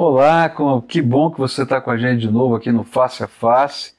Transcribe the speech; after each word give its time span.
Olá, 0.00 0.48
que 0.86 1.02
bom 1.02 1.28
que 1.28 1.40
você 1.40 1.64
está 1.64 1.80
com 1.80 1.90
a 1.90 1.96
gente 1.96 2.20
de 2.20 2.30
novo 2.30 2.54
aqui 2.54 2.70
no 2.70 2.84
Face 2.84 3.20
a 3.20 3.26
Face. 3.26 3.94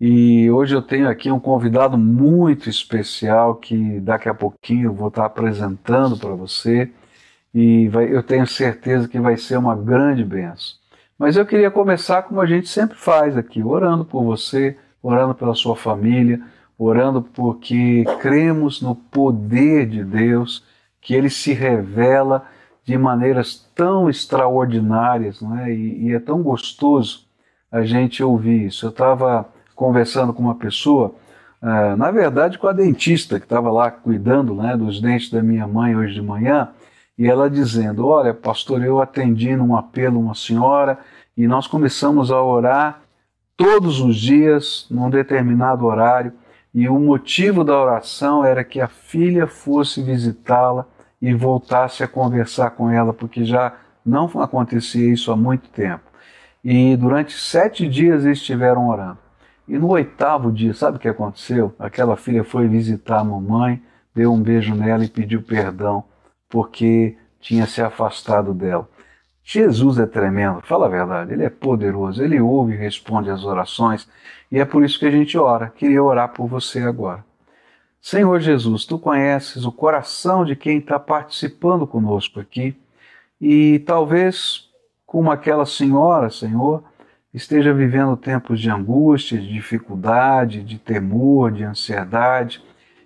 E 0.00 0.48
hoje 0.48 0.76
eu 0.76 0.80
tenho 0.80 1.08
aqui 1.08 1.28
um 1.28 1.40
convidado 1.40 1.98
muito 1.98 2.70
especial 2.70 3.56
que 3.56 3.98
daqui 3.98 4.28
a 4.28 4.32
pouquinho 4.32 4.90
eu 4.90 4.92
vou 4.92 5.08
estar 5.08 5.24
apresentando 5.24 6.16
para 6.16 6.30
você 6.36 6.88
e 7.52 7.88
vai, 7.88 8.14
eu 8.14 8.22
tenho 8.22 8.46
certeza 8.46 9.08
que 9.08 9.18
vai 9.18 9.36
ser 9.36 9.56
uma 9.56 9.74
grande 9.74 10.22
benção. 10.22 10.76
Mas 11.18 11.36
eu 11.36 11.44
queria 11.44 11.68
começar 11.68 12.22
como 12.22 12.40
a 12.40 12.46
gente 12.46 12.68
sempre 12.68 12.96
faz 12.96 13.36
aqui, 13.36 13.60
orando 13.60 14.04
por 14.04 14.22
você, 14.22 14.78
orando 15.02 15.34
pela 15.34 15.56
sua 15.56 15.74
família, 15.74 16.40
orando 16.78 17.22
porque 17.22 18.04
cremos 18.20 18.80
no 18.80 18.94
poder 18.94 19.88
de 19.88 20.04
Deus, 20.04 20.64
que 21.00 21.12
ele 21.12 21.28
se 21.28 21.52
revela 21.52 22.46
de 22.90 22.98
maneiras 22.98 23.64
tão 23.72 24.10
extraordinárias, 24.10 25.40
não 25.40 25.56
é? 25.58 25.72
E, 25.72 26.08
e 26.08 26.12
é 26.12 26.18
tão 26.18 26.42
gostoso 26.42 27.24
a 27.70 27.82
gente 27.82 28.20
ouvir 28.20 28.66
isso. 28.66 28.86
Eu 28.86 28.90
estava 28.90 29.46
conversando 29.76 30.32
com 30.32 30.42
uma 30.42 30.56
pessoa, 30.56 31.14
uh, 31.62 31.96
na 31.96 32.10
verdade 32.10 32.58
com 32.58 32.66
a 32.66 32.72
dentista 32.72 33.38
que 33.38 33.46
estava 33.46 33.70
lá 33.70 33.92
cuidando 33.92 34.56
né, 34.56 34.76
dos 34.76 35.00
dentes 35.00 35.30
da 35.30 35.40
minha 35.40 35.68
mãe 35.68 35.94
hoje 35.94 36.14
de 36.14 36.22
manhã, 36.22 36.70
e 37.16 37.28
ela 37.28 37.48
dizendo: 37.48 38.08
Olha, 38.08 38.34
pastor, 38.34 38.82
eu 38.82 39.00
atendi 39.00 39.54
num 39.54 39.76
apelo 39.76 40.18
uma 40.18 40.34
senhora 40.34 40.98
e 41.36 41.46
nós 41.46 41.68
começamos 41.68 42.32
a 42.32 42.42
orar 42.42 43.02
todos 43.56 44.00
os 44.00 44.16
dias, 44.16 44.86
num 44.90 45.08
determinado 45.08 45.86
horário, 45.86 46.32
e 46.74 46.88
o 46.88 46.98
motivo 46.98 47.62
da 47.62 47.78
oração 47.78 48.44
era 48.44 48.64
que 48.64 48.80
a 48.80 48.88
filha 48.88 49.46
fosse 49.46 50.02
visitá-la 50.02 50.86
e 51.20 51.34
voltasse 51.34 52.02
a 52.02 52.08
conversar 52.08 52.70
com 52.70 52.90
ela, 52.90 53.12
porque 53.12 53.44
já 53.44 53.74
não 54.04 54.24
acontecia 54.40 55.12
isso 55.12 55.30
há 55.30 55.36
muito 55.36 55.68
tempo. 55.68 56.04
E 56.64 56.96
durante 56.96 57.32
sete 57.32 57.88
dias 57.88 58.24
eles 58.24 58.38
estiveram 58.38 58.88
orando. 58.88 59.18
E 59.68 59.78
no 59.78 59.88
oitavo 59.88 60.50
dia, 60.50 60.74
sabe 60.74 60.96
o 60.96 61.00
que 61.00 61.08
aconteceu? 61.08 61.74
Aquela 61.78 62.16
filha 62.16 62.42
foi 62.42 62.66
visitar 62.66 63.20
a 63.20 63.24
mamãe, 63.24 63.82
deu 64.14 64.32
um 64.32 64.42
beijo 64.42 64.74
nela 64.74 65.04
e 65.04 65.08
pediu 65.08 65.42
perdão, 65.42 66.04
porque 66.48 67.16
tinha 67.38 67.66
se 67.66 67.80
afastado 67.80 68.52
dela. 68.52 68.88
Jesus 69.42 69.98
é 69.98 70.06
tremendo, 70.06 70.60
fala 70.62 70.86
a 70.86 70.88
verdade, 70.88 71.32
ele 71.32 71.44
é 71.44 71.50
poderoso, 71.50 72.22
ele 72.22 72.40
ouve 72.40 72.74
e 72.74 72.76
responde 72.76 73.30
às 73.30 73.44
orações, 73.44 74.08
e 74.50 74.58
é 74.58 74.64
por 74.64 74.84
isso 74.84 74.98
que 74.98 75.06
a 75.06 75.10
gente 75.10 75.38
ora. 75.38 75.70
Queria 75.70 76.02
orar 76.02 76.32
por 76.32 76.46
você 76.46 76.80
agora. 76.80 77.24
Senhor 78.00 78.40
Jesus, 78.40 78.86
tu 78.86 78.98
conheces 78.98 79.64
o 79.64 79.72
coração 79.72 80.44
de 80.44 80.56
quem 80.56 80.78
está 80.78 80.98
participando 80.98 81.86
conosco 81.86 82.40
aqui. 82.40 82.74
E 83.38 83.78
talvez, 83.80 84.70
como 85.04 85.30
aquela 85.30 85.66
senhora, 85.66 86.30
Senhor, 86.30 86.82
esteja 87.32 87.74
vivendo 87.74 88.16
tempos 88.16 88.58
de 88.58 88.70
angústia, 88.70 89.38
de 89.38 89.52
dificuldade, 89.52 90.62
de 90.62 90.78
temor, 90.78 91.52
de 91.52 91.62
ansiedade. 91.62 92.62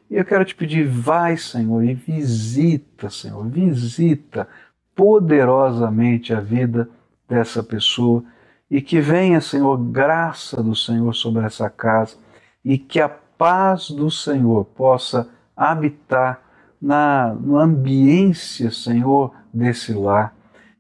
E 0.09 0.15
eu 0.17 0.25
quero 0.25 0.45
te 0.45 0.55
pedir, 0.55 0.87
vai, 0.87 1.37
Senhor, 1.37 1.83
e 1.83 1.93
visita, 1.93 3.11
Senhor, 3.11 3.45
visita 3.49 4.49
poderosamente 4.95 6.33
a 6.33 6.41
vida 6.41 6.89
dessa 7.29 7.65
pessoa. 7.65 8.23
E 8.71 8.81
que 8.81 9.01
venha, 9.01 9.41
Senhor, 9.41 9.77
graça 9.77 10.63
do 10.63 10.75
Senhor 10.75 11.13
sobre 11.15 11.45
essa 11.45 11.69
casa. 11.69 12.17
E 12.65 12.79
que 12.79 13.01
a 13.01 13.09
paz 13.39 13.91
do 13.91 14.11
Senhor 14.11 14.65
possa 14.65 15.29
habitar 15.57 16.41
na, 16.81 17.35
na 17.41 17.63
ambiência, 17.63 18.71
Senhor, 18.71 19.33
desse 19.53 19.93
lar 19.93 20.35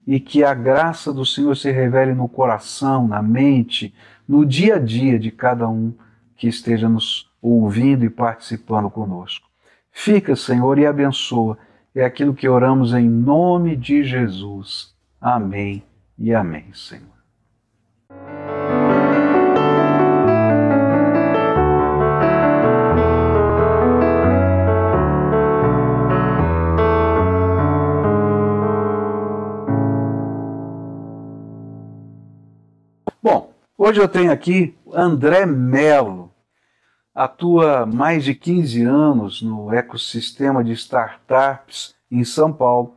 e 0.06 0.20
que 0.20 0.44
a 0.44 0.52
graça 0.52 1.12
do 1.12 1.24
Senhor 1.24 1.56
se 1.56 1.70
revele 1.70 2.14
no 2.14 2.28
coração, 2.28 3.08
na 3.08 3.22
mente, 3.22 3.94
no 4.28 4.44
dia 4.44 4.76
a 4.76 4.78
dia 4.78 5.18
de 5.18 5.30
cada 5.30 5.68
um 5.68 5.94
que 6.36 6.46
esteja 6.46 6.88
nos 6.88 7.30
ouvindo 7.40 8.04
e 8.04 8.10
participando 8.10 8.90
conosco. 8.90 9.48
Fica, 9.90 10.34
Senhor, 10.34 10.78
e 10.78 10.86
abençoa. 10.86 11.56
É 11.94 12.04
aquilo 12.04 12.34
que 12.34 12.48
oramos 12.48 12.92
em 12.92 13.08
nome 13.08 13.76
de 13.76 14.02
Jesus. 14.02 14.92
Amém 15.20 15.82
e 16.18 16.34
amém, 16.34 16.66
Senhor. 16.74 17.14
Hoje 33.86 34.00
eu 34.00 34.08
tenho 34.08 34.32
aqui 34.32 34.74
André 34.94 35.44
Melo, 35.44 36.32
atua 37.14 37.84
mais 37.84 38.24
de 38.24 38.34
15 38.34 38.82
anos 38.82 39.42
no 39.42 39.70
ecossistema 39.74 40.64
de 40.64 40.72
startups 40.72 41.94
em 42.10 42.24
São 42.24 42.50
Paulo, 42.50 42.94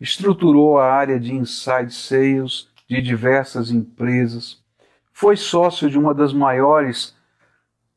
estruturou 0.00 0.80
a 0.80 0.92
área 0.92 1.20
de 1.20 1.32
inside 1.32 1.94
sales 1.94 2.68
de 2.88 3.00
diversas 3.00 3.70
empresas, 3.70 4.60
foi 5.12 5.36
sócio 5.36 5.88
de 5.88 5.96
uma 5.96 6.12
das 6.12 6.32
maiores 6.32 7.14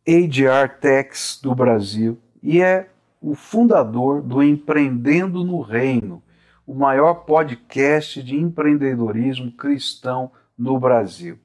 HR 0.08 0.70
techs 0.80 1.40
do 1.42 1.56
Brasil 1.56 2.22
e 2.44 2.62
é 2.62 2.92
o 3.20 3.34
fundador 3.34 4.22
do 4.22 4.44
Empreendendo 4.44 5.44
no 5.44 5.62
Reino, 5.62 6.22
o 6.64 6.76
maior 6.76 7.26
podcast 7.26 8.22
de 8.22 8.36
empreendedorismo 8.36 9.52
cristão 9.52 10.32
no 10.56 10.80
Brasil. 10.80 11.40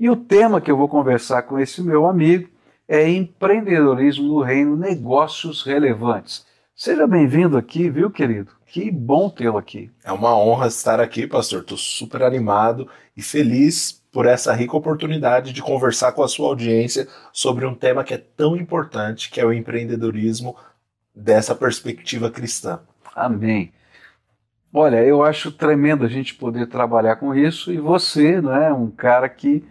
E 0.00 0.08
o 0.08 0.16
tema 0.16 0.62
que 0.62 0.70
eu 0.70 0.78
vou 0.78 0.88
conversar 0.88 1.42
com 1.42 1.58
esse 1.58 1.82
meu 1.82 2.06
amigo 2.06 2.48
é 2.88 3.06
empreendedorismo 3.06 4.26
no 4.26 4.40
reino, 4.40 4.74
negócios 4.74 5.62
relevantes. 5.62 6.46
Seja 6.74 7.06
bem-vindo 7.06 7.58
aqui, 7.58 7.90
viu, 7.90 8.10
querido? 8.10 8.50
Que 8.64 8.90
bom 8.90 9.28
tê-lo 9.28 9.58
aqui. 9.58 9.90
É 10.02 10.10
uma 10.10 10.34
honra 10.34 10.68
estar 10.68 11.00
aqui, 11.00 11.26
pastor. 11.26 11.60
Estou 11.60 11.76
super 11.76 12.22
animado 12.22 12.88
e 13.14 13.20
feliz 13.20 14.02
por 14.10 14.24
essa 14.24 14.54
rica 14.54 14.74
oportunidade 14.74 15.52
de 15.52 15.60
conversar 15.60 16.12
com 16.12 16.22
a 16.22 16.28
sua 16.28 16.48
audiência 16.48 17.06
sobre 17.30 17.66
um 17.66 17.74
tema 17.74 18.02
que 18.02 18.14
é 18.14 18.18
tão 18.18 18.56
importante, 18.56 19.30
que 19.30 19.38
é 19.38 19.44
o 19.44 19.52
empreendedorismo 19.52 20.56
dessa 21.14 21.54
perspectiva 21.54 22.30
cristã. 22.30 22.80
Amém. 23.14 23.70
Olha, 24.72 25.04
eu 25.04 25.22
acho 25.22 25.52
tremendo 25.52 26.06
a 26.06 26.08
gente 26.08 26.34
poder 26.36 26.68
trabalhar 26.68 27.16
com 27.16 27.34
isso 27.34 27.70
e 27.70 27.76
você, 27.76 28.40
não 28.40 28.56
é, 28.56 28.72
um 28.72 28.90
cara 28.90 29.28
que 29.28 29.62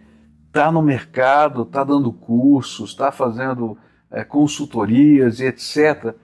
está 0.50 0.70
no 0.70 0.82
mercado, 0.82 1.62
está 1.62 1.84
dando 1.84 2.12
cursos, 2.12 2.90
está 2.90 3.12
fazendo 3.12 3.78
é, 4.10 4.24
consultorias 4.24 5.38
e 5.38 5.46
etc. 5.46 6.14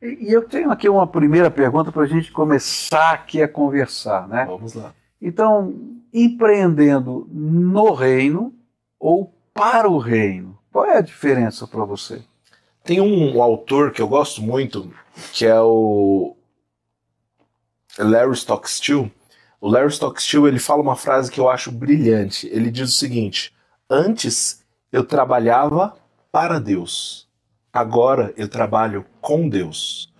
E, 0.00 0.28
e, 0.28 0.32
eu 0.32 0.46
tenho 0.46 0.70
aqui 0.70 0.88
uma 0.88 1.06
primeira 1.06 1.50
pergunta 1.50 1.90
para 1.90 2.02
a 2.02 2.06
gente 2.06 2.30
começar 2.30 3.12
aqui 3.12 3.42
a 3.42 3.48
conversar, 3.48 4.28
né? 4.28 4.44
Vamos 4.44 4.74
lá. 4.74 4.94
Então, 5.20 5.74
empreendendo 6.12 7.26
no 7.32 7.92
reino 7.92 8.54
ou 8.98 9.34
para 9.54 9.88
o 9.88 9.98
reino, 9.98 10.58
qual 10.70 10.84
é 10.84 10.98
a 10.98 11.02
diferença 11.02 11.66
para 11.66 11.84
você? 11.84 12.22
Tem 12.84 13.00
um 13.00 13.42
autor 13.42 13.92
que 13.92 14.00
eu 14.00 14.08
gosto 14.08 14.42
muito, 14.42 14.92
que 15.32 15.46
é 15.46 15.60
o 15.60 16.36
Larry 17.98 18.32
Stockstill. 18.32 19.10
O 19.60 19.68
Larry 19.68 19.90
Stockstill 19.90 20.48
ele 20.48 20.58
fala 20.58 20.82
uma 20.82 20.96
frase 20.96 21.30
que 21.30 21.40
eu 21.40 21.48
acho 21.48 21.70
brilhante. 21.70 22.46
Ele 22.48 22.70
diz 22.70 22.88
o 22.88 22.98
seguinte: 22.98 23.52
Antes 23.92 24.64
eu 24.92 25.02
trabalhava 25.02 25.96
para 26.30 26.60
Deus, 26.60 27.26
agora 27.72 28.32
eu 28.36 28.46
trabalho 28.46 29.04
com 29.20 29.48
Deus. 29.48 30.12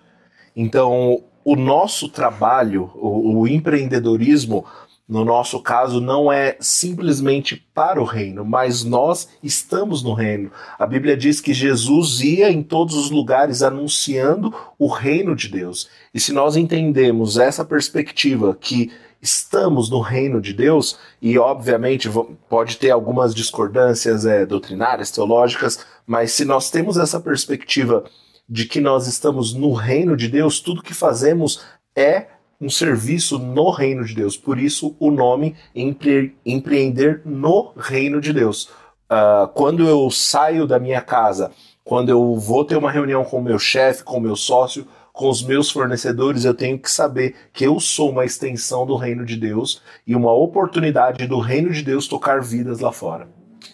Então, 0.56 1.22
o 1.44 1.54
nosso 1.54 2.08
trabalho, 2.08 2.90
o, 2.96 3.38
o 3.38 3.46
empreendedorismo, 3.46 4.66
no 5.08 5.24
nosso 5.24 5.60
caso, 5.62 6.00
não 6.00 6.32
é 6.32 6.56
simplesmente 6.58 7.64
para 7.72 8.00
o 8.00 8.04
reino, 8.04 8.44
mas 8.44 8.82
nós 8.82 9.28
estamos 9.40 10.02
no 10.02 10.14
reino. 10.14 10.50
A 10.76 10.84
Bíblia 10.84 11.16
diz 11.16 11.40
que 11.40 11.54
Jesus 11.54 12.20
ia 12.20 12.50
em 12.50 12.64
todos 12.64 12.96
os 12.96 13.08
lugares 13.08 13.62
anunciando 13.62 14.52
o 14.80 14.88
reino 14.88 15.36
de 15.36 15.46
Deus. 15.46 15.88
E 16.12 16.18
se 16.18 16.32
nós 16.32 16.56
entendemos 16.56 17.38
essa 17.38 17.64
perspectiva 17.64 18.52
que 18.52 18.90
estamos 19.20 19.90
no 19.90 20.00
reino 20.00 20.40
de 20.40 20.52
Deus, 20.52 20.98
e 21.20 21.38
obviamente 21.38 22.08
pode 22.48 22.76
ter 22.76 22.90
algumas 22.90 23.34
discordâncias 23.34 24.24
é, 24.24 24.46
doutrinárias, 24.46 25.10
teológicas, 25.10 25.84
mas 26.06 26.32
se 26.32 26.44
nós 26.44 26.70
temos 26.70 26.96
essa 26.96 27.20
perspectiva 27.20 28.04
de 28.48 28.64
que 28.64 28.80
nós 28.80 29.06
estamos 29.06 29.54
no 29.54 29.72
reino 29.72 30.16
de 30.16 30.26
Deus, 30.26 30.60
tudo 30.60 30.82
que 30.82 30.94
fazemos 30.94 31.62
é 31.94 32.26
um 32.60 32.68
serviço 32.68 33.38
no 33.38 33.70
reino 33.70 34.04
de 34.04 34.14
Deus. 34.14 34.36
Por 34.36 34.58
isso 34.58 34.94
o 34.98 35.10
nome 35.10 35.56
empre 35.74 36.36
empreender 36.44 37.22
no 37.24 37.72
reino 37.76 38.20
de 38.20 38.32
Deus. 38.32 38.68
Uh, 39.10 39.48
quando 39.54 39.88
eu 39.88 40.10
saio 40.10 40.66
da 40.66 40.78
minha 40.78 41.00
casa, 41.00 41.52
quando 41.84 42.10
eu 42.10 42.36
vou 42.36 42.64
ter 42.64 42.76
uma 42.76 42.90
reunião 42.90 43.24
com 43.24 43.38
o 43.38 43.42
meu 43.42 43.58
chefe, 43.58 44.04
com 44.04 44.18
o 44.18 44.20
meu 44.20 44.36
sócio, 44.36 44.86
com 45.20 45.28
os 45.28 45.42
meus 45.42 45.70
fornecedores, 45.70 46.46
eu 46.46 46.54
tenho 46.54 46.78
que 46.78 46.90
saber 46.90 47.34
que 47.52 47.62
eu 47.62 47.78
sou 47.78 48.10
uma 48.10 48.24
extensão 48.24 48.86
do 48.86 48.96
reino 48.96 49.22
de 49.22 49.36
Deus 49.36 49.82
e 50.06 50.16
uma 50.16 50.32
oportunidade 50.32 51.26
do 51.26 51.38
reino 51.38 51.70
de 51.70 51.82
Deus 51.82 52.08
tocar 52.08 52.40
vidas 52.40 52.80
lá 52.80 52.90
fora. 52.90 53.28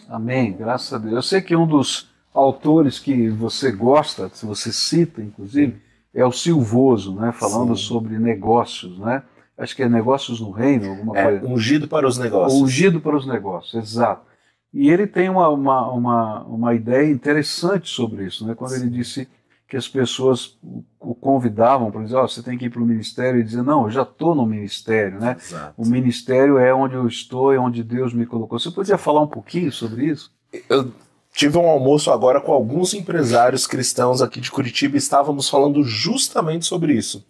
Amém, 0.09 0.51
graças 0.51 0.91
a 0.93 0.97
Deus. 0.97 1.13
Eu 1.13 1.21
sei 1.21 1.41
que 1.41 1.55
um 1.55 1.65
dos 1.65 2.09
autores 2.33 2.99
que 2.99 3.29
você 3.29 3.71
gosta, 3.71 4.29
se 4.33 4.45
você 4.45 4.73
cita, 4.73 5.21
inclusive, 5.21 5.77
é 6.13 6.25
o 6.25 6.33
Silvoso, 6.33 7.15
né? 7.15 7.31
Falando 7.31 7.77
Sim. 7.77 7.83
sobre 7.83 8.19
negócios, 8.19 8.99
né? 8.99 9.23
Acho 9.57 9.73
que 9.73 9.83
é 9.83 9.87
negócios 9.87 10.41
no 10.41 10.51
reino, 10.51 10.89
alguma 10.89 11.17
é, 11.17 11.23
coisa. 11.23 11.47
Ungido 11.47 11.87
para 11.87 12.05
os 12.05 12.17
negócios. 12.17 12.61
Ungido 12.61 12.99
para 12.99 13.15
os 13.15 13.25
negócios, 13.25 13.73
exato. 13.73 14.27
E 14.73 14.89
ele 14.89 15.07
tem 15.07 15.29
uma, 15.29 15.47
uma, 15.47 15.89
uma, 15.93 16.43
uma 16.43 16.75
ideia 16.75 17.09
interessante 17.09 17.89
sobre 17.89 18.25
isso, 18.25 18.45
né? 18.45 18.53
Quando 18.53 18.71
Sim. 18.71 18.81
ele 18.81 18.89
disse 18.89 19.29
que 19.67 19.75
as 19.75 19.87
pessoas 19.87 20.57
o 20.99 21.13
convidavam 21.13 21.91
para 21.91 22.03
dizer, 22.03 22.15
oh, 22.15 22.27
você 22.27 22.41
tem 22.41 22.57
que 22.57 22.65
ir 22.65 22.69
para 22.69 22.81
o 22.81 22.85
ministério 22.85 23.39
e 23.39 23.43
dizer, 23.43 23.63
não, 23.63 23.85
eu 23.85 23.91
já 23.91 24.03
estou 24.03 24.33
no 24.33 24.45
ministério, 24.45 25.19
né? 25.19 25.35
Exato. 25.37 25.73
O 25.77 25.85
ministério 25.85 26.57
é 26.57 26.73
onde 26.73 26.95
eu 26.95 27.05
estou, 27.07 27.53
é 27.53 27.59
onde 27.59 27.83
Deus 27.83 28.13
me 28.13 28.25
colocou. 28.25 28.57
Você 28.57 28.71
podia 28.71 28.97
falar 28.97 29.21
um 29.21 29.27
pouquinho 29.27 29.71
sobre 29.71 30.05
isso? 30.05 30.31
Eu 30.69 30.91
tive 31.33 31.57
um 31.57 31.67
almoço 31.67 32.11
agora 32.11 32.39
com 32.39 32.53
alguns 32.53 32.93
empresários 32.93 33.67
cristãos 33.67 34.21
aqui 34.21 34.39
de 34.39 34.49
Curitiba 34.49 34.95
e 34.95 34.99
estávamos 34.99 35.49
falando 35.49 35.83
justamente 35.83 36.65
sobre 36.65 36.93
isso. 36.93 37.25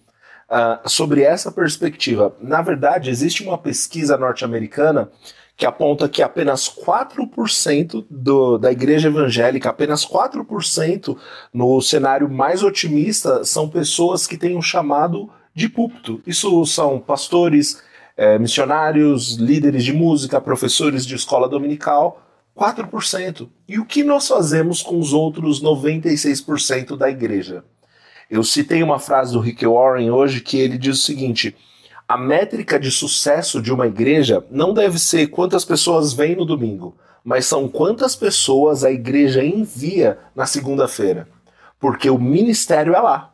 Uh, 0.50 0.88
sobre 0.88 1.24
essa 1.24 1.51
perspectiva. 1.51 2.34
Na 2.39 2.62
verdade, 2.62 3.10
existe 3.10 3.44
uma 3.44 3.57
pesquisa 3.57 4.16
norte-americana 4.16 5.12
que 5.57 5.65
aponta 5.65 6.07
que 6.07 6.21
apenas 6.21 6.69
4% 6.69 8.06
do, 8.07 8.59
da 8.59 8.71
igreja 8.71 9.07
evangélica, 9.07 9.69
apenas 9.69 10.06
4% 10.06 11.18
no 11.51 11.81
cenário 11.81 12.30
mais 12.30 12.62
otimista, 12.62 13.44
são 13.44 13.68
pessoas 13.68 14.27
que 14.27 14.38
têm 14.38 14.56
um 14.56 14.62
chamado 14.62 15.31
de 15.56 15.68
púlpito. 15.68 16.21
Isso 16.27 16.63
são 16.68 17.00
pastores, 17.00 17.81
é, 18.15 18.38
missionários, 18.38 19.33
líderes 19.38 19.83
de 19.83 19.92
música, 19.92 20.39
professores 20.39 21.04
de 21.04 21.15
escola 21.15 21.50
dominical. 21.50 22.21
4%. 22.56 23.50
E 23.68 23.80
o 23.80 23.86
que 23.86 24.03
nós 24.03 24.27
fazemos 24.27 24.83
com 24.83 25.00
os 25.00 25.12
outros 25.12 25.62
96% 25.62 26.95
da 26.95 27.10
igreja? 27.10 27.63
Eu 28.30 28.44
citei 28.44 28.83
uma 28.83 29.00
frase 29.00 29.33
do 29.33 29.39
Rick 29.39 29.65
Warren 29.65 30.12
hoje 30.12 30.42
que 30.42 30.57
ele 30.57 30.77
diz 30.77 31.00
o 31.00 31.03
seguinte: 31.03 31.56
a 32.07 32.18
métrica 32.18 32.80
de 32.80 32.89
sucesso 32.89 33.62
de 33.62 33.74
uma 33.74 33.86
igreja 33.86 34.45
não 34.50 34.74
deve 34.74 34.98
ser 34.98 35.27
quantas 35.27 35.65
pessoas 35.65 36.13
vêm 36.13 36.36
no 36.36 36.45
domingo, 36.45 36.95
mas 37.24 37.45
são 37.45 37.68
quantas 37.68 38.15
pessoas 38.15 38.86
a 38.86 38.92
igreja 38.92 39.44
envia 39.44 40.18
na 40.33 40.45
segunda-feira. 40.45 41.27
Porque 41.77 42.09
o 42.09 42.18
ministério 42.18 42.95
é 42.95 43.00
lá. 43.00 43.33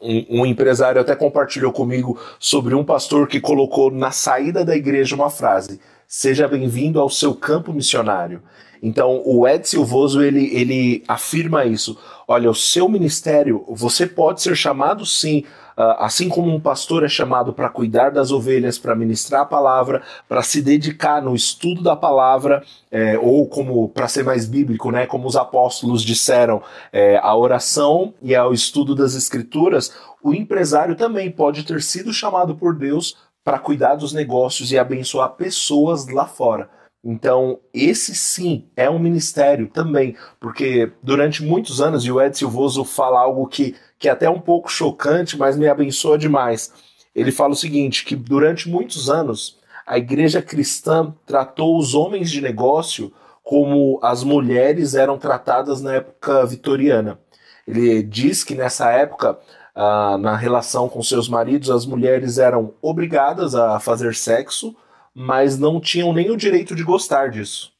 Um, 0.00 0.40
um, 0.40 0.46
empresário 0.46 1.00
até 1.00 1.14
compartilhou 1.14 1.70
comigo 1.70 2.18
sobre 2.38 2.74
um 2.74 2.82
pastor 2.82 3.28
que 3.28 3.40
colocou 3.40 3.90
na 3.90 4.10
saída 4.10 4.64
da 4.64 4.74
igreja 4.74 5.14
uma 5.14 5.30
frase: 5.30 5.78
Seja 6.14 6.46
bem-vindo 6.46 7.00
ao 7.00 7.08
seu 7.08 7.34
campo 7.34 7.72
missionário. 7.72 8.42
Então, 8.82 9.22
o 9.24 9.48
Ed 9.48 9.66
Silvoso 9.66 10.22
ele, 10.22 10.54
ele 10.54 11.02
afirma 11.08 11.64
isso. 11.64 11.98
Olha, 12.28 12.50
o 12.50 12.54
seu 12.54 12.86
ministério, 12.86 13.64
você 13.66 14.06
pode 14.06 14.42
ser 14.42 14.54
chamado 14.54 15.06
sim 15.06 15.42
ah, 15.74 16.04
assim 16.04 16.28
como 16.28 16.54
um 16.54 16.60
pastor 16.60 17.02
é 17.02 17.08
chamado 17.08 17.54
para 17.54 17.70
cuidar 17.70 18.10
das 18.10 18.30
ovelhas, 18.30 18.78
para 18.78 18.94
ministrar 18.94 19.40
a 19.40 19.46
palavra, 19.46 20.02
para 20.28 20.42
se 20.42 20.60
dedicar 20.60 21.22
no 21.22 21.34
estudo 21.34 21.82
da 21.82 21.96
palavra, 21.96 22.62
é, 22.90 23.18
ou 23.18 23.48
como, 23.48 23.88
para 23.88 24.06
ser 24.06 24.22
mais 24.22 24.44
bíblico, 24.44 24.90
né, 24.90 25.06
como 25.06 25.26
os 25.26 25.34
apóstolos 25.34 26.02
disseram, 26.02 26.62
é, 26.92 27.18
a 27.22 27.34
oração 27.34 28.12
e 28.20 28.34
ao 28.34 28.52
estudo 28.52 28.94
das 28.94 29.14
escrituras, 29.14 29.94
o 30.22 30.34
empresário 30.34 30.94
também 30.94 31.30
pode 31.30 31.62
ter 31.64 31.80
sido 31.80 32.12
chamado 32.12 32.54
por 32.54 32.74
Deus 32.74 33.16
para 33.44 33.58
cuidar 33.58 33.96
dos 33.96 34.12
negócios 34.12 34.72
e 34.72 34.78
abençoar 34.78 35.30
pessoas 35.30 36.08
lá 36.08 36.26
fora. 36.26 36.70
Então, 37.04 37.58
esse 37.74 38.14
sim 38.14 38.68
é 38.76 38.88
um 38.88 38.98
ministério 38.98 39.68
também, 39.68 40.16
porque 40.38 40.92
durante 41.02 41.42
muitos 41.42 41.80
anos, 41.80 42.04
e 42.04 42.12
o 42.12 42.20
Ed 42.20 42.36
Silvoso 42.38 42.84
fala 42.84 43.20
algo 43.20 43.46
que, 43.48 43.74
que 43.98 44.08
é 44.08 44.12
até 44.12 44.30
um 44.30 44.40
pouco 44.40 44.70
chocante, 44.70 45.36
mas 45.36 45.56
me 45.56 45.66
abençoa 45.66 46.16
demais. 46.16 46.72
Ele 47.14 47.32
fala 47.32 47.54
o 47.54 47.56
seguinte: 47.56 48.04
que 48.04 48.14
durante 48.14 48.68
muitos 48.68 49.10
anos 49.10 49.58
a 49.84 49.98
igreja 49.98 50.40
cristã 50.40 51.12
tratou 51.26 51.76
os 51.76 51.92
homens 51.92 52.30
de 52.30 52.40
negócio 52.40 53.12
como 53.42 53.98
as 54.00 54.22
mulheres 54.22 54.94
eram 54.94 55.18
tratadas 55.18 55.82
na 55.82 55.94
época 55.94 56.46
vitoriana. 56.46 57.18
Ele 57.66 58.02
diz 58.02 58.44
que 58.44 58.54
nessa 58.54 58.90
época, 58.90 59.38
ah, 59.74 60.16
na 60.18 60.36
relação 60.36 60.88
com 60.88 61.02
seus 61.02 61.28
maridos, 61.28 61.70
as 61.70 61.86
mulheres 61.86 62.38
eram 62.38 62.74
obrigadas 62.80 63.54
a 63.54 63.78
fazer 63.80 64.14
sexo 64.14 64.76
mas 65.14 65.58
não 65.58 65.80
tinham 65.80 66.12
nem 66.12 66.30
o 66.30 66.36
direito 66.36 66.74
de 66.74 66.82
gostar 66.82 67.30
disso, 67.30 67.72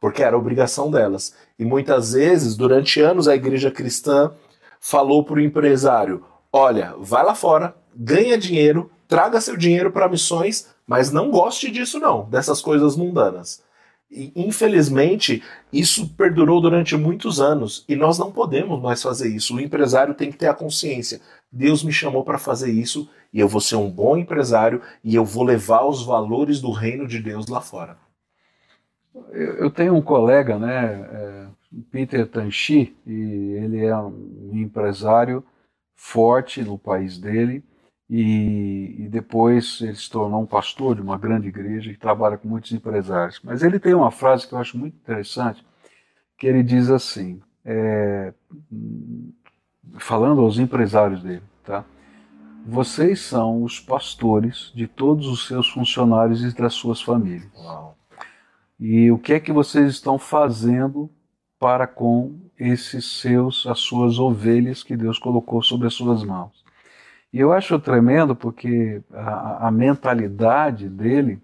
porque 0.00 0.22
era 0.22 0.36
obrigação 0.36 0.90
delas. 0.90 1.34
E 1.58 1.64
muitas 1.64 2.12
vezes, 2.12 2.56
durante 2.56 3.00
anos, 3.00 3.28
a 3.28 3.34
igreja 3.34 3.70
cristã 3.70 4.32
falou 4.80 5.24
para 5.24 5.36
o 5.36 5.40
empresário: 5.40 6.24
olha, 6.52 6.94
vai 6.98 7.24
lá 7.24 7.34
fora, 7.34 7.74
ganha 7.94 8.36
dinheiro, 8.36 8.90
traga 9.06 9.40
seu 9.40 9.56
dinheiro 9.56 9.92
para 9.92 10.08
missões, 10.08 10.68
mas 10.86 11.12
não 11.12 11.30
goste 11.30 11.70
disso, 11.70 11.98
não, 11.98 12.28
dessas 12.28 12.60
coisas 12.60 12.96
mundanas. 12.96 13.62
E, 14.10 14.32
infelizmente, 14.34 15.40
isso 15.72 16.08
perdurou 16.16 16.60
durante 16.60 16.96
muitos 16.96 17.40
anos 17.40 17.84
e 17.88 17.94
nós 17.94 18.18
não 18.18 18.32
podemos 18.32 18.82
mais 18.82 19.00
fazer 19.00 19.28
isso. 19.28 19.54
O 19.54 19.60
empresário 19.60 20.14
tem 20.14 20.32
que 20.32 20.36
ter 20.38 20.48
a 20.48 20.54
consciência: 20.54 21.20
Deus 21.52 21.82
me 21.82 21.92
chamou 21.92 22.24
para 22.24 22.38
fazer 22.38 22.70
isso 22.70 23.10
e 23.32 23.40
eu 23.40 23.48
vou 23.48 23.60
ser 23.60 23.76
um 23.76 23.90
bom 23.90 24.16
empresário 24.16 24.80
e 25.02 25.14
eu 25.14 25.24
vou 25.24 25.44
levar 25.44 25.84
os 25.84 26.04
valores 26.04 26.60
do 26.60 26.70
reino 26.70 27.06
de 27.06 27.20
Deus 27.20 27.46
lá 27.48 27.60
fora. 27.60 27.96
Eu 29.32 29.70
tenho 29.70 29.94
um 29.94 30.02
colega, 30.02 30.58
né, 30.58 31.08
é, 31.12 31.46
Peter 31.90 32.26
Tanchi, 32.28 32.96
e 33.06 33.12
ele 33.12 33.84
é 33.84 33.96
um 33.96 34.50
empresário 34.52 35.44
forte 35.96 36.62
no 36.62 36.78
país 36.78 37.18
dele 37.18 37.62
e, 38.08 39.04
e, 39.04 39.08
depois 39.08 39.80
ele 39.80 39.94
se 39.94 40.10
tornou 40.10 40.42
um 40.42 40.46
pastor 40.46 40.96
de 40.96 41.02
uma 41.02 41.18
grande 41.18 41.48
igreja 41.48 41.92
que 41.92 41.98
trabalha 41.98 42.36
com 42.36 42.48
muitos 42.48 42.72
empresários. 42.72 43.40
Mas 43.44 43.62
ele 43.62 43.78
tem 43.78 43.94
uma 43.94 44.10
frase 44.10 44.48
que 44.48 44.52
eu 44.52 44.58
acho 44.58 44.78
muito 44.78 44.96
interessante, 44.96 45.64
que 46.36 46.46
ele 46.46 46.62
diz 46.62 46.90
assim, 46.90 47.40
é, 47.64 48.32
falando 49.98 50.40
aos 50.40 50.58
empresários 50.58 51.22
dele, 51.22 51.42
tá? 51.64 51.84
Vocês 52.66 53.20
são 53.20 53.62
os 53.62 53.80
pastores 53.80 54.70
de 54.74 54.86
todos 54.86 55.26
os 55.26 55.46
seus 55.46 55.68
funcionários 55.68 56.42
e 56.44 56.54
das 56.54 56.74
suas 56.74 57.00
famílias. 57.00 57.50
Uau. 57.56 57.96
E 58.78 59.10
o 59.10 59.18
que 59.18 59.32
é 59.32 59.40
que 59.40 59.52
vocês 59.52 59.90
estão 59.90 60.18
fazendo 60.18 61.10
para 61.58 61.86
com 61.86 62.38
esses 62.58 63.04
seus, 63.20 63.66
as 63.66 63.80
suas 63.80 64.18
ovelhas 64.18 64.82
que 64.82 64.96
Deus 64.96 65.18
colocou 65.18 65.62
sobre 65.62 65.86
as 65.86 65.94
suas 65.94 66.22
mãos? 66.22 66.64
E 67.32 67.38
eu 67.38 67.52
acho 67.52 67.78
tremendo 67.78 68.34
porque 68.34 69.02
a, 69.12 69.68
a 69.68 69.70
mentalidade 69.70 70.88
dele, 70.88 71.40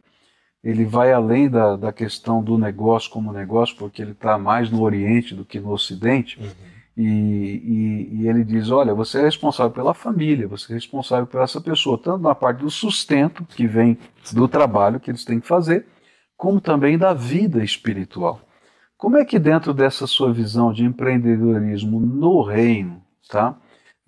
ele 0.63 0.85
vai 0.85 1.13
além 1.13 1.49
da, 1.49 1.77
da 1.77 1.93
questão 1.93 2.43
do 2.43 2.59
negócio 2.59 3.11
como 3.11 3.33
negócio, 3.33 3.77
porque 3.77 4.03
ele 4.03 4.13
está 4.13 4.37
mais 4.37 4.71
no 4.71 4.83
Oriente 4.83 5.35
do 5.35 5.45
que 5.45 5.61
no 5.61 5.71
Ocidente. 5.71 6.39
Uhum 6.41 6.76
e, 6.97 7.03
e, 7.03 8.23
e, 8.23 8.29
ele 8.29 8.43
diz: 8.43 8.71
olha, 8.71 8.95
você 8.95 9.19
é 9.19 9.23
responsável 9.23 9.71
pela 9.71 9.93
família, 9.93 10.49
você 10.49 10.73
é 10.73 10.75
responsável 10.75 11.27
por 11.27 11.43
essa 11.43 11.61
pessoa, 11.61 11.99
tanto 11.99 12.23
na 12.23 12.35
parte 12.35 12.61
do 12.61 12.71
sustento, 12.71 13.45
que 13.45 13.67
vem 13.67 13.99
do 14.33 14.49
trabalho 14.49 14.99
que 14.99 15.11
eles 15.11 15.25
têm 15.25 15.39
que 15.39 15.47
fazer, 15.47 15.87
como 16.37 16.59
também 16.59 16.97
da 16.97 17.13
vida 17.13 17.63
espiritual. 17.63 18.41
Como 18.97 19.19
é 19.19 19.27
que, 19.27 19.39
dentro 19.39 19.75
dessa 19.75 20.07
sua 20.07 20.33
visão 20.33 20.73
de 20.73 20.85
empreendedorismo 20.85 22.01
no 22.01 22.43
reino, 22.43 23.03
tá, 23.29 23.55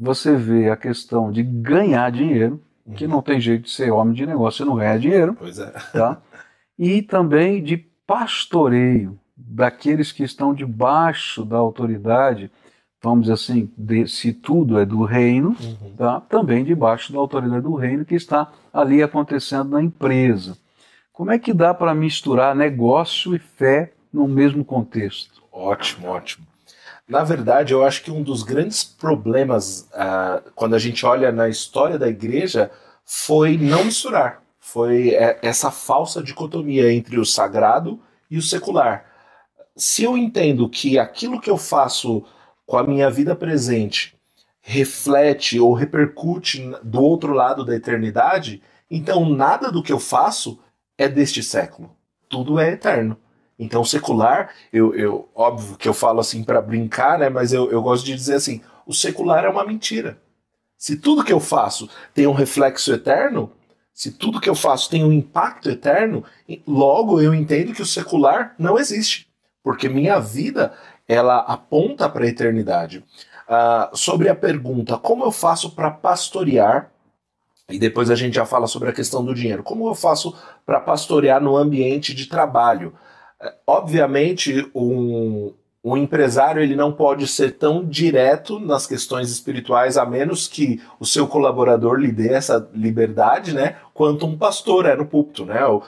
você 0.00 0.34
vê 0.34 0.70
a 0.70 0.76
questão 0.76 1.30
de 1.30 1.42
ganhar 1.42 2.10
dinheiro, 2.10 2.62
que 2.96 3.06
não 3.06 3.20
tem 3.20 3.38
jeito 3.38 3.64
de 3.64 3.70
ser 3.70 3.90
homem 3.90 4.14
de 4.14 4.24
negócio 4.24 4.62
e 4.62 4.66
não 4.66 4.76
ganhar 4.76 4.98
dinheiro, 4.98 5.36
pois 5.38 5.58
é. 5.58 5.70
tá, 5.92 6.22
e 6.78 7.02
também 7.02 7.62
de 7.62 7.76
pastoreio 8.06 9.20
daqueles 9.36 10.10
que 10.10 10.22
estão 10.22 10.54
debaixo 10.54 11.44
da 11.44 11.58
autoridade 11.58 12.50
vamos 13.02 13.22
dizer 13.22 13.34
assim, 13.34 13.70
de, 13.76 14.06
se 14.08 14.32
tudo 14.32 14.78
é 14.78 14.84
do 14.84 15.04
reino, 15.04 15.56
uhum. 15.60 15.94
tá? 15.96 16.20
também 16.20 16.64
debaixo 16.64 17.12
da 17.12 17.18
autoridade 17.18 17.62
do 17.62 17.74
reino 17.74 18.04
que 18.04 18.14
está 18.14 18.50
ali 18.72 19.02
acontecendo 19.02 19.70
na 19.70 19.82
empresa. 19.82 20.56
Como 21.12 21.30
é 21.30 21.38
que 21.38 21.52
dá 21.52 21.74
para 21.74 21.94
misturar 21.94 22.54
negócio 22.54 23.34
e 23.34 23.38
fé 23.38 23.92
no 24.12 24.28
mesmo 24.28 24.64
contexto? 24.64 25.42
Ótimo, 25.52 26.08
ótimo. 26.08 26.46
Na 27.08 27.24
verdade, 27.24 27.72
eu 27.72 27.84
acho 27.84 28.02
que 28.02 28.10
um 28.10 28.22
dos 28.22 28.42
grandes 28.42 28.84
problemas 28.84 29.88
uh, 29.92 30.50
quando 30.54 30.74
a 30.74 30.78
gente 30.78 31.06
olha 31.06 31.32
na 31.32 31.48
história 31.48 31.98
da 31.98 32.06
igreja 32.06 32.70
foi 33.04 33.56
não 33.56 33.84
misturar. 33.84 34.42
Foi 34.60 35.10
é, 35.14 35.38
essa 35.42 35.70
falsa 35.70 36.22
dicotomia 36.22 36.92
entre 36.92 37.18
o 37.18 37.24
sagrado 37.24 37.98
e 38.30 38.36
o 38.36 38.42
secular. 38.42 39.06
Se 39.74 40.04
eu 40.04 40.18
entendo 40.18 40.68
que 40.68 40.98
aquilo 40.98 41.40
que 41.40 41.48
eu 41.48 41.56
faço 41.56 42.24
com 42.68 42.76
a 42.76 42.84
minha 42.84 43.10
vida 43.10 43.34
presente 43.34 44.14
reflete 44.60 45.58
ou 45.58 45.72
repercute 45.72 46.70
do 46.82 47.00
outro 47.00 47.32
lado 47.32 47.64
da 47.64 47.74
eternidade, 47.74 48.62
então 48.90 49.26
nada 49.26 49.72
do 49.72 49.82
que 49.82 49.90
eu 49.90 49.98
faço 49.98 50.60
é 50.98 51.08
deste 51.08 51.42
século. 51.42 51.96
Tudo 52.28 52.58
é 52.58 52.72
eterno. 52.72 53.16
Então, 53.58 53.82
secular, 53.82 54.50
eu, 54.70 54.94
eu 54.94 55.26
óbvio 55.34 55.78
que 55.78 55.88
eu 55.88 55.94
falo 55.94 56.20
assim 56.20 56.44
para 56.44 56.60
brincar, 56.60 57.18
né? 57.18 57.30
Mas 57.30 57.54
eu, 57.54 57.70
eu 57.70 57.80
gosto 57.80 58.04
de 58.04 58.14
dizer 58.14 58.34
assim: 58.34 58.60
o 58.86 58.92
secular 58.92 59.42
é 59.46 59.48
uma 59.48 59.64
mentira. 59.64 60.20
Se 60.76 60.96
tudo 60.96 61.24
que 61.24 61.32
eu 61.32 61.40
faço 61.40 61.88
tem 62.12 62.26
um 62.26 62.32
reflexo 62.32 62.92
eterno, 62.92 63.50
se 63.94 64.12
tudo 64.12 64.40
que 64.40 64.50
eu 64.50 64.54
faço 64.54 64.90
tem 64.90 65.02
um 65.02 65.10
impacto 65.10 65.70
eterno, 65.70 66.22
logo 66.66 67.22
eu 67.22 67.34
entendo 67.34 67.72
que 67.72 67.82
o 67.82 67.86
secular 67.86 68.54
não 68.58 68.78
existe, 68.78 69.26
porque 69.62 69.88
minha 69.88 70.20
vida 70.20 70.74
ela 71.08 71.38
aponta 71.38 72.08
para 72.08 72.24
a 72.24 72.28
eternidade. 72.28 73.02
Uh, 73.48 73.96
sobre 73.96 74.28
a 74.28 74.34
pergunta, 74.34 74.98
como 74.98 75.24
eu 75.24 75.32
faço 75.32 75.74
para 75.74 75.90
pastorear? 75.90 76.90
E 77.70 77.78
depois 77.78 78.10
a 78.10 78.14
gente 78.14 78.34
já 78.34 78.44
fala 78.44 78.66
sobre 78.66 78.90
a 78.90 78.92
questão 78.92 79.24
do 79.24 79.34
dinheiro. 79.34 79.62
Como 79.62 79.88
eu 79.88 79.94
faço 79.94 80.36
para 80.66 80.80
pastorear 80.80 81.42
no 81.42 81.56
ambiente 81.56 82.14
de 82.14 82.26
trabalho? 82.26 82.92
Uh, 83.40 83.50
obviamente, 83.66 84.70
um, 84.74 85.54
um 85.82 85.96
empresário 85.96 86.62
ele 86.62 86.76
não 86.76 86.92
pode 86.92 87.26
ser 87.26 87.52
tão 87.52 87.82
direto 87.82 88.60
nas 88.60 88.86
questões 88.86 89.30
espirituais 89.30 89.96
a 89.96 90.04
menos 90.04 90.46
que 90.46 90.82
o 91.00 91.06
seu 91.06 91.26
colaborador 91.26 91.96
lhe 91.98 92.12
dê 92.12 92.34
essa 92.34 92.68
liberdade, 92.74 93.54
né? 93.54 93.76
Quanto 93.94 94.26
um 94.26 94.36
pastor 94.36 94.84
é 94.84 94.94
no 94.94 95.06
púlpito, 95.06 95.46
né? 95.46 95.64
O, 95.64 95.82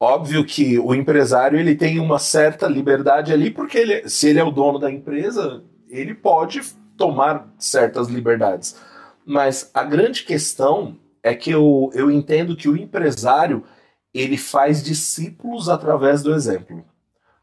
óbvio 0.00 0.44
que 0.44 0.78
o 0.78 0.94
empresário 0.94 1.58
ele 1.58 1.74
tem 1.74 1.98
uma 1.98 2.18
certa 2.18 2.66
liberdade 2.66 3.32
ali 3.32 3.50
porque 3.50 3.78
ele, 3.78 4.08
se 4.08 4.28
ele 4.28 4.38
é 4.38 4.44
o 4.44 4.50
dono 4.50 4.78
da 4.78 4.90
empresa 4.90 5.62
ele 5.88 6.14
pode 6.14 6.60
tomar 6.96 7.52
certas 7.58 8.08
liberdades. 8.08 8.76
Mas 9.24 9.70
a 9.72 9.82
grande 9.82 10.22
questão 10.24 10.98
é 11.22 11.34
que 11.34 11.50
eu, 11.50 11.90
eu 11.94 12.10
entendo 12.10 12.56
que 12.56 12.68
o 12.68 12.76
empresário 12.76 13.64
ele 14.12 14.36
faz 14.36 14.82
discípulos 14.82 15.68
através 15.68 16.22
do 16.22 16.34
exemplo. 16.34 16.78
O 16.78 16.84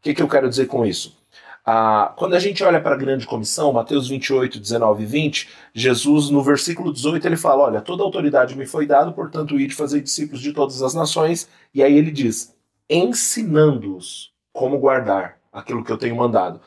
que, 0.00 0.14
que 0.14 0.22
eu 0.22 0.28
quero 0.28 0.48
dizer 0.48 0.66
com 0.66 0.86
isso? 0.86 1.21
Ah, 1.64 2.12
quando 2.16 2.34
a 2.34 2.40
gente 2.40 2.62
olha 2.64 2.80
para 2.80 2.96
a 2.96 2.98
grande 2.98 3.24
comissão, 3.24 3.72
Mateus 3.72 4.08
28, 4.08 4.58
19 4.58 5.04
e 5.04 5.06
20, 5.06 5.48
Jesus, 5.72 6.28
no 6.28 6.42
versículo 6.42 6.92
18, 6.92 7.24
ele 7.24 7.36
fala: 7.36 7.64
Olha, 7.64 7.80
toda 7.80 8.02
autoridade 8.02 8.56
me 8.56 8.66
foi 8.66 8.84
dada, 8.86 9.12
portanto, 9.12 9.58
ide 9.58 9.74
fazer 9.74 10.00
discípulos 10.00 10.42
de 10.42 10.52
todas 10.52 10.82
as 10.82 10.92
nações. 10.92 11.48
E 11.72 11.82
aí 11.82 11.96
ele 11.96 12.10
diz: 12.10 12.54
ensinando-os 12.90 14.32
como 14.52 14.78
guardar 14.78 15.38
aquilo 15.52 15.84
que 15.84 15.92
eu 15.92 15.98
tenho 15.98 16.16
mandado. 16.16 16.60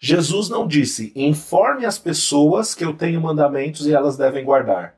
Jesus 0.00 0.48
não 0.48 0.66
disse: 0.66 1.12
informe 1.14 1.84
as 1.84 1.98
pessoas 1.98 2.74
que 2.74 2.84
eu 2.84 2.94
tenho 2.94 3.20
mandamentos 3.20 3.86
e 3.86 3.92
elas 3.92 4.16
devem 4.16 4.44
guardar. 4.44 4.94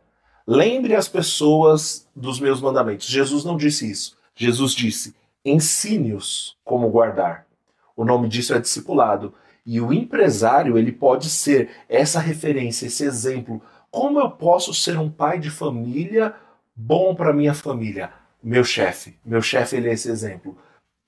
Lembre 0.46 0.94
as 0.94 1.08
pessoas 1.08 2.08
dos 2.14 2.38
meus 2.38 2.60
mandamentos. 2.60 3.06
Jesus 3.06 3.44
não 3.44 3.56
disse 3.56 3.90
isso. 3.90 4.16
Jesus 4.34 4.72
disse: 4.72 5.14
ensine-os 5.44 6.56
como 6.64 6.88
guardar. 6.88 7.49
O 8.00 8.04
nome 8.06 8.28
disso 8.30 8.54
é 8.54 8.58
discipulado. 8.58 9.34
E 9.66 9.78
o 9.78 9.92
empresário, 9.92 10.78
ele 10.78 10.90
pode 10.90 11.28
ser 11.28 11.68
essa 11.86 12.18
referência, 12.18 12.86
esse 12.86 13.04
exemplo. 13.04 13.60
Como 13.90 14.18
eu 14.18 14.30
posso 14.30 14.72
ser 14.72 14.98
um 14.98 15.10
pai 15.10 15.38
de 15.38 15.50
família 15.50 16.34
bom 16.74 17.14
para 17.14 17.34
minha 17.34 17.52
família? 17.52 18.10
Meu 18.42 18.64
chefe. 18.64 19.18
Meu 19.22 19.42
chefe, 19.42 19.76
ele 19.76 19.90
é 19.90 19.92
esse 19.92 20.10
exemplo. 20.10 20.56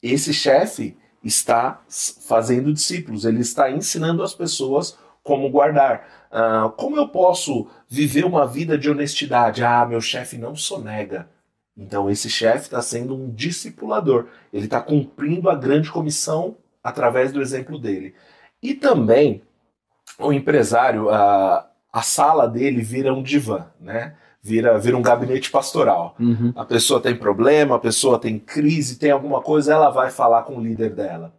Esse 0.02 0.34
chefe 0.34 0.94
está 1.24 1.80
fazendo 2.28 2.74
discípulos, 2.74 3.24
ele 3.24 3.40
está 3.40 3.70
ensinando 3.70 4.22
as 4.22 4.34
pessoas 4.34 4.98
como 5.22 5.48
guardar. 5.48 6.28
Uh, 6.30 6.68
como 6.72 6.98
eu 6.98 7.08
posso 7.08 7.68
viver 7.88 8.26
uma 8.26 8.46
vida 8.46 8.76
de 8.76 8.90
honestidade? 8.90 9.64
Ah, 9.64 9.86
meu 9.86 10.02
chefe 10.02 10.36
não 10.36 10.54
sonega. 10.54 11.26
Então, 11.74 12.10
esse 12.10 12.28
chefe 12.28 12.64
está 12.64 12.82
sendo 12.82 13.16
um 13.16 13.30
discipulador. 13.30 14.26
Ele 14.52 14.66
está 14.66 14.78
cumprindo 14.78 15.48
a 15.48 15.54
grande 15.54 15.90
comissão 15.90 16.58
através 16.82 17.32
do 17.32 17.40
exemplo 17.40 17.78
dele. 17.78 18.14
E 18.62 18.74
também 18.74 19.42
o 20.18 20.32
empresário, 20.32 21.10
a, 21.10 21.68
a 21.92 22.02
sala 22.02 22.48
dele 22.48 22.82
vira 22.82 23.12
um 23.12 23.22
divã, 23.22 23.66
né? 23.80 24.14
Vira, 24.42 24.76
vira 24.78 24.96
um 24.96 25.02
gabinete 25.02 25.50
pastoral. 25.50 26.16
Uhum. 26.18 26.52
A 26.56 26.64
pessoa 26.64 27.00
tem 27.00 27.16
problema, 27.16 27.76
a 27.76 27.78
pessoa 27.78 28.18
tem 28.18 28.40
crise, 28.40 28.98
tem 28.98 29.12
alguma 29.12 29.40
coisa, 29.40 29.72
ela 29.72 29.90
vai 29.90 30.10
falar 30.10 30.42
com 30.42 30.56
o 30.56 30.60
líder 30.60 30.94
dela. 30.94 31.32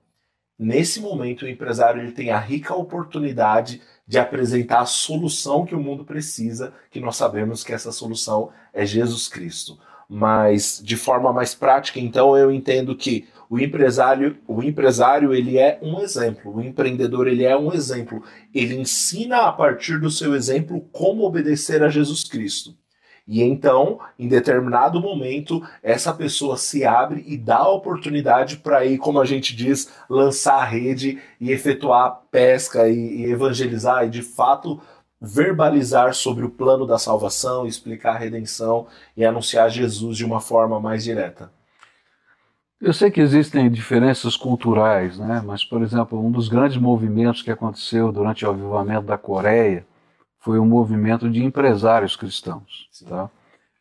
Nesse 0.58 1.02
momento, 1.02 1.44
o 1.44 1.50
empresário 1.50 2.02
ele 2.02 2.14
tem 2.14 2.32
a 2.32 2.40
rica 2.40 2.74
oportunidade 2.74 3.82
de 4.08 4.18
apresentar 4.18 4.80
a 4.80 4.86
solução 4.86 5.66
que 5.66 5.76
o 5.76 5.80
mundo 5.80 6.06
precisa, 6.06 6.74
que 6.90 7.00
nós 7.00 7.18
sabemos 7.18 7.64
que 7.64 7.74
essa 7.74 7.92
solução 7.92 8.52
é 8.74 8.86
Jesus 8.86 9.28
Cristo. 9.28 9.78
Mas 10.08 10.82
de 10.84 10.96
forma 10.96 11.34
mais 11.34 11.56
prática, 11.56 12.00
então, 12.00 12.38
eu 12.38 12.52
entendo 12.52 12.96
que 12.96 13.28
o 13.54 13.60
empresário, 13.60 14.36
o 14.48 14.64
empresário 14.64 15.32
ele 15.32 15.60
é 15.60 15.78
um 15.80 16.00
exemplo, 16.00 16.56
o 16.56 16.60
empreendedor 16.60 17.28
ele 17.28 17.44
é 17.44 17.56
um 17.56 17.72
exemplo. 17.72 18.24
Ele 18.52 18.74
ensina 18.74 19.44
a 19.44 19.52
partir 19.52 20.00
do 20.00 20.10
seu 20.10 20.34
exemplo 20.34 20.82
como 20.92 21.24
obedecer 21.24 21.84
a 21.84 21.88
Jesus 21.88 22.24
Cristo. 22.24 22.76
E 23.28 23.44
então, 23.44 24.00
em 24.18 24.28
determinado 24.28 25.00
momento, 25.00 25.62
essa 25.84 26.12
pessoa 26.12 26.58
se 26.58 26.84
abre 26.84 27.24
e 27.28 27.38
dá 27.38 27.58
a 27.58 27.72
oportunidade 27.72 28.58
para 28.58 28.84
ir, 28.88 28.98
como 28.98 29.22
a 29.22 29.26
gente 29.26 29.56
diz, 29.56 29.88
lançar 30.10 30.56
a 30.56 30.66
rede 30.66 31.22
e 31.40 31.52
efetuar 31.52 32.24
pesca 32.32 32.90
e, 32.90 33.22
e 33.22 33.26
evangelizar 33.26 34.04
e 34.04 34.10
de 34.10 34.24
fato 34.24 34.82
verbalizar 35.22 36.16
sobre 36.16 36.44
o 36.44 36.50
plano 36.50 36.88
da 36.88 36.98
salvação, 36.98 37.68
explicar 37.68 38.16
a 38.16 38.18
redenção 38.18 38.88
e 39.16 39.24
anunciar 39.24 39.70
Jesus 39.70 40.18
de 40.18 40.26
uma 40.26 40.42
forma 40.42 40.80
mais 40.80 41.04
direta. 41.04 41.52
Eu 42.84 42.92
sei 42.92 43.10
que 43.10 43.22
existem 43.22 43.72
diferenças 43.72 44.36
culturais, 44.36 45.18
né? 45.18 45.42
mas, 45.46 45.64
por 45.64 45.82
exemplo, 45.82 46.20
um 46.22 46.30
dos 46.30 46.50
grandes 46.50 46.76
movimentos 46.76 47.42
que 47.42 47.50
aconteceu 47.50 48.12
durante 48.12 48.46
o 48.46 48.50
avivamento 48.50 49.06
da 49.08 49.18
Coreia 49.18 49.86
foi 50.38 50.60
o 50.60 50.66
movimento 50.66 51.30
de 51.30 51.42
empresários 51.42 52.18
cristãos. 52.18 52.90
Tá? 53.08 53.30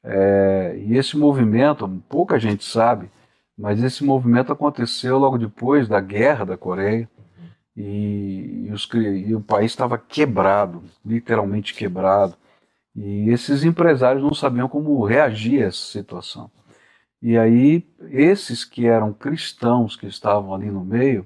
É, 0.04 0.76
e 0.78 0.96
esse 0.96 1.18
movimento, 1.18 1.88
pouca 2.08 2.38
gente 2.38 2.64
sabe, 2.64 3.10
mas 3.58 3.82
esse 3.82 4.04
movimento 4.04 4.52
aconteceu 4.52 5.18
logo 5.18 5.36
depois 5.36 5.88
da 5.88 6.00
guerra 6.00 6.44
da 6.44 6.56
Coreia 6.56 7.10
e, 7.76 8.66
e, 8.68 8.70
os, 8.72 8.88
e 8.94 9.34
o 9.34 9.40
país 9.40 9.72
estava 9.72 9.98
quebrado, 9.98 10.80
literalmente 11.04 11.74
quebrado. 11.74 12.36
E 12.94 13.30
esses 13.30 13.64
empresários 13.64 14.22
não 14.22 14.32
sabiam 14.32 14.68
como 14.68 15.04
reagir 15.04 15.64
a 15.64 15.66
essa 15.66 15.90
situação. 15.90 16.48
E 17.22 17.38
aí, 17.38 17.86
esses 18.10 18.64
que 18.64 18.86
eram 18.86 19.12
cristãos 19.12 19.94
que 19.94 20.06
estavam 20.06 20.52
ali 20.52 20.70
no 20.70 20.84
meio, 20.84 21.24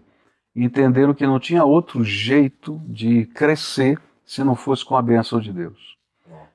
entenderam 0.55 1.15
que 1.15 1.26
não 1.26 1.41
tinha 1.41 1.65
outro 1.65 2.05
jeito 2.05 2.81
de 2.85 3.25
crescer 3.26 3.99
se 4.25 4.45
não 4.45 4.55
fosse 4.55 4.85
com 4.85 4.97
a 4.97 5.03
bênção 5.03 5.41
de 5.41 5.53
Deus. 5.53 5.97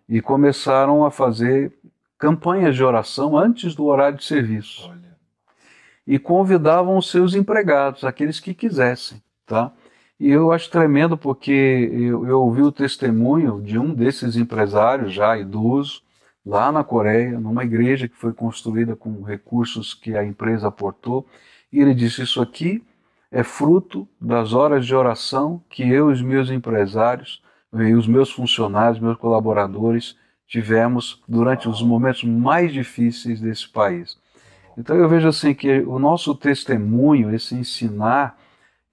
E 0.08 0.22
começaram 0.22 1.04
a 1.04 1.10
fazer 1.10 1.74
campanhas 2.20 2.76
de 2.76 2.84
oração 2.84 3.36
antes 3.36 3.74
do 3.74 3.86
horário 3.86 4.18
de 4.18 4.26
serviço. 4.26 4.92
E 6.06 6.20
convidavam 6.20 6.98
os 6.98 7.10
seus 7.10 7.34
empregados, 7.34 8.04
aqueles 8.04 8.40
que 8.40 8.54
quisessem, 8.54 9.22
tá? 9.46 9.72
E 10.20 10.30
eu 10.30 10.52
acho 10.52 10.70
tremendo 10.70 11.18
porque 11.18 11.90
eu, 11.92 12.28
eu 12.28 12.42
ouvi 12.42 12.62
o 12.62 12.72
testemunho 12.72 13.60
de 13.60 13.80
um 13.80 13.92
desses 13.92 14.36
empresários 14.36 15.12
já 15.14 15.36
idoso, 15.36 16.04
lá 16.46 16.72
na 16.72 16.84
Coreia, 16.84 17.40
numa 17.40 17.64
igreja 17.64 18.08
que 18.08 18.16
foi 18.16 18.34
construída 18.34 18.96
com 18.96 19.22
recursos 19.22 19.94
que 19.94 20.16
a 20.16 20.26
empresa 20.26 20.68
aportou, 20.68 21.26
e 21.72 21.80
ele 21.80 21.94
disse: 21.94 22.22
Isso 22.22 22.42
aqui 22.42 22.84
é 23.32 23.44
fruto 23.44 24.08
das 24.20 24.54
horas 24.54 24.86
de 24.86 24.94
oração 24.94 25.64
que 25.70 25.84
eu 25.84 26.10
e 26.10 26.14
os 26.14 26.22
meus 26.22 26.50
empresários, 26.50 27.42
e 27.74 27.94
os 27.94 28.08
meus 28.08 28.32
funcionários, 28.32 29.00
meus 29.00 29.18
colaboradores, 29.18 30.18
tivemos 30.48 31.24
durante 31.28 31.70
os 31.70 31.82
momentos 31.82 32.26
mais 32.26 32.74
difíceis 32.74 33.40
desse 33.40 33.70
país. 33.70 34.18
Então 34.78 34.96
eu 34.96 35.08
vejo 35.08 35.28
assim 35.28 35.54
que 35.54 35.80
o 35.82 35.98
nosso 35.98 36.36
testemunho, 36.36 37.34
esse 37.34 37.56
ensinar, 37.56 38.38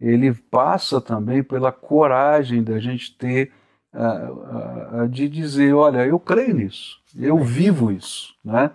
ele 0.00 0.32
passa 0.32 1.00
também 1.00 1.42
pela 1.42 1.72
coragem 1.72 2.62
da 2.62 2.78
gente 2.78 3.16
ter 3.16 3.52
uh, 3.92 5.02
uh, 5.02 5.08
de 5.08 5.28
dizer, 5.28 5.74
olha, 5.74 6.06
eu 6.06 6.20
creio 6.20 6.54
nisso, 6.54 6.97
eu 7.16 7.38
vivo 7.38 7.90
isso, 7.90 8.34
né? 8.44 8.70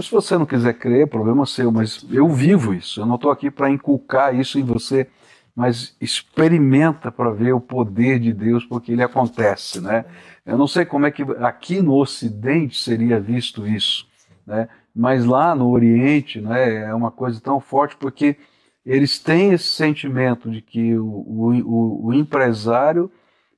Se 0.00 0.10
você 0.10 0.38
não 0.38 0.46
quiser 0.46 0.74
crer, 0.74 1.08
problema 1.08 1.44
seu, 1.44 1.70
mas 1.70 2.06
eu 2.10 2.28
vivo 2.28 2.72
isso. 2.72 3.00
Eu 3.00 3.06
não 3.06 3.16
estou 3.16 3.30
aqui 3.30 3.50
para 3.50 3.70
inculcar 3.70 4.34
isso 4.34 4.58
em 4.58 4.62
você, 4.62 5.06
mas 5.54 5.94
experimenta 6.00 7.12
para 7.12 7.30
ver 7.30 7.52
o 7.52 7.60
poder 7.60 8.18
de 8.18 8.32
Deus, 8.32 8.64
porque 8.64 8.92
ele 8.92 9.02
acontece, 9.02 9.80
né? 9.80 10.04
Eu 10.46 10.56
não 10.56 10.66
sei 10.66 10.84
como 10.84 11.06
é 11.06 11.10
que 11.10 11.22
aqui 11.40 11.82
no 11.82 11.94
Ocidente 11.94 12.80
seria 12.80 13.20
visto 13.20 13.66
isso, 13.66 14.06
né? 14.46 14.68
Mas 14.94 15.24
lá 15.24 15.54
no 15.54 15.70
Oriente, 15.70 16.40
né, 16.40 16.84
é 16.84 16.94
uma 16.94 17.10
coisa 17.10 17.40
tão 17.40 17.60
forte 17.60 17.96
porque 17.96 18.36
eles 18.84 19.18
têm 19.18 19.52
esse 19.52 19.68
sentimento 19.68 20.50
de 20.50 20.60
que 20.60 20.96
o, 20.96 21.04
o, 21.04 22.06
o 22.06 22.14
empresário 22.14 23.10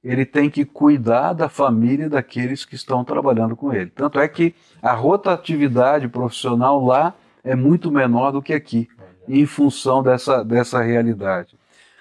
ele 0.04 0.26
tem 0.26 0.50
que 0.50 0.66
cuidar 0.66 1.32
da 1.32 1.48
família 1.48 2.10
daqueles 2.10 2.64
que 2.66 2.74
estão 2.74 3.02
trabalhando 3.02 3.56
com 3.56 3.72
ele. 3.72 3.90
Tanto 3.90 4.20
é 4.20 4.28
que 4.28 4.54
a 4.82 4.92
rotatividade 4.92 6.06
profissional 6.08 6.84
lá 6.84 7.14
é 7.42 7.56
muito 7.56 7.90
menor 7.90 8.30
do 8.30 8.42
que 8.42 8.52
aqui, 8.52 8.86
em 9.26 9.46
função 9.46 10.02
dessa, 10.02 10.44
dessa 10.44 10.82
realidade. 10.82 11.56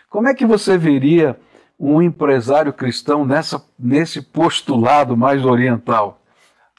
Como 0.09 0.27
é 0.27 0.33
que 0.33 0.45
você 0.45 0.77
veria 0.77 1.39
um 1.79 2.01
empresário 2.01 2.73
cristão 2.73 3.25
nessa, 3.25 3.63
nesse 3.79 4.21
postulado 4.21 5.15
mais 5.15 5.45
oriental? 5.45 6.19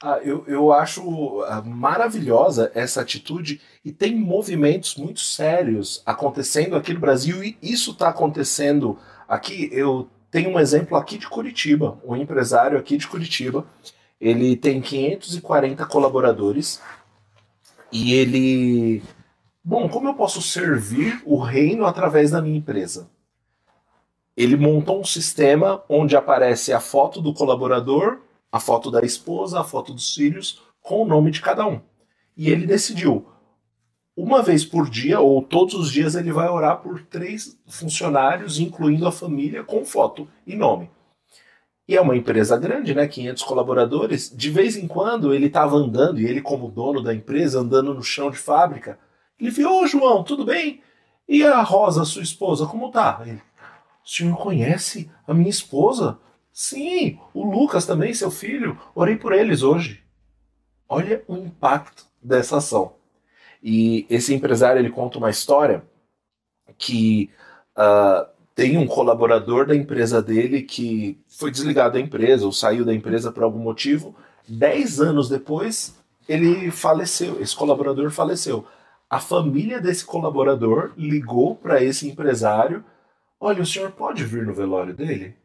Ah, 0.03 0.19
eu, 0.23 0.43
eu 0.47 0.71
acho 0.71 1.41
ah, 1.47 1.63
maravilhosa 1.65 2.71
essa 2.75 3.01
atitude 3.01 3.59
e 3.83 3.91
tem 3.91 4.15
movimentos 4.15 4.95
muito 4.95 5.21
sérios 5.21 6.03
acontecendo 6.05 6.75
aqui 6.75 6.93
no 6.93 6.99
Brasil 6.99 7.43
e 7.43 7.57
isso 7.61 7.91
está 7.91 8.09
acontecendo 8.09 8.99
aqui. 9.27 9.69
Eu 9.71 10.07
tenho 10.35 10.49
um 10.49 10.59
exemplo 10.59 10.97
aqui 10.97 11.17
de 11.17 11.29
Curitiba, 11.29 11.97
um 12.03 12.13
empresário 12.13 12.77
aqui 12.77 12.97
de 12.97 13.07
Curitiba. 13.07 13.65
Ele 14.19 14.57
tem 14.57 14.81
540 14.81 15.85
colaboradores 15.85 16.81
e 17.89 18.13
ele. 18.13 19.01
Bom, 19.63 19.87
como 19.87 20.09
eu 20.09 20.13
posso 20.13 20.41
servir 20.41 21.21
o 21.25 21.39
reino 21.39 21.85
através 21.85 22.31
da 22.31 22.41
minha 22.41 22.57
empresa? 22.57 23.09
Ele 24.35 24.57
montou 24.57 24.99
um 24.99 25.05
sistema 25.05 25.81
onde 25.87 26.17
aparece 26.17 26.73
a 26.73 26.81
foto 26.81 27.21
do 27.21 27.33
colaborador, 27.33 28.19
a 28.51 28.59
foto 28.59 28.91
da 28.91 29.05
esposa, 29.05 29.61
a 29.61 29.63
foto 29.63 29.93
dos 29.93 30.13
filhos, 30.13 30.61
com 30.81 31.01
o 31.01 31.07
nome 31.07 31.31
de 31.31 31.39
cada 31.39 31.65
um. 31.65 31.79
E 32.35 32.49
ele 32.49 32.67
decidiu: 32.67 33.25
uma 34.15 34.41
vez 34.41 34.63
por 34.63 34.89
dia 34.89 35.19
ou 35.19 35.41
todos 35.41 35.73
os 35.73 35.91
dias 35.91 36.15
ele 36.15 36.31
vai 36.31 36.47
orar 36.47 36.77
por 36.77 37.01
três 37.03 37.59
funcionários, 37.67 38.59
incluindo 38.59 39.07
a 39.07 39.11
família, 39.11 39.63
com 39.63 39.83
foto 39.83 40.27
e 40.47 40.55
nome. 40.55 40.89
E 41.87 41.95
é 41.95 42.01
uma 42.01 42.15
empresa 42.15 42.57
grande, 42.57 42.95
né? 42.95 43.07
500 43.07 43.43
colaboradores. 43.43 44.33
De 44.35 44.49
vez 44.49 44.75
em 44.75 44.87
quando 44.87 45.33
ele 45.33 45.47
estava 45.47 45.75
andando, 45.75 46.19
e 46.19 46.25
ele, 46.25 46.41
como 46.41 46.71
dono 46.71 47.01
da 47.01 47.13
empresa, 47.13 47.59
andando 47.59 47.93
no 47.93 48.01
chão 48.01 48.31
de 48.31 48.37
fábrica, 48.37 48.97
ele 49.39 49.51
viu: 49.51 49.71
Ô 49.71 49.85
João, 49.85 50.23
tudo 50.23 50.45
bem? 50.45 50.81
E 51.27 51.43
a 51.43 51.61
Rosa, 51.61 52.05
sua 52.05 52.23
esposa, 52.23 52.65
como 52.65 52.89
tá? 52.89 53.21
Ele, 53.25 53.41
o 54.03 54.09
senhor 54.09 54.37
conhece 54.37 55.11
a 55.27 55.33
minha 55.33 55.49
esposa? 55.49 56.17
Sim, 56.51 57.19
o 57.33 57.43
Lucas 57.43 57.85
também, 57.85 58.13
seu 58.13 58.31
filho. 58.31 58.79
Orei 58.95 59.17
por 59.17 59.33
eles 59.33 59.61
hoje. 59.61 60.01
Olha 60.87 61.23
o 61.27 61.35
impacto 61.35 62.05
dessa 62.21 62.57
ação. 62.57 62.93
E 63.67 64.05
esse 64.11 64.31
empresário 64.31 64.79
ele 64.79 64.91
conta 64.91 65.17
uma 65.17 65.31
história 65.31 65.83
que 66.77 67.31
uh, 67.75 68.29
tem 68.53 68.77
um 68.77 68.85
colaborador 68.85 69.65
da 69.65 69.75
empresa 69.75 70.21
dele 70.21 70.61
que 70.61 71.19
foi 71.27 71.49
desligado 71.49 71.95
da 71.95 71.99
empresa 71.99 72.45
ou 72.45 72.51
saiu 72.51 72.85
da 72.85 72.93
empresa 72.93 73.31
por 73.31 73.41
algum 73.41 73.57
motivo. 73.57 74.15
Dez 74.47 75.01
anos 75.01 75.27
depois, 75.27 75.97
ele 76.29 76.69
faleceu. 76.69 77.41
Esse 77.41 77.55
colaborador 77.55 78.11
faleceu. 78.11 78.67
A 79.09 79.19
família 79.19 79.81
desse 79.81 80.05
colaborador 80.05 80.93
ligou 80.95 81.55
para 81.55 81.83
esse 81.83 82.07
empresário: 82.07 82.85
Olha, 83.39 83.63
o 83.63 83.65
senhor 83.65 83.91
pode 83.93 84.23
vir 84.25 84.45
no 84.45 84.53
velório 84.53 84.93
dele? 84.93 85.35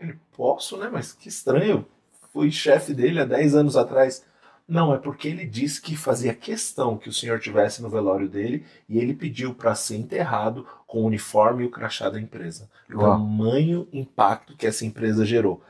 Ele, 0.00 0.18
posso, 0.36 0.76
né? 0.76 0.90
Mas 0.92 1.12
que 1.12 1.28
estranho. 1.28 1.86
Fui 2.32 2.50
chefe 2.50 2.92
dele 2.92 3.20
há 3.20 3.24
10 3.24 3.54
anos 3.54 3.76
atrás. 3.76 4.24
Não, 4.70 4.94
é 4.94 4.98
porque 4.98 5.26
ele 5.26 5.44
disse 5.44 5.82
que 5.82 5.96
fazia 5.96 6.32
questão 6.32 6.96
que 6.96 7.08
o 7.08 7.12
senhor 7.12 7.40
tivesse 7.40 7.82
no 7.82 7.90
velório 7.90 8.28
dele 8.28 8.64
e 8.88 8.98
ele 8.98 9.14
pediu 9.14 9.52
para 9.52 9.74
ser 9.74 9.96
enterrado 9.96 10.64
com 10.86 11.02
o 11.02 11.06
uniforme 11.06 11.64
e 11.64 11.66
o 11.66 11.70
crachá 11.70 12.08
da 12.08 12.20
empresa. 12.20 12.70
O 12.88 13.00
tamanho 13.00 13.88
impacto 13.92 14.56
que 14.56 14.68
essa 14.68 14.86
empresa 14.86 15.24
gerou. 15.24 15.60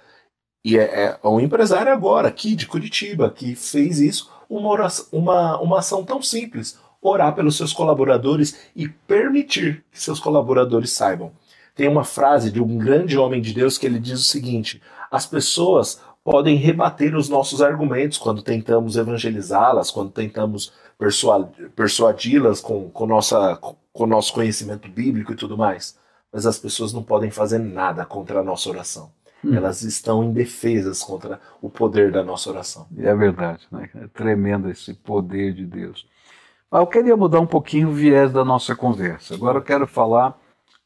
E 0.63 0.79
é, 0.79 1.19
é 1.23 1.27
um 1.27 1.41
empresário 1.41 1.91
agora, 1.91 2.29
aqui 2.29 2.55
de 2.55 2.67
Curitiba, 2.67 3.31
que 3.31 3.55
fez 3.55 4.01
isso, 4.01 4.31
uma, 4.51 4.69
oração, 4.69 5.07
uma, 5.11 5.59
uma 5.59 5.79
ação 5.79 6.05
tão 6.05 6.21
simples: 6.21 6.79
orar 7.01 7.35
pelos 7.35 7.57
seus 7.57 7.73
colaboradores 7.73 8.69
e 8.77 8.87
permitir 8.87 9.83
que 9.91 9.99
seus 9.99 10.21
colaboradores 10.21 10.93
saibam. 10.93 11.33
Tem 11.75 11.89
uma 11.89 12.05
frase 12.05 12.51
de 12.51 12.61
um 12.61 12.77
grande 12.77 13.17
homem 13.17 13.41
de 13.41 13.55
Deus 13.55 13.79
que 13.79 13.87
ele 13.87 13.99
diz 13.99 14.21
o 14.21 14.25
seguinte: 14.25 14.83
as 15.11 15.25
pessoas 15.25 16.03
podem 16.25 16.57
rebater 16.57 17.15
os 17.15 17.29
nossos 17.29 17.63
argumentos 17.63 18.19
quando 18.19 18.43
tentamos 18.43 18.97
evangelizá-las, 18.97 19.91
quando 19.91 20.11
tentamos 20.11 20.73
persuadi-las 21.75 22.61
com, 22.61 22.91
com, 22.91 23.07
nossa, 23.07 23.57
com 23.93 24.07
nosso 24.07 24.33
conhecimento 24.33 24.89
bíblico 24.89 25.33
e 25.33 25.37
tudo 25.37 25.57
mais. 25.57 25.99
Mas 26.33 26.47
as 26.47 26.59
pessoas 26.59 26.93
não 26.93 27.03
podem 27.03 27.31
fazer 27.31 27.59
nada 27.59 28.05
contra 28.05 28.41
a 28.41 28.45
nossa 28.45 28.69
oração. 28.69 29.11
Hum. 29.45 29.55
Elas 29.55 29.83
estão 29.83 30.23
indefesas 30.23 31.03
contra 31.03 31.41
o 31.61 31.71
poder 31.71 32.13
da 32.13 32.23
nossa 32.23 32.51
oração. 32.51 32.87
É 32.99 33.15
verdade, 33.15 33.67
né? 33.73 33.89
É 33.95 34.07
tremendo 34.09 34.71
esse 34.71 34.93
poder 34.95 35.55
de 35.55 35.65
Deus. 35.65 36.07
Mas 36.71 36.81
eu 36.81 36.87
queria 36.87 37.17
mudar 37.17 37.41
um 37.41 37.47
pouquinho 37.47 37.89
o 37.89 37.95
viés 37.95 38.31
da 38.31 38.45
nossa 38.45 38.77
conversa. 38.77 39.35
Agora 39.35 39.59
eu 39.59 39.63
quero 39.63 39.87
falar 39.87 40.39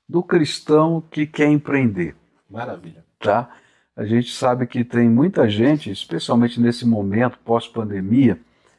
do 0.08 0.22
cristão 0.22 1.02
que 1.10 1.26
quer 1.26 1.48
empreender. 1.48 2.14
Maravilha. 2.48 3.04
Tá? 3.18 3.50
A 3.96 4.04
gente 4.04 4.32
sabe 4.32 4.66
que 4.66 4.84
tem 4.84 5.08
muita 5.08 5.48
gente, 5.48 5.90
especialmente 5.90 6.60
nesse 6.60 6.86
momento 6.86 7.38
pós-pandemia, 7.44 8.38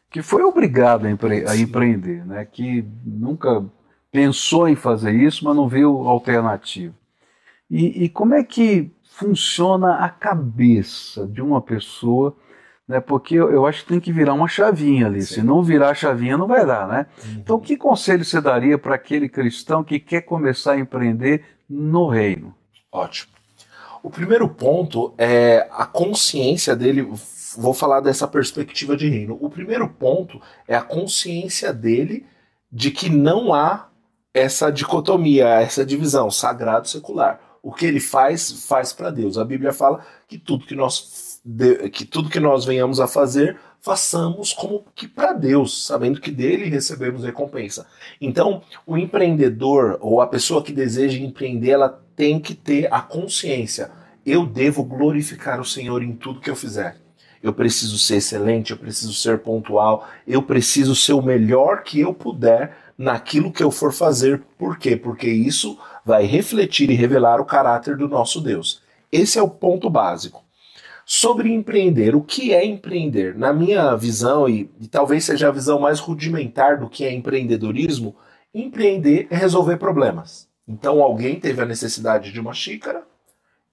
que 0.09 0.21
foi 0.21 0.43
obrigado 0.43 1.05
a, 1.05 1.11
empre 1.11 1.47
a 1.47 1.55
empreender, 1.55 2.25
né? 2.25 2.45
que 2.45 2.85
nunca 3.05 3.63
pensou 4.11 4.67
em 4.67 4.75
fazer 4.75 5.13
isso, 5.13 5.45
mas 5.45 5.55
não 5.55 5.67
viu 5.67 6.07
alternativa. 6.07 6.93
E, 7.69 8.05
e 8.05 8.09
como 8.09 8.33
é 8.33 8.43
que 8.43 8.91
funciona 9.03 9.95
a 9.95 10.09
cabeça 10.09 11.25
de 11.25 11.41
uma 11.41 11.61
pessoa 11.61 12.35
né? 12.87 12.99
Porque 12.99 13.35
eu, 13.35 13.65
acho 13.65 13.81
que 13.83 13.89
tem 13.89 13.99
que 13.99 14.11
virar 14.11 14.33
uma 14.33 14.47
chavinha 14.47 15.07
ali. 15.07 15.21
Sim. 15.21 15.35
Se 15.35 15.43
não 15.43 15.63
virar 15.63 15.89
a 15.89 15.95
chavinha, 15.95 16.37
não 16.37 16.47
vai 16.47 16.65
dar, 16.65 16.87
né? 16.87 17.07
Uhum. 17.23 17.33
Então, 17.39 17.59
que 17.59 17.75
conselho 17.75 18.23
você 18.23 18.39
daria 18.39 18.77
para 18.77 18.95
aquele 18.95 19.27
cristão 19.27 19.83
que 19.83 19.99
quer 19.99 20.21
começar 20.21 20.73
a 20.73 20.79
empreender 20.79 21.43
no 21.69 22.07
reino? 22.07 22.53
Ótimo. 22.91 23.34
O 24.05 24.09
primeiro 24.11 24.47
ponto 24.47 25.15
é 25.17 25.67
a 25.71 25.83
consciência 25.83 26.75
dele. 26.75 27.11
Vou 27.57 27.73
falar 27.73 28.01
dessa 28.01 28.27
perspectiva 28.27 28.95
de 28.95 29.09
reino. 29.09 29.35
O 29.41 29.49
primeiro 29.49 29.89
ponto 29.89 30.39
é 30.67 30.75
a 30.75 30.81
consciência 30.83 31.73
dele 31.73 32.23
de 32.71 32.91
que 32.91 33.09
não 33.09 33.51
há 33.51 33.89
essa 34.31 34.71
dicotomia, 34.71 35.47
essa 35.59 35.83
divisão 35.83 36.29
sagrado 36.29 36.87
secular. 36.87 37.41
O 37.63 37.73
que 37.73 37.83
ele 37.83 37.99
faz, 37.99 38.67
faz 38.67 38.93
para 38.93 39.09
Deus. 39.09 39.39
A 39.39 39.43
Bíblia 39.43 39.73
fala 39.73 40.05
que 40.27 40.37
tudo 40.37 40.67
que 40.67 40.75
nós 40.75 41.41
que 41.91 42.05
tudo 42.05 42.29
que 42.29 42.39
nós 42.39 42.63
venhamos 42.63 42.99
a 42.99 43.07
fazer, 43.07 43.57
façamos 43.79 44.53
como 44.53 44.85
que 44.93 45.07
para 45.07 45.33
Deus, 45.33 45.85
sabendo 45.85 46.21
que 46.21 46.29
dele 46.29 46.69
recebemos 46.69 47.23
recompensa. 47.23 47.87
Então, 48.21 48.61
o 48.85 48.97
empreendedor 48.97 49.97
ou 49.99 50.21
a 50.21 50.27
pessoa 50.27 50.63
que 50.63 50.71
deseja 50.71 51.17
empreender, 51.17 51.71
ela 51.71 52.04
tem 52.15 52.39
que 52.39 52.53
ter 52.53 52.91
a 52.91 53.01
consciência. 53.01 53.91
Eu 54.25 54.45
devo 54.45 54.83
glorificar 54.83 55.59
o 55.59 55.65
Senhor 55.65 56.01
em 56.01 56.13
tudo 56.13 56.39
que 56.39 56.49
eu 56.49 56.55
fizer. 56.55 56.97
Eu 57.43 57.53
preciso 57.53 57.99
ser 57.99 58.15
excelente, 58.15 58.71
eu 58.71 58.77
preciso 58.77 59.13
ser 59.13 59.39
pontual, 59.39 60.07
eu 60.27 60.41
preciso 60.41 60.95
ser 60.95 61.13
o 61.13 61.21
melhor 61.21 61.83
que 61.83 61.99
eu 61.99 62.13
puder 62.13 62.75
naquilo 62.97 63.51
que 63.51 63.63
eu 63.63 63.69
for 63.69 63.93
fazer. 63.93 64.41
Por 64.57 64.79
quê? 64.79 64.95
Porque 64.95 65.29
isso 65.29 65.77
vai 66.03 66.25
refletir 66.25 66.89
e 66.89 66.95
revelar 66.95 67.39
o 67.39 67.45
caráter 67.45 67.97
do 67.97 68.07
nosso 68.07 68.41
Deus. 68.41 68.81
Esse 69.11 69.37
é 69.37 69.41
o 69.43 69.49
ponto 69.49 69.89
básico. 69.89 70.43
Sobre 71.05 71.53
empreender, 71.53 72.15
o 72.15 72.21
que 72.21 72.51
é 72.51 72.65
empreender? 72.65 73.35
Na 73.35 73.53
minha 73.53 73.95
visão, 73.95 74.49
e, 74.49 74.71
e 74.81 74.87
talvez 74.87 75.23
seja 75.23 75.49
a 75.49 75.51
visão 75.51 75.79
mais 75.79 75.99
rudimentar 75.99 76.79
do 76.79 76.89
que 76.89 77.05
é 77.05 77.13
empreendedorismo, 77.13 78.15
empreender 78.51 79.27
é 79.29 79.35
resolver 79.35 79.77
problemas. 79.77 80.47
Então 80.67 81.01
alguém 81.01 81.39
teve 81.39 81.61
a 81.61 81.65
necessidade 81.65 82.31
de 82.31 82.39
uma 82.39 82.53
xícara 82.53 83.03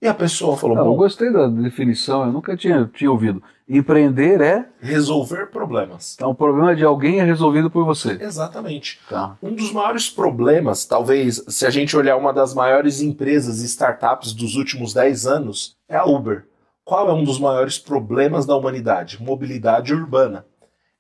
e 0.02 0.08
a 0.08 0.12
pessoa 0.12 0.56
falou: 0.56 0.76
Não, 0.76 0.86
Eu 0.86 0.94
gostei 0.96 1.32
da 1.32 1.46
definição, 1.46 2.26
eu 2.26 2.32
nunca 2.32 2.56
tinha, 2.56 2.90
tinha 2.92 3.10
ouvido. 3.10 3.40
Empreender 3.68 4.40
é. 4.40 4.68
Resolver 4.80 5.46
problemas. 5.46 6.14
Então 6.16 6.30
o 6.30 6.34
problema 6.34 6.74
de 6.74 6.84
alguém 6.84 7.20
é 7.20 7.24
resolvido 7.24 7.70
por 7.70 7.84
você. 7.84 8.18
Exatamente. 8.20 9.00
Tá. 9.08 9.38
Um 9.40 9.54
dos 9.54 9.72
maiores 9.72 10.10
problemas, 10.10 10.84
talvez, 10.84 11.44
se 11.46 11.64
a 11.64 11.70
gente 11.70 11.96
olhar 11.96 12.16
uma 12.16 12.32
das 12.32 12.52
maiores 12.52 13.00
empresas 13.00 13.62
e 13.62 13.66
startups 13.66 14.32
dos 14.32 14.56
últimos 14.56 14.92
10 14.92 15.26
anos, 15.26 15.76
é 15.88 15.96
a 15.96 16.04
Uber. 16.04 16.46
Qual 16.84 17.08
é 17.08 17.12
um 17.12 17.22
dos 17.22 17.38
maiores 17.38 17.78
problemas 17.78 18.44
da 18.44 18.56
humanidade? 18.56 19.22
Mobilidade 19.22 19.94
urbana. 19.94 20.44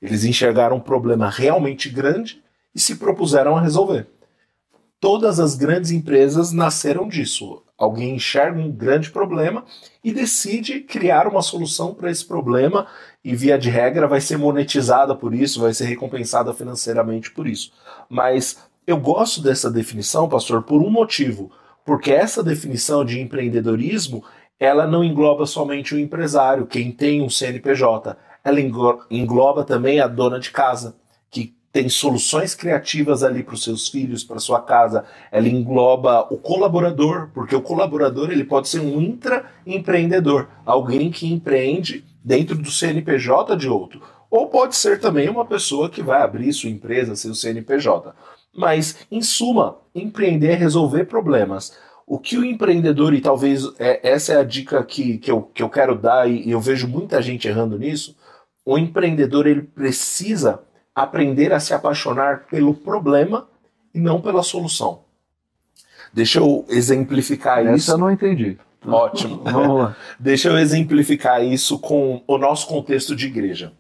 Eles 0.00 0.24
enxergaram 0.24 0.76
um 0.76 0.80
problema 0.80 1.28
realmente 1.28 1.88
grande 1.88 2.40
e 2.72 2.78
se 2.78 2.96
propuseram 2.96 3.56
a 3.56 3.60
resolver. 3.60 4.06
Todas 5.02 5.40
as 5.40 5.56
grandes 5.56 5.90
empresas 5.90 6.52
nasceram 6.52 7.08
disso. 7.08 7.60
Alguém 7.76 8.14
enxerga 8.14 8.60
um 8.60 8.70
grande 8.70 9.10
problema 9.10 9.64
e 10.04 10.12
decide 10.12 10.78
criar 10.78 11.26
uma 11.26 11.42
solução 11.42 11.92
para 11.92 12.08
esse 12.08 12.24
problema 12.24 12.86
e, 13.24 13.34
via 13.34 13.58
de 13.58 13.68
regra, 13.68 14.06
vai 14.06 14.20
ser 14.20 14.38
monetizada 14.38 15.12
por 15.12 15.34
isso, 15.34 15.60
vai 15.60 15.74
ser 15.74 15.86
recompensada 15.86 16.54
financeiramente 16.54 17.32
por 17.32 17.48
isso. 17.48 17.72
Mas 18.08 18.62
eu 18.86 18.96
gosto 18.96 19.42
dessa 19.42 19.68
definição, 19.68 20.28
pastor, 20.28 20.62
por 20.62 20.80
um 20.80 20.88
motivo. 20.88 21.50
Porque 21.84 22.12
essa 22.12 22.40
definição 22.40 23.04
de 23.04 23.20
empreendedorismo 23.20 24.22
ela 24.56 24.86
não 24.86 25.02
engloba 25.02 25.46
somente 25.46 25.96
o 25.96 25.98
empresário, 25.98 26.64
quem 26.64 26.92
tem 26.92 27.20
um 27.20 27.28
CNPJ, 27.28 28.16
ela 28.44 28.60
engloba 29.10 29.64
também 29.64 29.98
a 29.98 30.06
dona 30.06 30.38
de 30.38 30.52
casa, 30.52 30.94
tem 31.72 31.88
soluções 31.88 32.54
criativas 32.54 33.22
ali 33.22 33.42
para 33.42 33.54
os 33.54 33.64
seus 33.64 33.88
filhos, 33.88 34.22
para 34.22 34.38
sua 34.38 34.60
casa. 34.60 35.06
Ela 35.30 35.48
engloba 35.48 36.26
o 36.30 36.36
colaborador, 36.36 37.30
porque 37.32 37.56
o 37.56 37.62
colaborador 37.62 38.30
ele 38.30 38.44
pode 38.44 38.68
ser 38.68 38.80
um 38.80 39.00
intraempreendedor, 39.00 40.48
alguém 40.66 41.10
que 41.10 41.32
empreende 41.32 42.04
dentro 42.22 42.56
do 42.56 42.70
CNPJ 42.70 43.56
de 43.56 43.68
outro, 43.68 44.02
ou 44.30 44.48
pode 44.48 44.76
ser 44.76 45.00
também 45.00 45.28
uma 45.28 45.46
pessoa 45.46 45.88
que 45.88 46.02
vai 46.02 46.20
abrir 46.20 46.52
sua 46.52 46.70
empresa, 46.70 47.16
seu 47.16 47.34
CNPJ. 47.34 48.14
Mas, 48.54 49.06
em 49.10 49.22
suma, 49.22 49.78
empreender 49.94 50.52
é 50.52 50.54
resolver 50.54 51.06
problemas. 51.06 51.72
O 52.06 52.18
que 52.18 52.36
o 52.36 52.44
empreendedor, 52.44 53.14
e 53.14 53.20
talvez 53.20 53.64
é, 53.78 53.98
essa 54.06 54.34
é 54.34 54.36
a 54.36 54.44
dica 54.44 54.82
que, 54.84 55.16
que, 55.16 55.30
eu, 55.30 55.42
que 55.42 55.62
eu 55.62 55.70
quero 55.70 55.96
dar, 55.96 56.30
e 56.30 56.50
eu 56.50 56.60
vejo 56.60 56.86
muita 56.86 57.22
gente 57.22 57.48
errando 57.48 57.78
nisso, 57.78 58.14
o 58.64 58.76
empreendedor 58.76 59.46
ele 59.46 59.62
precisa 59.62 60.60
aprender 60.94 61.52
a 61.52 61.60
se 61.60 61.72
apaixonar 61.74 62.46
pelo 62.46 62.74
problema 62.74 63.48
e 63.94 64.00
não 64.00 64.20
pela 64.20 64.42
solução. 64.42 65.00
Deixa 66.12 66.38
eu 66.38 66.64
exemplificar 66.68 67.58
Essa 67.60 67.76
isso. 67.76 67.90
Essa 67.90 67.92
eu 67.92 67.98
não 67.98 68.10
entendi. 68.10 68.58
Ótimo. 68.86 69.42
Vamos 69.44 69.78
lá. 69.78 69.96
Deixa 70.18 70.48
eu 70.48 70.58
exemplificar 70.58 71.42
isso 71.42 71.78
com 71.78 72.22
o 72.26 72.36
nosso 72.36 72.66
contexto 72.66 73.16
de 73.16 73.26
igreja. 73.26 73.72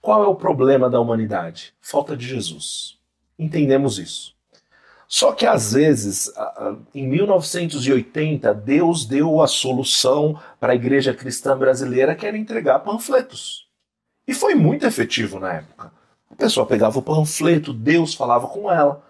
Qual 0.00 0.22
é 0.22 0.26
o 0.26 0.34
problema 0.34 0.88
da 0.90 1.00
humanidade? 1.00 1.72
Falta 1.80 2.16
de 2.16 2.26
Jesus. 2.26 2.98
Entendemos 3.38 3.98
isso. 3.98 4.34
Só 5.08 5.32
que 5.32 5.46
às 5.46 5.72
vezes, 5.72 6.32
em 6.94 7.06
1980, 7.06 8.52
Deus 8.54 9.06
deu 9.06 9.40
a 9.40 9.46
solução 9.46 10.38
para 10.58 10.72
a 10.72 10.76
igreja 10.76 11.14
cristã 11.14 11.56
brasileira 11.56 12.14
que 12.14 12.26
era 12.26 12.36
entregar 12.36 12.80
panfletos. 12.80 13.68
E 14.26 14.34
foi 14.34 14.54
muito 14.54 14.86
efetivo 14.86 15.38
na 15.38 15.54
época. 15.54 15.92
A 16.30 16.34
pessoa 16.34 16.66
pegava 16.66 16.98
o 16.98 17.02
panfleto, 17.02 17.72
Deus 17.72 18.14
falava 18.14 18.48
com 18.48 18.70
ela. 18.70 19.04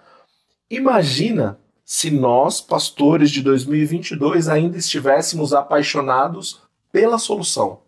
Imagina 0.71 1.59
se 1.85 2.11
nós, 2.11 2.61
pastores 2.61 3.31
de 3.31 3.43
2022, 3.43 4.49
ainda 4.49 4.79
estivéssemos 4.79 5.53
apaixonados 5.53 6.63
pela 6.91 7.19
solução, 7.19 7.81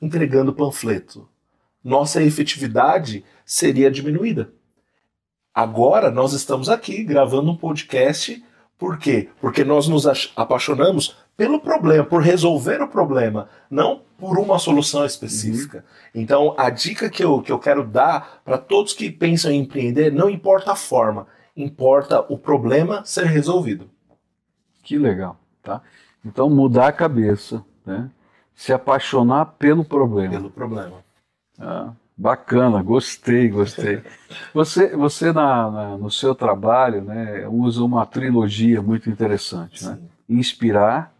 entregando 0.00 0.52
panfleto. 0.52 1.28
Nossa 1.82 2.22
efetividade 2.22 3.24
seria 3.44 3.90
diminuída. 3.90 4.52
Agora 5.52 6.10
nós 6.10 6.32
estamos 6.32 6.68
aqui 6.68 7.04
gravando 7.04 7.50
um 7.50 7.56
podcast, 7.56 8.42
por 8.78 8.98
quê? 8.98 9.28
Porque 9.40 9.64
nós 9.64 9.86
nos 9.86 10.06
apaixonamos 10.36 11.16
pelo 11.36 11.60
problema, 11.60 12.04
por 12.04 12.22
resolver 12.22 12.80
o 12.80 12.88
problema, 12.88 13.48
não 13.70 14.02
por 14.18 14.38
uma 14.38 14.58
solução 14.58 15.04
específica. 15.04 15.78
Uhum. 15.78 16.22
Então, 16.22 16.54
a 16.56 16.70
dica 16.70 17.10
que 17.10 17.24
eu, 17.24 17.42
que 17.42 17.50
eu 17.50 17.58
quero 17.58 17.84
dar 17.84 18.40
para 18.44 18.56
todos 18.56 18.92
que 18.92 19.10
pensam 19.10 19.50
em 19.50 19.60
empreender, 19.60 20.12
não 20.12 20.30
importa 20.30 20.72
a 20.72 20.76
forma, 20.76 21.26
importa 21.56 22.24
o 22.28 22.38
problema 22.38 23.04
ser 23.04 23.26
resolvido. 23.26 23.90
Que 24.82 24.98
legal, 24.98 25.36
tá? 25.62 25.82
Então, 26.24 26.48
mudar 26.48 26.88
a 26.88 26.92
cabeça, 26.92 27.64
né? 27.84 28.10
Se 28.54 28.72
apaixonar 28.72 29.46
pelo 29.58 29.84
problema. 29.84 30.30
Pelo 30.30 30.50
problema. 30.50 31.04
Ah, 31.58 31.92
bacana, 32.16 32.82
gostei, 32.82 33.48
gostei. 33.48 34.02
Você, 34.54 34.96
você 34.96 35.32
na, 35.32 35.70
na, 35.70 35.98
no 35.98 36.10
seu 36.10 36.34
trabalho, 36.34 37.02
né, 37.02 37.46
usa 37.48 37.84
uma 37.84 38.04
trilogia 38.04 38.82
muito 38.82 39.08
interessante, 39.08 39.84
né? 39.84 39.98
Inspirar, 40.28 41.13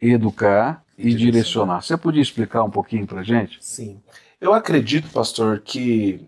educar 0.00 0.82
e 0.96 1.04
direcionar. 1.04 1.32
direcionar. 1.32 1.82
Você 1.82 1.96
podia 1.96 2.22
explicar 2.22 2.64
um 2.64 2.70
pouquinho 2.70 3.06
para 3.06 3.22
gente? 3.22 3.58
Sim. 3.60 4.00
Eu 4.40 4.52
acredito, 4.54 5.10
pastor, 5.10 5.60
que 5.60 6.26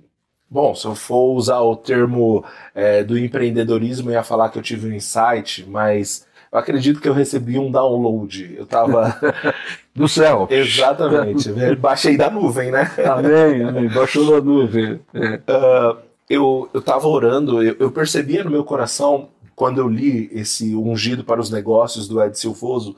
Bom, 0.52 0.74
se 0.74 0.84
eu 0.84 0.96
for 0.96 1.36
usar 1.36 1.60
o 1.60 1.76
termo 1.76 2.44
é, 2.74 3.04
do 3.04 3.16
empreendedorismo, 3.16 4.10
eu 4.10 4.14
ia 4.14 4.24
falar 4.24 4.48
que 4.48 4.58
eu 4.58 4.62
tive 4.62 4.88
um 4.88 4.92
insight, 4.92 5.64
mas 5.68 6.26
eu 6.52 6.58
acredito 6.58 7.00
que 7.00 7.08
eu 7.08 7.12
recebi 7.12 7.56
um 7.56 7.70
download. 7.70 8.56
Eu 8.58 8.66
tava. 8.66 9.16
Do 9.94 10.08
céu. 10.08 10.48
Exatamente. 10.50 11.52
Baixei 11.78 12.16
da 12.16 12.30
nuvem, 12.30 12.70
né? 12.70 12.90
Amém, 13.04 13.62
amém. 13.66 13.88
Baixou 13.88 14.28
da 14.28 14.40
nuvem. 14.40 15.00
É. 15.12 15.34
Uh, 15.36 15.96
eu, 16.28 16.70
eu 16.72 16.80
tava 16.80 17.06
orando, 17.08 17.62
eu, 17.62 17.76
eu 17.78 17.90
percebia 17.90 18.42
no 18.44 18.50
meu 18.50 18.64
coração, 18.64 19.28
quando 19.54 19.78
eu 19.78 19.88
li 19.88 20.30
esse 20.32 20.74
Ungido 20.76 21.24
para 21.24 21.40
os 21.40 21.50
Negócios 21.50 22.08
do 22.08 22.22
Ed 22.22 22.38
Silvoso, 22.38 22.96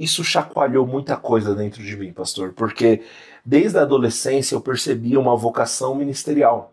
isso 0.00 0.24
chacoalhou 0.24 0.86
muita 0.86 1.14
coisa 1.14 1.54
dentro 1.54 1.82
de 1.82 1.94
mim, 1.94 2.10
pastor, 2.10 2.54
porque 2.54 3.02
desde 3.44 3.76
a 3.78 3.82
adolescência 3.82 4.54
eu 4.54 4.60
percebia 4.60 5.20
uma 5.20 5.36
vocação 5.36 5.94
ministerial. 5.94 6.72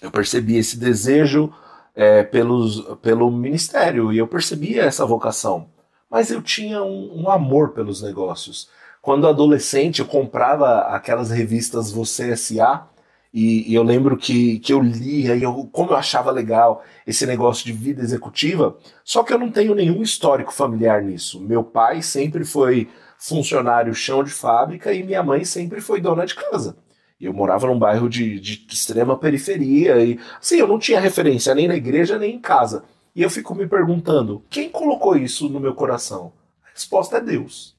Eu 0.00 0.12
percebi 0.12 0.56
esse 0.56 0.78
desejo 0.78 1.52
é, 1.92 2.22
pelos, 2.22 2.82
pelo 3.02 3.28
ministério 3.32 4.12
e 4.12 4.18
eu 4.18 4.28
percebia 4.28 4.84
essa 4.84 5.04
vocação. 5.04 5.68
Mas 6.08 6.30
eu 6.30 6.40
tinha 6.40 6.80
um, 6.84 7.22
um 7.22 7.30
amor 7.30 7.70
pelos 7.70 8.00
negócios. 8.00 8.68
Quando 9.02 9.26
adolescente, 9.26 9.98
eu 9.98 10.06
comprava 10.06 10.82
aquelas 10.94 11.30
revistas 11.30 11.90
Você 11.90 12.30
S.A. 12.30 12.86
E, 13.32 13.70
e, 13.70 13.74
eu 13.74 13.82
lembro 13.84 14.16
que, 14.16 14.58
que 14.58 14.72
eu 14.72 14.80
lia 14.80 15.36
e 15.36 15.42
eu, 15.42 15.68
como 15.72 15.92
eu 15.92 15.96
achava 15.96 16.32
legal 16.32 16.82
esse 17.06 17.24
negócio 17.24 17.64
de 17.64 17.72
vida 17.72 18.02
executiva, 18.02 18.76
só 19.04 19.22
que 19.22 19.32
eu 19.32 19.38
não 19.38 19.52
tenho 19.52 19.74
nenhum 19.74 20.02
histórico 20.02 20.52
familiar 20.52 21.00
nisso. 21.00 21.40
Meu 21.40 21.62
pai 21.62 22.02
sempre 22.02 22.44
foi 22.44 22.88
funcionário 23.18 23.94
chão 23.94 24.24
de 24.24 24.30
fábrica 24.30 24.92
e 24.92 25.04
minha 25.04 25.22
mãe 25.22 25.44
sempre 25.44 25.80
foi 25.80 26.00
dona 26.00 26.26
de 26.26 26.34
casa. 26.34 26.76
Eu 27.20 27.34
morava 27.34 27.66
num 27.66 27.78
bairro 27.78 28.08
de, 28.08 28.40
de 28.40 28.66
extrema 28.70 29.16
periferia 29.16 30.02
e, 30.02 30.18
assim, 30.40 30.56
eu 30.56 30.66
não 30.66 30.78
tinha 30.78 30.98
referência 30.98 31.54
nem 31.54 31.68
na 31.68 31.76
igreja 31.76 32.18
nem 32.18 32.34
em 32.34 32.40
casa. 32.40 32.82
E 33.14 33.22
eu 33.22 33.28
fico 33.28 33.54
me 33.54 33.66
perguntando, 33.68 34.42
quem 34.48 34.70
colocou 34.70 35.16
isso 35.16 35.48
no 35.48 35.60
meu 35.60 35.74
coração? 35.74 36.32
A 36.64 36.70
resposta 36.72 37.18
é 37.18 37.20
Deus. 37.20 37.76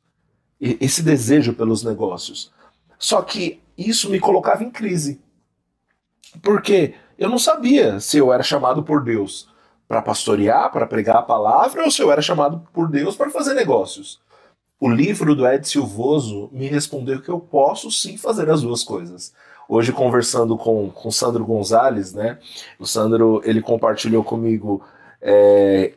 E, 0.60 0.78
esse 0.80 1.02
desejo 1.02 1.54
pelos 1.54 1.84
negócios. 1.84 2.52
Só 3.00 3.22
que 3.22 3.60
isso 3.76 4.10
me 4.12 4.20
colocava 4.20 4.64
em 4.64 4.70
crise. 4.70 5.20
Porque 6.41 6.94
eu 7.17 7.30
não 7.30 7.38
sabia 7.38 8.00
se 8.00 8.17
eu 8.17 8.32
era 8.32 8.44
chamado 8.44 8.84
por 8.84 9.04
Deus 9.04 9.50
para 9.88 10.02
pastorear, 10.02 10.72
para 10.72 10.88
pregar 10.88 11.17
a 11.17 11.22
palavra, 11.22 11.84
ou 11.84 11.91
se 11.91 12.02
eu 12.02 12.12
era 12.12 12.22
chamado 12.22 12.65
por 12.72 12.89
Deus 12.89 13.15
para 13.15 13.30
fazer 13.30 13.54
negócios. 13.54 14.20
O 14.80 14.89
livro 14.89 15.36
do 15.36 15.46
Ed 15.46 15.67
Silvoso 15.67 16.50
me 16.52 16.67
respondeu 16.67 17.22
que 17.22 17.30
eu 17.30 17.39
posso 17.39 17.91
sim 17.91 18.17
fazer 18.17 18.50
as 18.50 18.62
duas 18.62 18.84
coisas. 18.84 19.34
Hoje, 19.70 19.91
conversando 19.91 20.58
com 20.58 20.91
o 21.04 21.12
Sandro 21.12 21.46
Gonzalez, 21.46 22.13
né? 22.13 22.39
O 22.80 22.86
Sandro 22.86 23.41
ele 23.46 23.62
compartilhou 23.62 24.24
comigo 24.24 24.84
é, 25.22 25.94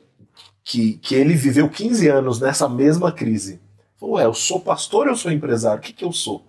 que, 0.62 0.94
que 0.94 1.14
ele 1.14 1.34
viveu 1.34 1.68
15 1.68 2.08
anos 2.08 2.40
nessa 2.40 2.68
mesma 2.68 3.10
crise. 3.10 3.60
Falou, 3.98 4.16
ué, 4.16 4.24
eu 4.24 4.34
sou 4.34 4.60
pastor 4.60 5.06
ou 5.06 5.12
eu 5.12 5.16
sou 5.16 5.32
empresário? 5.32 5.78
O 5.78 5.82
que, 5.82 5.92
que 5.92 6.04
eu 6.04 6.12
sou? 6.12 6.44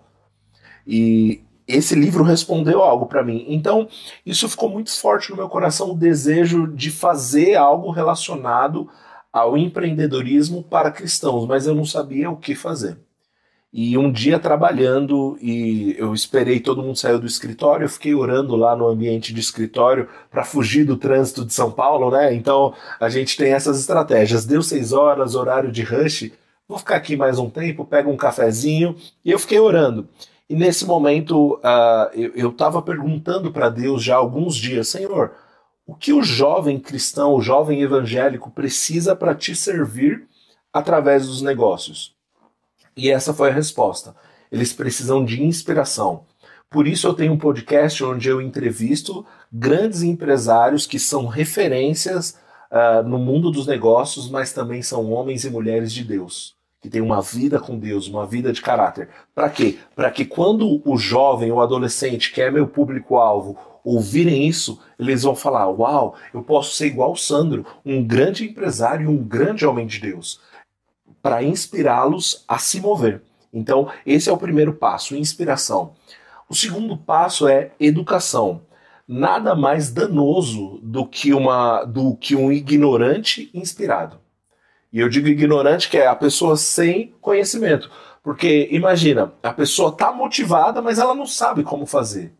E 0.86 1.42
esse 1.66 1.94
livro 1.94 2.22
respondeu 2.22 2.82
algo 2.82 3.06
para 3.06 3.24
mim. 3.24 3.44
Então, 3.48 3.88
isso 4.24 4.48
ficou 4.48 4.68
muito 4.68 4.90
forte 4.90 5.30
no 5.30 5.36
meu 5.36 5.48
coração, 5.48 5.90
o 5.90 5.96
desejo 5.96 6.66
de 6.68 6.90
fazer 6.90 7.56
algo 7.56 7.90
relacionado 7.90 8.88
ao 9.32 9.56
empreendedorismo 9.56 10.62
para 10.62 10.90
cristãos, 10.90 11.46
mas 11.46 11.66
eu 11.66 11.74
não 11.74 11.84
sabia 11.84 12.30
o 12.30 12.36
que 12.36 12.54
fazer. 12.54 12.98
E 13.78 13.98
um 13.98 14.10
dia 14.10 14.38
trabalhando, 14.38 15.36
e 15.38 15.94
eu 15.98 16.14
esperei 16.14 16.60
todo 16.60 16.82
mundo 16.82 16.96
sair 16.96 17.18
do 17.18 17.26
escritório, 17.26 17.84
eu 17.84 17.90
fiquei 17.90 18.14
orando 18.14 18.56
lá 18.56 18.74
no 18.74 18.86
ambiente 18.86 19.34
de 19.34 19.40
escritório 19.40 20.08
para 20.30 20.44
fugir 20.44 20.84
do 20.84 20.96
trânsito 20.96 21.44
de 21.44 21.52
São 21.52 21.70
Paulo, 21.70 22.10
né? 22.10 22.32
Então 22.32 22.72
a 22.98 23.10
gente 23.10 23.36
tem 23.36 23.52
essas 23.52 23.78
estratégias. 23.78 24.46
Deu 24.46 24.62
seis 24.62 24.92
horas, 24.94 25.34
horário 25.34 25.70
de 25.70 25.82
rush, 25.82 26.32
vou 26.66 26.78
ficar 26.78 26.96
aqui 26.96 27.16
mais 27.16 27.38
um 27.38 27.50
tempo, 27.50 27.84
pego 27.84 28.10
um 28.10 28.16
cafezinho, 28.16 28.96
e 29.22 29.30
eu 29.30 29.38
fiquei 29.38 29.58
orando. 29.58 30.08
E 30.48 30.54
nesse 30.54 30.84
momento 30.84 31.54
uh, 31.56 32.14
eu 32.14 32.50
estava 32.50 32.80
perguntando 32.80 33.52
para 33.52 33.68
Deus 33.68 34.02
já 34.02 34.14
há 34.14 34.18
alguns 34.18 34.54
dias, 34.56 34.88
Senhor, 34.88 35.32
o 35.86 35.94
que 35.94 36.12
o 36.12 36.22
jovem 36.22 36.78
cristão, 36.78 37.34
o 37.34 37.42
jovem 37.42 37.82
evangélico 37.82 38.50
precisa 38.50 39.14
para 39.14 39.34
te 39.34 39.54
servir 39.54 40.26
através 40.72 41.26
dos 41.26 41.42
negócios? 41.42 42.14
E 42.96 43.10
essa 43.10 43.34
foi 43.34 43.50
a 43.50 43.52
resposta. 43.52 44.14
Eles 44.50 44.72
precisam 44.72 45.24
de 45.24 45.42
inspiração. 45.42 46.24
Por 46.70 46.86
isso 46.88 47.06
eu 47.06 47.14
tenho 47.14 47.32
um 47.32 47.38
podcast 47.38 48.02
onde 48.02 48.28
eu 48.28 48.40
entrevisto 48.40 49.24
grandes 49.52 50.02
empresários 50.02 50.86
que 50.86 50.98
são 50.98 51.26
referências 51.26 52.38
uh, 52.70 53.06
no 53.06 53.18
mundo 53.18 53.50
dos 53.50 53.66
negócios, 53.66 54.28
mas 54.28 54.52
também 54.52 54.82
são 54.82 55.12
homens 55.12 55.44
e 55.44 55.50
mulheres 55.50 55.92
de 55.92 56.02
Deus, 56.02 56.55
que 56.86 56.90
têm 56.90 57.02
uma 57.02 57.20
vida 57.20 57.58
com 57.58 57.76
Deus, 57.76 58.06
uma 58.06 58.24
vida 58.24 58.52
de 58.52 58.62
caráter. 58.62 59.08
Para 59.34 59.50
quê? 59.50 59.76
Para 59.96 60.08
que 60.08 60.24
quando 60.24 60.80
o 60.88 60.96
jovem 60.96 61.50
ou 61.50 61.60
adolescente, 61.60 62.32
que 62.32 62.40
é 62.40 62.48
meu 62.48 62.68
público-alvo, 62.68 63.58
ouvirem 63.82 64.46
isso, 64.46 64.80
eles 64.96 65.24
vão 65.24 65.34
falar: 65.34 65.68
Uau, 65.68 66.14
eu 66.32 66.44
posso 66.44 66.76
ser 66.76 66.86
igual 66.86 67.10
o 67.10 67.16
Sandro, 67.16 67.66
um 67.84 68.04
grande 68.04 68.48
empresário 68.48 69.10
um 69.10 69.16
grande 69.16 69.66
homem 69.66 69.84
de 69.84 69.98
Deus. 69.98 70.40
para 71.20 71.42
inspirá-los 71.42 72.44
a 72.46 72.56
se 72.56 72.80
mover. 72.80 73.20
Então, 73.52 73.88
esse 74.06 74.30
é 74.30 74.32
o 74.32 74.38
primeiro 74.38 74.72
passo, 74.72 75.16
inspiração. 75.16 75.94
O 76.48 76.54
segundo 76.54 76.96
passo 76.96 77.48
é 77.48 77.72
educação. 77.80 78.60
Nada 79.08 79.56
mais 79.56 79.90
danoso 79.90 80.78
do 80.84 81.04
que, 81.04 81.34
uma, 81.34 81.82
do 81.82 82.14
que 82.16 82.36
um 82.36 82.52
ignorante 82.52 83.50
inspirado. 83.52 84.20
E 84.96 85.00
eu 85.00 85.10
digo 85.10 85.28
ignorante 85.28 85.90
que 85.90 85.98
é 85.98 86.06
a 86.06 86.16
pessoa 86.16 86.56
sem 86.56 87.12
conhecimento. 87.20 87.90
Porque 88.22 88.66
imagina, 88.70 89.30
a 89.42 89.52
pessoa 89.52 89.90
está 89.90 90.10
motivada, 90.10 90.80
mas 90.80 90.98
ela 90.98 91.14
não 91.14 91.26
sabe 91.26 91.62
como 91.62 91.84
fazer. 91.84 92.32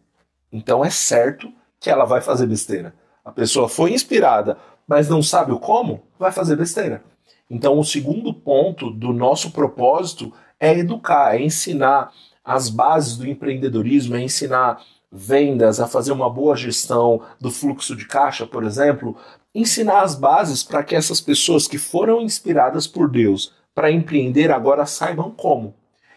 Então 0.51 0.83
é 0.83 0.88
certo 0.88 1.53
que 1.79 1.90
ela 1.90 2.07
vai 2.07 2.23
fazer 2.23 2.47
besteira. 2.47 2.95
A 3.23 3.31
pessoa 3.31 3.69
foi 3.69 3.92
inspirada, 3.92 4.57
mas 4.88 5.07
não 5.07 5.23
sabe 5.23 5.53
o 5.53 5.59
como, 5.59 6.05
vai 6.19 6.33
fazer 6.33 6.57
besteira. 6.57 7.05
Então 7.51 7.79
o 7.79 7.85
segundo 7.85 8.33
ponto 8.33 8.90
do 8.90 9.12
nosso 9.12 9.51
propósito 9.51 10.33
é 10.59 10.79
educar, 10.79 11.37
é 11.37 11.42
ensinar 11.42 12.11
as 12.42 12.71
bases 12.71 13.19
do 13.19 13.29
empreendedorismo, 13.29 14.16
é 14.16 14.23
ensinar 14.23 14.81
vendas, 15.17 15.81
a 15.81 15.89
fazer 15.89 16.13
uma 16.13 16.29
boa 16.29 16.55
gestão 16.55 17.23
do 17.41 17.51
fluxo 17.51 17.97
de 17.97 18.07
caixa, 18.07 18.47
por 18.47 18.63
exemplo, 18.63 19.17
ensinar 19.55 20.03
as 20.03 20.15
bases 20.15 20.63
para 20.63 20.85
que 20.85 20.95
essas 20.95 21.21
pessoas 21.21 21.67
que 21.67 21.79
foram 21.79 22.21
inspiradas 22.21 22.87
por 22.87 23.11
Deus 23.11 23.55
para 23.75 23.91
empreender 23.91 24.51
agora 24.51 24.85
saibam 24.85 25.31
como. 25.31 25.75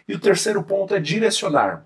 E 0.08 0.14
o 0.14 0.20
terceiro 0.20 0.62
ponto 0.64 0.94
é 0.94 1.00
direcionar. 1.00 1.86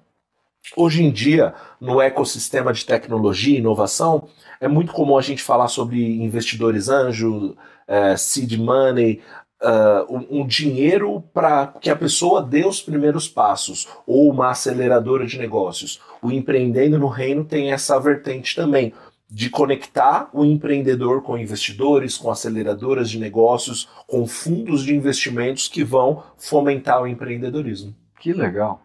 Hoje 0.75 1.03
em 1.03 1.11
dia, 1.11 1.53
no 1.79 2.01
ecossistema 2.01 2.73
de 2.73 2.85
tecnologia 2.85 3.55
e 3.55 3.59
inovação, 3.59 4.29
é 4.61 4.67
muito 4.67 4.93
comum 4.93 5.17
a 5.17 5.21
gente 5.21 5.43
falar 5.43 5.67
sobre 5.67 6.23
investidores 6.23 6.87
anjo, 6.87 7.55
é, 7.85 8.15
seed 8.15 8.53
money, 8.57 9.21
uh, 9.63 10.13
um, 10.13 10.41
um 10.41 10.47
dinheiro 10.47 11.23
para 11.33 11.67
que 11.79 11.89
a 11.89 11.95
pessoa 11.95 12.43
dê 12.43 12.65
os 12.65 12.81
primeiros 12.81 13.27
passos, 13.27 13.87
ou 14.05 14.29
uma 14.29 14.49
aceleradora 14.51 15.25
de 15.25 15.39
negócios. 15.39 16.01
O 16.21 16.31
Empreendendo 16.31 16.99
no 16.99 17.07
Reino 17.07 17.45
tem 17.45 17.71
essa 17.71 17.99
vertente 17.99 18.55
também, 18.55 18.93
de 19.29 19.49
conectar 19.49 20.29
o 20.31 20.45
empreendedor 20.45 21.23
com 21.23 21.37
investidores, 21.37 22.17
com 22.17 22.29
aceleradoras 22.29 23.09
de 23.09 23.17
negócios, 23.17 23.89
com 24.05 24.27
fundos 24.27 24.83
de 24.83 24.95
investimentos 24.95 25.67
que 25.67 25.83
vão 25.83 26.23
fomentar 26.37 27.01
o 27.01 27.07
empreendedorismo. 27.07 27.95
Que 28.19 28.31
legal. 28.31 28.83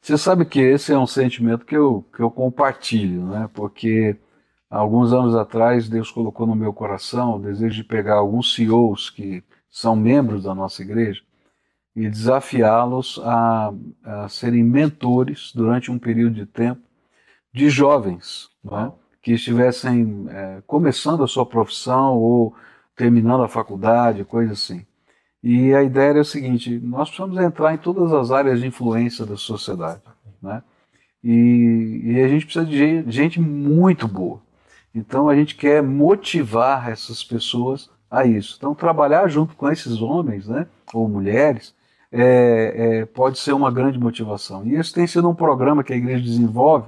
Você 0.00 0.16
sabe 0.16 0.44
que 0.44 0.60
esse 0.60 0.92
é 0.92 0.98
um 0.98 1.06
sentimento 1.06 1.66
que 1.66 1.76
eu, 1.76 2.04
que 2.14 2.22
eu 2.22 2.30
compartilho, 2.30 3.24
né? 3.26 3.48
Porque 3.52 4.16
alguns 4.70 5.12
anos 5.12 5.34
atrás 5.34 5.88
Deus 5.88 6.10
colocou 6.10 6.46
no 6.46 6.54
meu 6.54 6.72
coração 6.72 7.36
o 7.36 7.40
desejo 7.40 7.74
de 7.74 7.84
pegar 7.84 8.14
alguns 8.14 8.54
CEOs 8.54 9.10
que 9.10 9.42
são 9.72 9.96
membros 9.96 10.44
da 10.44 10.54
nossa 10.54 10.82
igreja 10.82 11.22
e 11.96 12.08
desafiá-los 12.08 13.18
a, 13.24 13.72
a, 14.04 14.28
serem 14.28 14.62
mentores 14.62 15.50
durante 15.54 15.90
um 15.90 15.98
período 15.98 16.34
de 16.34 16.46
tempo 16.46 16.82
de 17.52 17.70
jovens 17.70 18.50
né? 18.62 18.92
que 19.22 19.32
estivessem 19.32 20.26
é, 20.28 20.62
começando 20.66 21.24
a 21.24 21.26
sua 21.26 21.46
profissão 21.46 22.18
ou 22.18 22.54
terminando 22.94 23.42
a 23.42 23.48
faculdade, 23.48 24.24
coisa 24.24 24.52
assim. 24.52 24.84
E 25.42 25.74
a 25.74 25.82
ideia 25.82 26.10
era 26.10 26.20
o 26.20 26.24
seguinte: 26.24 26.78
nós 26.78 27.08
precisamos 27.08 27.38
entrar 27.38 27.74
em 27.74 27.78
todas 27.78 28.12
as 28.12 28.30
áreas 28.30 28.60
de 28.60 28.66
influência 28.66 29.26
da 29.26 29.36
sociedade, 29.36 30.02
né? 30.40 30.62
E, 31.24 32.00
e 32.04 32.20
a 32.20 32.28
gente 32.28 32.44
precisa 32.44 32.64
de 32.64 32.76
gente, 32.76 33.10
gente 33.10 33.40
muito 33.40 34.06
boa. 34.08 34.40
Então 34.94 35.28
a 35.28 35.34
gente 35.34 35.54
quer 35.54 35.82
motivar 35.82 36.90
essas 36.90 37.22
pessoas 37.24 37.90
a 38.12 38.26
isso. 38.26 38.56
Então 38.58 38.74
trabalhar 38.74 39.26
junto 39.26 39.56
com 39.56 39.70
esses 39.72 40.02
homens, 40.02 40.46
né, 40.46 40.66
ou 40.92 41.08
mulheres, 41.08 41.74
é, 42.12 42.74
é, 42.76 43.06
pode 43.06 43.38
ser 43.38 43.54
uma 43.54 43.70
grande 43.70 43.98
motivação. 43.98 44.66
E 44.66 44.74
esse 44.74 44.92
tem 44.92 45.06
sido 45.06 45.30
um 45.30 45.34
programa 45.34 45.82
que 45.82 45.94
a 45.94 45.96
igreja 45.96 46.22
desenvolve 46.22 46.86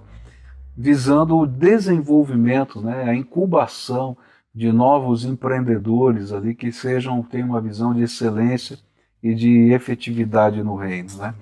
visando 0.76 1.38
o 1.38 1.46
desenvolvimento, 1.46 2.80
né, 2.80 3.04
a 3.04 3.14
incubação 3.14 4.16
de 4.54 4.70
novos 4.70 5.24
empreendedores 5.24 6.30
ali 6.30 6.54
que 6.54 6.70
sejam 6.70 7.22
tenham 7.22 7.48
uma 7.48 7.60
visão 7.60 7.94
de 7.94 8.02
excelência 8.02 8.78
e 9.22 9.34
de 9.34 9.72
efetividade 9.72 10.62
no 10.62 10.76
reino, 10.76 11.16
né? 11.16 11.34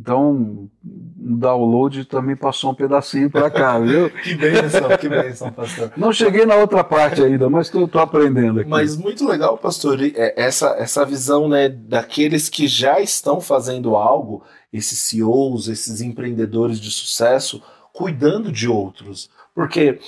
Então, 0.00 0.70
um 0.82 1.36
download 1.36 2.06
também 2.06 2.34
passou 2.34 2.70
um 2.70 2.74
pedacinho 2.74 3.30
para 3.30 3.50
cá, 3.50 3.76
viu? 3.80 4.08
que 4.08 4.34
bênção, 4.34 4.96
que 4.98 5.08
bênção, 5.10 5.52
pastor. 5.52 5.92
Não 5.94 6.10
cheguei 6.10 6.46
na 6.46 6.54
outra 6.54 6.82
parte 6.82 7.22
ainda, 7.22 7.50
mas 7.50 7.66
estou 7.66 8.00
aprendendo 8.00 8.60
aqui. 8.60 8.70
Mas 8.70 8.96
muito 8.96 9.28
legal, 9.28 9.58
pastor, 9.58 9.98
essa, 10.36 10.70
essa 10.78 11.04
visão 11.04 11.50
né, 11.50 11.68
daqueles 11.68 12.48
que 12.48 12.66
já 12.66 12.98
estão 12.98 13.42
fazendo 13.42 13.94
algo, 13.94 14.42
esses 14.72 14.98
CEOs, 15.00 15.68
esses 15.68 16.00
empreendedores 16.00 16.80
de 16.80 16.90
sucesso, 16.90 17.62
cuidando 17.92 18.50
de 18.50 18.68
outros. 18.68 19.28
Porque 19.54 19.98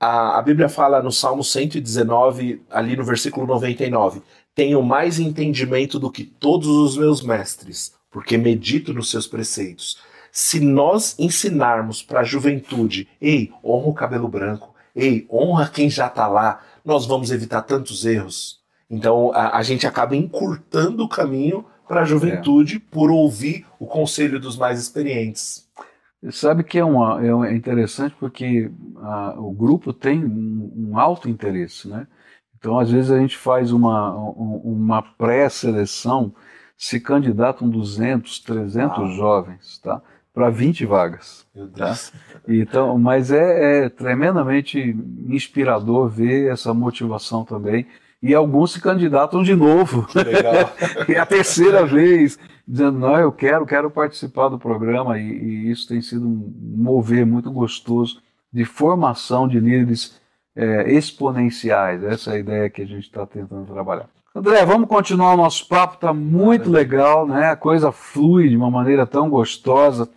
a, 0.00 0.40
a 0.40 0.42
Bíblia 0.42 0.68
fala 0.68 1.00
no 1.00 1.12
Salmo 1.12 1.44
119, 1.44 2.62
ali 2.68 2.96
no 2.96 3.04
versículo 3.04 3.46
99, 3.46 4.22
tenho 4.56 4.82
mais 4.82 5.20
entendimento 5.20 6.00
do 6.00 6.10
que 6.10 6.24
todos 6.24 6.66
os 6.66 6.96
meus 6.96 7.22
mestres, 7.22 7.94
porque 8.10 8.36
medito 8.36 8.92
nos 8.92 9.10
seus 9.10 9.26
preceitos. 9.26 9.98
Se 10.32 10.60
nós 10.60 11.16
ensinarmos 11.18 12.02
para 12.02 12.20
a 12.20 12.24
juventude, 12.24 13.08
ei, 13.20 13.52
honra 13.64 13.88
o 13.88 13.94
cabelo 13.94 14.28
branco, 14.28 14.74
ei, 14.94 15.26
honra 15.30 15.68
quem 15.68 15.90
já 15.90 16.06
está 16.06 16.26
lá, 16.26 16.62
nós 16.84 17.06
vamos 17.06 17.30
evitar 17.30 17.62
tantos 17.62 18.04
erros. 18.04 18.60
Então 18.88 19.32
a, 19.32 19.56
a 19.56 19.62
gente 19.62 19.86
acaba 19.86 20.16
encurtando 20.16 21.04
o 21.04 21.08
caminho 21.08 21.64
para 21.86 22.02
a 22.02 22.04
juventude 22.04 22.76
é. 22.76 22.80
por 22.90 23.10
ouvir 23.10 23.66
o 23.78 23.86
conselho 23.86 24.38
dos 24.38 24.56
mais 24.56 24.80
experientes. 24.80 25.68
Sabe 26.30 26.62
que 26.62 26.78
é, 26.78 26.84
uma, 26.84 27.18
é 27.48 27.54
interessante 27.54 28.14
porque 28.20 28.70
a, 28.98 29.34
o 29.38 29.50
grupo 29.50 29.92
tem 29.92 30.22
um, 30.22 30.90
um, 30.90 30.98
alto 30.98 31.30
interesse, 31.30 31.88
né? 31.88 32.06
Então, 32.58 32.78
às 32.78 32.90
vezes, 32.90 33.10
a 33.10 33.18
gente 33.18 33.38
faz 33.38 33.72
uma, 33.72 34.14
uma 34.14 35.00
pré-seleção, 35.00 36.34
se 36.80 36.98
candidatam 36.98 37.68
200, 37.68 38.38
300 38.40 38.98
ah. 38.98 39.06
jovens, 39.14 39.78
tá? 39.80 40.00
Para 40.32 40.48
20 40.48 40.86
vagas. 40.86 41.46
Meu 41.54 41.68
tá? 41.68 41.88
Deus. 41.88 42.08
Tá? 42.08 42.18
Então, 42.48 42.98
mas 42.98 43.30
é, 43.30 43.84
é 43.84 43.88
tremendamente 43.90 44.96
inspirador 45.28 46.08
ver 46.08 46.50
essa 46.50 46.72
motivação 46.72 47.44
também 47.44 47.86
e 48.22 48.34
alguns 48.34 48.72
se 48.72 48.80
candidatam 48.80 49.42
de 49.42 49.54
novo. 49.54 50.06
Legal. 50.14 50.54
e 51.06 51.16
a 51.20 51.26
terceira 51.26 51.84
vez, 51.84 52.38
dizendo, 52.66 52.98
não, 52.98 53.14
eu 53.18 53.30
quero, 53.30 53.66
quero 53.66 53.90
participar 53.90 54.48
do 54.48 54.58
programa, 54.58 55.18
e, 55.18 55.22
e 55.22 55.70
isso 55.70 55.86
tem 55.86 56.00
sido 56.00 56.26
um 56.26 56.50
mover 56.78 57.26
muito 57.26 57.52
gostoso 57.52 58.22
de 58.50 58.64
formação 58.64 59.46
de 59.46 59.60
líderes 59.60 60.18
é, 60.56 60.90
exponenciais. 60.90 62.02
Essa 62.02 62.30
é 62.30 62.36
a 62.36 62.38
ideia 62.38 62.70
que 62.70 62.80
a 62.80 62.86
gente 62.86 63.04
está 63.04 63.26
tentando 63.26 63.70
trabalhar. 63.70 64.08
André, 64.32 64.64
vamos 64.64 64.88
continuar 64.88 65.34
o 65.34 65.36
nosso 65.36 65.66
papo, 65.66 65.94
está 65.94 66.14
muito 66.14 66.70
legal, 66.70 67.26
né? 67.26 67.50
A 67.50 67.56
coisa 67.56 67.90
flui 67.90 68.48
de 68.48 68.56
uma 68.56 68.70
maneira 68.70 69.04
tão 69.04 69.28
gostosa. 69.28 70.08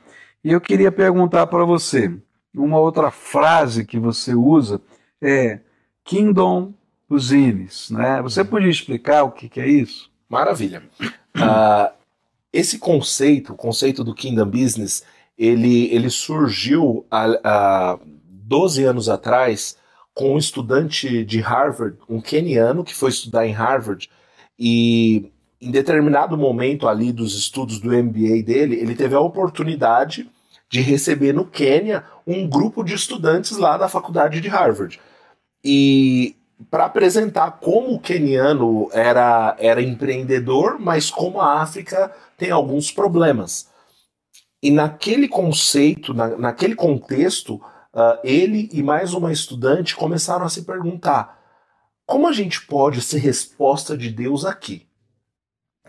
E 0.43 0.51
eu 0.51 0.61
queria 0.61 0.91
perguntar 0.91 1.47
para 1.47 1.65
você, 1.65 2.15
uma 2.53 2.77
outra 2.77 3.09
frase 3.09 3.83
que 3.83 3.97
você 3.97 4.35
usa 4.35 4.79
é 5.19 5.61
Kingdom 6.03 6.73
Cuisines, 7.09 7.89
né? 7.89 8.21
Você 8.21 8.43
podia 8.43 8.69
explicar 8.69 9.23
o 9.23 9.31
que, 9.31 9.49
que 9.49 9.59
é 9.59 9.67
isso? 9.67 10.11
Maravilha. 10.29 10.83
Uh, 11.01 11.91
esse 12.51 12.77
conceito, 12.77 13.53
o 13.53 13.57
conceito 13.57 14.03
do 14.03 14.13
Kingdom 14.13 14.45
Business, 14.45 15.03
ele, 15.35 15.91
ele 15.91 16.11
surgiu 16.11 17.03
há, 17.09 17.25
há 17.43 17.99
12 18.27 18.83
anos 18.83 19.09
atrás 19.09 19.75
com 20.13 20.35
um 20.35 20.37
estudante 20.37 21.23
de 21.23 21.39
Harvard, 21.39 21.97
um 22.07 22.21
keniano 22.21 22.83
que 22.83 22.93
foi 22.93 23.09
estudar 23.09 23.47
em 23.47 23.51
Harvard 23.51 24.09
e 24.57 25.31
em 25.59 25.71
determinado 25.71 26.37
momento 26.37 26.87
ali 26.87 27.11
dos 27.11 27.35
estudos 27.35 27.79
do 27.79 27.89
MBA 27.89 28.43
dele, 28.43 28.75
ele 28.75 28.95
teve 28.95 29.15
a 29.15 29.19
oportunidade 29.19 30.29
de 30.69 30.81
receber 30.81 31.33
no 31.33 31.45
Quênia 31.45 32.03
um 32.27 32.47
grupo 32.47 32.83
de 32.83 32.93
estudantes 32.93 33.57
lá 33.57 33.77
da 33.77 33.87
faculdade 33.87 34.41
de 34.41 34.47
Harvard. 34.47 34.99
E 35.63 36.35
para 36.69 36.85
apresentar 36.85 37.59
como 37.61 37.93
o 37.93 37.99
queniano 37.99 38.89
era, 38.91 39.55
era 39.57 39.81
empreendedor, 39.81 40.77
mas 40.79 41.09
como 41.09 41.39
a 41.39 41.61
África 41.61 42.11
tem 42.37 42.51
alguns 42.51 42.91
problemas. 42.91 43.69
E 44.61 44.71
naquele 44.71 45.27
conceito, 45.27 46.13
na, 46.13 46.29
naquele 46.37 46.75
contexto, 46.75 47.61
uh, 47.93 48.19
ele 48.23 48.69
e 48.73 48.81
mais 48.81 49.13
uma 49.13 49.31
estudante 49.31 49.95
começaram 49.95 50.45
a 50.45 50.49
se 50.49 50.63
perguntar: 50.63 51.39
como 52.05 52.27
a 52.27 52.33
gente 52.33 52.65
pode 52.65 53.01
ser 53.01 53.19
resposta 53.19 53.97
de 53.97 54.09
Deus 54.09 54.45
aqui? 54.45 54.87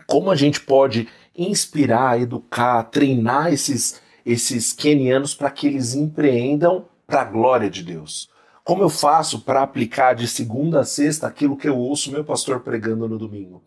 Como 0.07 0.29
a 0.29 0.35
gente 0.35 0.61
pode 0.61 1.07
inspirar, 1.35 2.21
educar, 2.21 2.83
treinar 2.83 3.51
esses, 3.51 4.01
esses 4.25 4.71
quenianos 4.71 5.33
para 5.33 5.49
que 5.49 5.67
eles 5.67 5.95
empreendam 5.95 6.85
para 7.07 7.21
a 7.21 7.25
glória 7.25 7.69
de 7.69 7.83
Deus? 7.83 8.29
Como 8.63 8.81
eu 8.81 8.89
faço 8.89 9.41
para 9.41 9.61
aplicar 9.61 10.13
de 10.13 10.27
segunda 10.27 10.79
a 10.81 10.85
sexta 10.85 11.27
aquilo 11.27 11.57
que 11.57 11.67
eu 11.67 11.77
ouço 11.77 12.11
meu 12.11 12.23
pastor 12.23 12.61
pregando 12.61 13.07
no 13.07 13.17
domingo? 13.17 13.63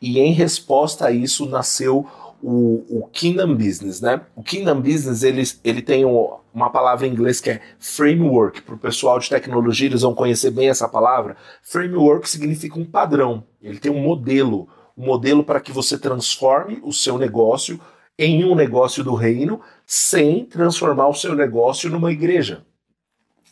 E 0.00 0.18
em 0.18 0.32
resposta 0.32 1.06
a 1.06 1.12
isso 1.12 1.46
nasceu 1.46 2.06
o, 2.42 2.84
o 2.90 3.08
Kingdom 3.10 3.54
Business, 3.54 4.02
né? 4.02 4.20
O 4.36 4.42
Kingdom 4.42 4.80
Business 4.80 5.22
ele, 5.22 5.42
ele 5.62 5.80
tem 5.80 6.04
um, 6.04 6.36
uma 6.54 6.70
palavra 6.70 7.06
em 7.06 7.10
inglês 7.10 7.40
que 7.40 7.50
é 7.50 7.60
framework. 7.78 8.62
Para 8.62 8.76
o 8.76 8.78
pessoal 8.78 9.18
de 9.18 9.28
tecnologia, 9.28 9.88
eles 9.88 10.02
vão 10.02 10.14
conhecer 10.14 10.50
bem 10.50 10.68
essa 10.68 10.88
palavra. 10.88 11.36
Framework 11.62 12.28
significa 12.28 12.78
um 12.78 12.84
padrão. 12.84 13.44
Ele 13.60 13.78
tem 13.78 13.90
um 13.90 14.00
modelo, 14.00 14.68
um 14.96 15.04
modelo 15.04 15.42
para 15.42 15.60
que 15.60 15.72
você 15.72 15.98
transforme 15.98 16.80
o 16.82 16.92
seu 16.92 17.18
negócio 17.18 17.80
em 18.16 18.44
um 18.44 18.54
negócio 18.54 19.02
do 19.02 19.14
reino, 19.14 19.60
sem 19.84 20.44
transformar 20.44 21.08
o 21.08 21.14
seu 21.14 21.34
negócio 21.34 21.90
numa 21.90 22.12
igreja. 22.12 22.64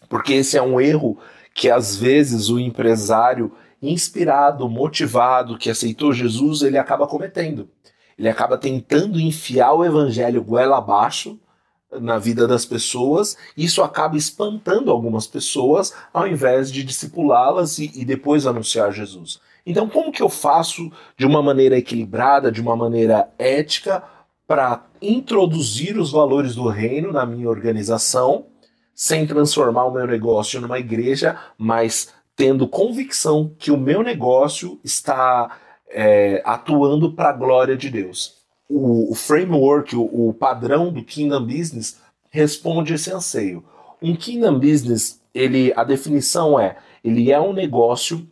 Porque 0.09 0.35
esse 0.35 0.57
é 0.57 0.63
um 0.63 0.81
erro 0.81 1.19
que 1.53 1.69
às 1.69 1.97
vezes 1.97 2.49
o 2.49 2.61
empresário 2.61 3.53
inspirado, 3.83 4.69
motivado, 4.69 5.59
que 5.59 5.69
aceitou 5.69 6.13
Jesus, 6.13 6.63
ele 6.63 6.79
acaba 6.79 7.09
cometendo 7.09 7.69
ele 8.19 8.29
acaba 8.29 8.59
tentando 8.59 9.19
enfiar 9.19 9.73
o 9.73 9.85
evangelho 9.85 10.43
goela 10.43 10.79
abaixo 10.79 11.39
na 12.01 12.19
vida 12.19 12.47
das 12.47 12.65
pessoas, 12.65 13.37
isso 13.57 13.83
acaba 13.83 14.17
espantando 14.17 14.91
algumas 14.91 15.27
pessoas 15.27 15.93
ao 16.13 16.27
invés 16.27 16.71
de 16.71 16.83
discipulá-las 16.83 17.79
e, 17.79 17.91
e 17.95 18.05
depois 18.05 18.47
anunciar 18.47 18.93
Jesus. 18.93 19.41
Então, 19.65 19.89
como 19.89 20.11
que 20.11 20.23
eu 20.23 20.29
faço 20.29 20.91
de 21.17 21.25
uma 21.25 21.43
maneira 21.43 21.79
equilibrada, 21.79 22.51
de 22.51 22.61
uma 22.61 22.77
maneira 22.77 23.31
ética, 23.39 24.03
para 24.47 24.85
introduzir 25.01 25.99
os 25.99 26.11
valores 26.11 26.55
do 26.55 26.69
reino 26.69 27.13
na 27.13 27.25
minha 27.25 27.49
organização, 27.49 28.47
sem 28.95 29.27
transformar 29.27 29.85
o 29.87 29.93
meu 29.93 30.07
negócio 30.07 30.61
numa 30.61 30.79
igreja, 30.79 31.39
mas 31.57 32.13
tendo 32.37 32.69
convicção 32.69 33.55
que 33.59 33.71
o 33.71 33.77
meu 33.77 34.03
negócio 34.03 34.81
está 34.83 35.59
é, 35.89 36.43
atuando 36.45 37.13
para 37.13 37.31
a 37.31 37.33
glória 37.33 37.77
de 37.77 37.89
Deus. 37.89 38.42
O, 38.75 39.13
o 39.13 39.15
framework, 39.15 39.95
o, 39.95 40.29
o, 40.29 40.33
padrão 40.33 40.93
do 40.93 41.05
Kingdom 41.05 41.45
Business 41.45 42.01
responde 42.31 42.95
esse 42.95 43.13
anseio. 43.13 43.63
Um 44.01 44.17
Kingdom 44.17 44.59
Business, 44.59 45.21
ele, 45.35 45.73
a 45.77 45.85
definição 45.85 46.59
é, 46.59 46.77
ele 47.05 47.31
é 47.31 47.41
um 47.41 47.53
negócio 47.53 48.27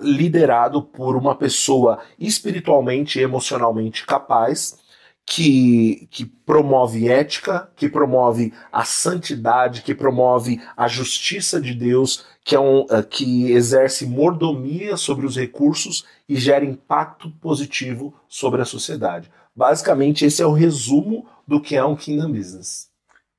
liderado 0.00 0.82
por 0.82 1.14
uma 1.16 1.34
pessoa 1.34 2.00
espiritualmente 2.18 3.18
e 3.18 3.22
emocionalmente 3.22 4.06
capaz, 4.06 4.78
que, 5.26 6.08
que 6.10 6.24
promove 6.24 7.08
ética, 7.08 7.70
que 7.76 7.88
promove 7.88 8.52
a 8.72 8.84
santidade, 8.84 9.82
que 9.82 9.94
promove 9.94 10.60
a 10.76 10.88
justiça 10.88 11.60
de 11.60 11.72
Deus, 11.72 12.24
que, 12.44 12.56
é 12.56 12.60
um, 12.60 12.80
uh, 12.80 13.06
que 13.08 13.52
exerce 13.52 14.06
mordomia 14.06 14.96
sobre 14.96 15.24
os 15.24 15.36
recursos 15.36 16.04
e 16.28 16.34
gera 16.34 16.64
impacto 16.64 17.30
positivo 17.40 18.12
sobre 18.28 18.60
a 18.60 18.64
sociedade. 18.64 19.30
Basicamente, 19.54 20.24
esse 20.24 20.42
é 20.42 20.46
o 20.46 20.52
resumo 20.52 21.26
do 21.46 21.60
que 21.60 21.76
é 21.76 21.84
um 21.84 21.96
Kingdom 21.96 22.32
Business. 22.32 22.88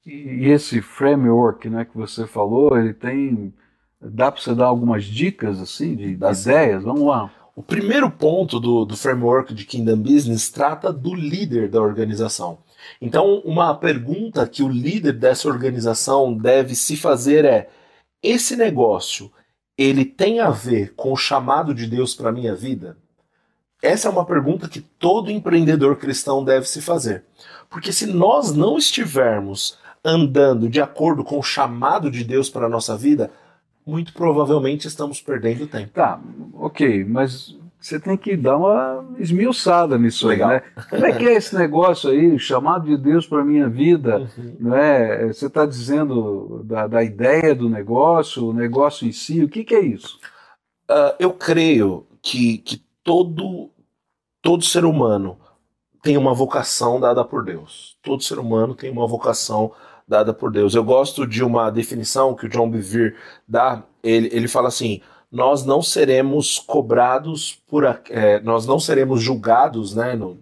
E 0.05 0.49
esse 0.49 0.81
framework 0.81 1.69
né, 1.69 1.85
que 1.85 1.95
você 1.95 2.25
falou, 2.25 2.77
ele 2.77 2.93
tem. 2.93 3.53
Dá 3.99 4.31
para 4.31 4.41
você 4.41 4.55
dar 4.55 4.65
algumas 4.65 5.05
dicas 5.05 5.59
assim 5.59 5.95
de, 5.95 6.15
de 6.15 6.25
ideias? 6.25 6.83
Vamos 6.83 7.03
lá. 7.03 7.31
O 7.55 7.61
primeiro 7.61 8.09
ponto 8.09 8.59
do, 8.59 8.85
do 8.85 8.97
framework 8.97 9.53
de 9.53 9.65
Kingdom 9.65 9.97
Business 9.97 10.49
trata 10.49 10.91
do 10.91 11.13
líder 11.13 11.69
da 11.69 11.79
organização. 11.81 12.59
Então, 12.99 13.39
uma 13.45 13.75
pergunta 13.75 14.47
que 14.47 14.63
o 14.63 14.69
líder 14.69 15.13
dessa 15.13 15.47
organização 15.47 16.33
deve 16.33 16.73
se 16.73 16.97
fazer 16.97 17.45
é: 17.45 17.69
esse 18.23 18.55
negócio 18.55 19.31
ele 19.77 20.05
tem 20.05 20.39
a 20.39 20.49
ver 20.49 20.93
com 20.95 21.11
o 21.11 21.17
chamado 21.17 21.73
de 21.73 21.87
Deus 21.87 22.15
para 22.15 22.29
a 22.29 22.33
minha 22.33 22.55
vida? 22.55 22.97
Essa 23.81 24.07
é 24.07 24.11
uma 24.11 24.25
pergunta 24.25 24.69
que 24.69 24.81
todo 24.81 25.31
empreendedor 25.31 25.95
cristão 25.95 26.43
deve 26.43 26.67
se 26.67 26.81
fazer. 26.81 27.23
Porque 27.69 27.91
se 27.91 28.05
nós 28.05 28.53
não 28.53 28.77
estivermos 28.77 29.77
andando 30.03 30.69
de 30.69 30.81
acordo 30.81 31.23
com 31.23 31.39
o 31.39 31.43
chamado 31.43 32.11
de 32.11 32.23
Deus 32.23 32.49
para 32.49 32.65
a 32.65 32.69
nossa 32.69 32.97
vida, 32.97 33.31
muito 33.85 34.13
provavelmente 34.13 34.87
estamos 34.87 35.21
perdendo 35.21 35.67
tempo. 35.67 35.91
Tá, 35.93 36.19
ok, 36.53 37.03
mas 37.05 37.55
você 37.79 37.99
tem 37.99 38.15
que 38.15 38.37
dar 38.37 38.57
uma 38.57 39.03
esmiuçada 39.17 39.97
nisso 39.97 40.27
Legal. 40.27 40.49
aí, 40.49 40.55
né? 40.57 40.63
Como 40.89 41.05
é 41.05 41.11
que 41.13 41.27
é 41.27 41.33
esse 41.33 41.55
negócio 41.55 42.11
aí, 42.11 42.37
chamado 42.37 42.85
de 42.85 42.95
Deus 42.95 43.25
para 43.25 43.43
minha 43.43 43.67
vida, 43.67 44.29
uhum. 44.37 44.55
né? 44.59 45.25
Você 45.27 45.47
está 45.47 45.65
dizendo 45.65 46.61
da, 46.63 46.85
da, 46.85 47.03
ideia 47.03 47.55
do 47.55 47.67
negócio, 47.67 48.49
o 48.49 48.53
negócio 48.53 49.07
em 49.07 49.11
si, 49.11 49.43
o 49.43 49.49
que, 49.49 49.63
que 49.63 49.73
é 49.73 49.81
isso? 49.81 50.19
Uh, 50.89 51.15
eu 51.17 51.33
creio 51.33 52.05
que, 52.21 52.59
que 52.59 52.83
todo, 53.03 53.69
todo 54.41 54.63
ser 54.63 54.85
humano 54.85 55.37
tem 56.01 56.17
uma 56.17 56.33
vocação 56.33 56.99
dada 56.99 57.23
por 57.23 57.43
Deus. 57.43 57.97
Todo 58.01 58.23
ser 58.23 58.39
humano 58.39 58.73
tem 58.73 58.89
uma 58.89 59.07
vocação 59.07 59.71
dada 60.07 60.33
por 60.33 60.51
Deus. 60.51 60.73
Eu 60.73 60.83
gosto 60.83 61.25
de 61.25 61.43
uma 61.43 61.69
definição 61.69 62.35
que 62.35 62.45
o 62.45 62.49
John 62.49 62.69
Bevere 62.69 63.15
dá. 63.47 63.83
Ele, 64.03 64.29
ele 64.31 64.47
fala 64.47 64.67
assim: 64.67 65.01
nós 65.31 65.65
não 65.65 65.81
seremos 65.81 66.59
cobrados 66.59 67.61
por. 67.67 67.83
É, 68.09 68.39
nós 68.41 68.65
não 68.65 68.79
seremos 68.79 69.21
julgados 69.21 69.95
né, 69.95 70.15
no, 70.15 70.37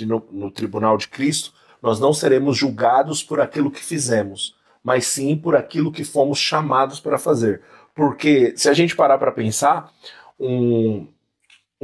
no, 0.00 0.22
no 0.30 0.50
tribunal 0.50 0.96
de 0.96 1.08
Cristo, 1.08 1.52
nós 1.82 1.98
não 1.98 2.12
seremos 2.12 2.56
julgados 2.56 3.22
por 3.22 3.40
aquilo 3.40 3.70
que 3.70 3.82
fizemos, 3.82 4.54
mas 4.82 5.06
sim 5.06 5.36
por 5.36 5.56
aquilo 5.56 5.92
que 5.92 6.04
fomos 6.04 6.38
chamados 6.38 7.00
para 7.00 7.18
fazer. 7.18 7.62
Porque 7.94 8.52
se 8.56 8.68
a 8.68 8.74
gente 8.74 8.96
parar 8.96 9.18
para 9.18 9.32
pensar, 9.32 9.92
um, 10.38 11.06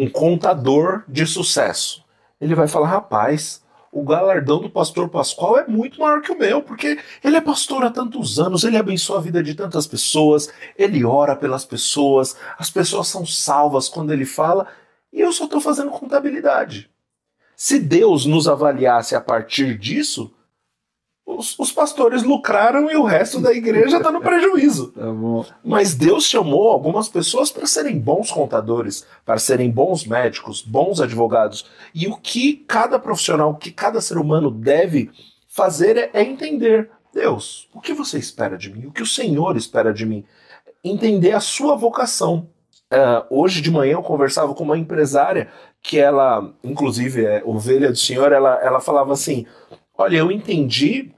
um 0.00 0.08
contador 0.08 1.02
de 1.06 1.26
sucesso, 1.26 2.02
ele 2.40 2.54
vai 2.54 2.66
falar, 2.66 2.88
rapaz, 2.88 3.62
o 3.92 4.02
galardão 4.02 4.60
do 4.60 4.70
pastor 4.70 5.10
Pascoal 5.10 5.58
é 5.58 5.66
muito 5.66 6.00
maior 6.00 6.22
que 6.22 6.32
o 6.32 6.38
meu, 6.38 6.62
porque 6.62 6.98
ele 7.22 7.36
é 7.36 7.40
pastor 7.40 7.84
há 7.84 7.90
tantos 7.90 8.40
anos, 8.40 8.64
ele 8.64 8.78
abençoa 8.78 9.18
a 9.18 9.20
vida 9.20 9.42
de 9.42 9.54
tantas 9.54 9.86
pessoas, 9.86 10.50
ele 10.78 11.04
ora 11.04 11.36
pelas 11.36 11.66
pessoas, 11.66 12.34
as 12.56 12.70
pessoas 12.70 13.08
são 13.08 13.26
salvas 13.26 13.90
quando 13.90 14.10
ele 14.10 14.24
fala, 14.24 14.68
e 15.12 15.20
eu 15.20 15.32
só 15.32 15.44
estou 15.44 15.60
fazendo 15.60 15.90
contabilidade. 15.90 16.88
Se 17.54 17.78
Deus 17.78 18.24
nos 18.24 18.48
avaliasse 18.48 19.14
a 19.14 19.20
partir 19.20 19.76
disso, 19.76 20.32
os, 21.38 21.58
os, 21.58 21.72
pastores 21.72 22.22
lucraram 22.22 22.90
e 22.90 22.96
o 22.96 23.04
resto 23.04 23.40
da 23.40 23.52
igreja 23.52 23.98
está 23.98 24.10
no 24.10 24.20
prejuízo. 24.20 24.88
Tá 24.88 25.06
Mas 25.64 25.94
Deus 25.94 26.24
chamou 26.24 26.70
algumas 26.70 27.08
pessoas 27.08 27.50
para 27.50 27.66
serem 27.66 27.98
bons 27.98 28.30
contadores, 28.30 29.06
para 29.24 29.38
serem 29.38 29.70
bons 29.70 30.04
médicos, 30.04 30.62
bons 30.62 31.00
advogados. 31.00 31.66
E 31.94 32.06
o 32.06 32.16
que 32.16 32.64
cada 32.68 32.98
profissional, 32.98 33.50
o 33.50 33.56
que 33.56 33.70
cada 33.70 34.00
ser 34.00 34.18
humano 34.18 34.50
deve 34.50 35.10
fazer 35.48 35.96
é, 35.96 36.10
é 36.12 36.22
entender: 36.22 36.90
Deus, 37.12 37.68
o 37.74 37.80
que 37.80 37.92
você 37.92 38.18
espera 38.18 38.56
de 38.56 38.72
mim? 38.72 38.86
O 38.86 38.92
que 38.92 39.02
o 39.02 39.06
Senhor 39.06 39.56
espera 39.56 39.92
de 39.92 40.06
mim? 40.06 40.24
Entender 40.82 41.32
a 41.32 41.40
sua 41.40 41.76
vocação. 41.76 42.48
Uh, 42.92 43.22
hoje 43.30 43.60
de 43.60 43.70
manhã 43.70 43.92
eu 43.92 44.02
conversava 44.02 44.52
com 44.52 44.64
uma 44.64 44.76
empresária 44.76 45.48
que 45.80 45.98
ela, 45.98 46.52
inclusive, 46.64 47.24
é 47.24 47.40
ovelha 47.44 47.90
do 47.90 47.96
Senhor, 47.96 48.32
ela, 48.32 48.60
ela 48.62 48.80
falava 48.80 49.12
assim: 49.12 49.46
Olha, 49.96 50.16
eu 50.16 50.32
entendi 50.32 51.12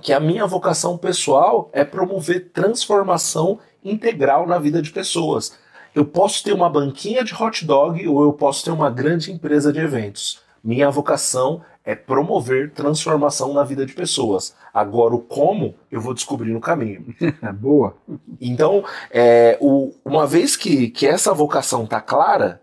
que 0.00 0.12
a 0.12 0.20
minha 0.20 0.46
vocação 0.46 0.96
pessoal 0.96 1.68
é 1.72 1.84
promover 1.84 2.50
transformação 2.52 3.58
integral 3.84 4.46
na 4.46 4.58
vida 4.58 4.80
de 4.80 4.90
pessoas. 4.90 5.58
Eu 5.94 6.06
posso 6.06 6.42
ter 6.42 6.52
uma 6.52 6.70
banquinha 6.70 7.22
de 7.22 7.34
hot 7.34 7.64
dog 7.66 8.08
ou 8.08 8.22
eu 8.22 8.32
posso 8.32 8.64
ter 8.64 8.70
uma 8.70 8.88
grande 8.88 9.30
empresa 9.30 9.72
de 9.72 9.80
eventos. 9.80 10.40
Minha 10.64 10.90
vocação 10.90 11.60
é 11.84 11.94
promover 11.94 12.70
transformação 12.70 13.52
na 13.52 13.64
vida 13.64 13.84
de 13.84 13.92
pessoas. 13.92 14.54
Agora, 14.72 15.14
o 15.14 15.18
como 15.18 15.74
eu 15.90 16.00
vou 16.00 16.14
descobrir 16.14 16.52
no 16.52 16.60
caminho. 16.60 17.04
Boa. 17.60 17.94
Então, 18.40 18.84
é, 19.10 19.58
o, 19.60 19.92
uma 20.04 20.26
vez 20.26 20.56
que, 20.56 20.88
que 20.88 21.06
essa 21.06 21.34
vocação 21.34 21.84
está 21.84 22.00
clara, 22.00 22.62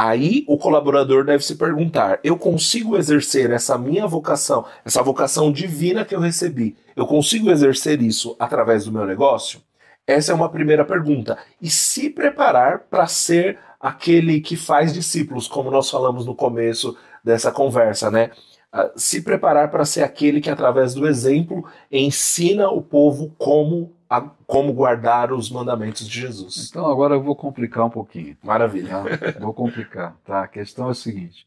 Aí 0.00 0.44
o 0.46 0.56
colaborador 0.56 1.24
deve 1.24 1.44
se 1.44 1.56
perguntar: 1.56 2.20
eu 2.22 2.38
consigo 2.38 2.96
exercer 2.96 3.50
essa 3.50 3.76
minha 3.76 4.06
vocação, 4.06 4.64
essa 4.84 5.02
vocação 5.02 5.50
divina 5.50 6.04
que 6.04 6.14
eu 6.14 6.20
recebi, 6.20 6.76
eu 6.94 7.04
consigo 7.04 7.50
exercer 7.50 8.00
isso 8.00 8.36
através 8.38 8.84
do 8.84 8.92
meu 8.92 9.04
negócio? 9.04 9.60
Essa 10.06 10.30
é 10.30 10.34
uma 10.36 10.48
primeira 10.48 10.84
pergunta. 10.84 11.36
E 11.60 11.68
se 11.68 12.08
preparar 12.10 12.86
para 12.88 13.08
ser 13.08 13.58
aquele 13.80 14.40
que 14.40 14.56
faz 14.56 14.94
discípulos, 14.94 15.48
como 15.48 15.68
nós 15.68 15.90
falamos 15.90 16.24
no 16.24 16.34
começo 16.34 16.96
dessa 17.24 17.50
conversa, 17.50 18.08
né? 18.08 18.30
Ah, 18.72 18.92
se 18.94 19.20
preparar 19.20 19.68
para 19.68 19.84
ser 19.84 20.04
aquele 20.04 20.40
que, 20.40 20.48
através 20.48 20.94
do 20.94 21.08
exemplo, 21.08 21.64
ensina 21.90 22.70
o 22.70 22.80
povo 22.80 23.34
como 23.36 23.97
a, 24.08 24.20
como 24.46 24.72
guardar 24.72 25.32
os 25.32 25.50
mandamentos 25.50 26.08
de 26.08 26.20
Jesus. 26.20 26.68
Então 26.70 26.86
agora 26.86 27.14
eu 27.14 27.22
vou 27.22 27.36
complicar 27.36 27.84
um 27.84 27.90
pouquinho. 27.90 28.36
Maravilha. 28.42 28.88
Tá? 28.88 29.40
Vou 29.40 29.52
complicar. 29.52 30.16
Tá? 30.24 30.42
A 30.42 30.48
questão 30.48 30.88
é 30.88 30.92
a 30.92 30.94
seguinte: 30.94 31.46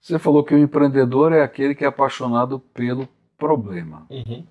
você 0.00 0.18
falou 0.18 0.44
que 0.44 0.54
o 0.54 0.58
empreendedor 0.58 1.32
é 1.32 1.42
aquele 1.42 1.74
que 1.74 1.84
é 1.84 1.88
apaixonado 1.88 2.58
pelo 2.58 3.08
problema. 3.38 4.06
Uhum. 4.10 4.44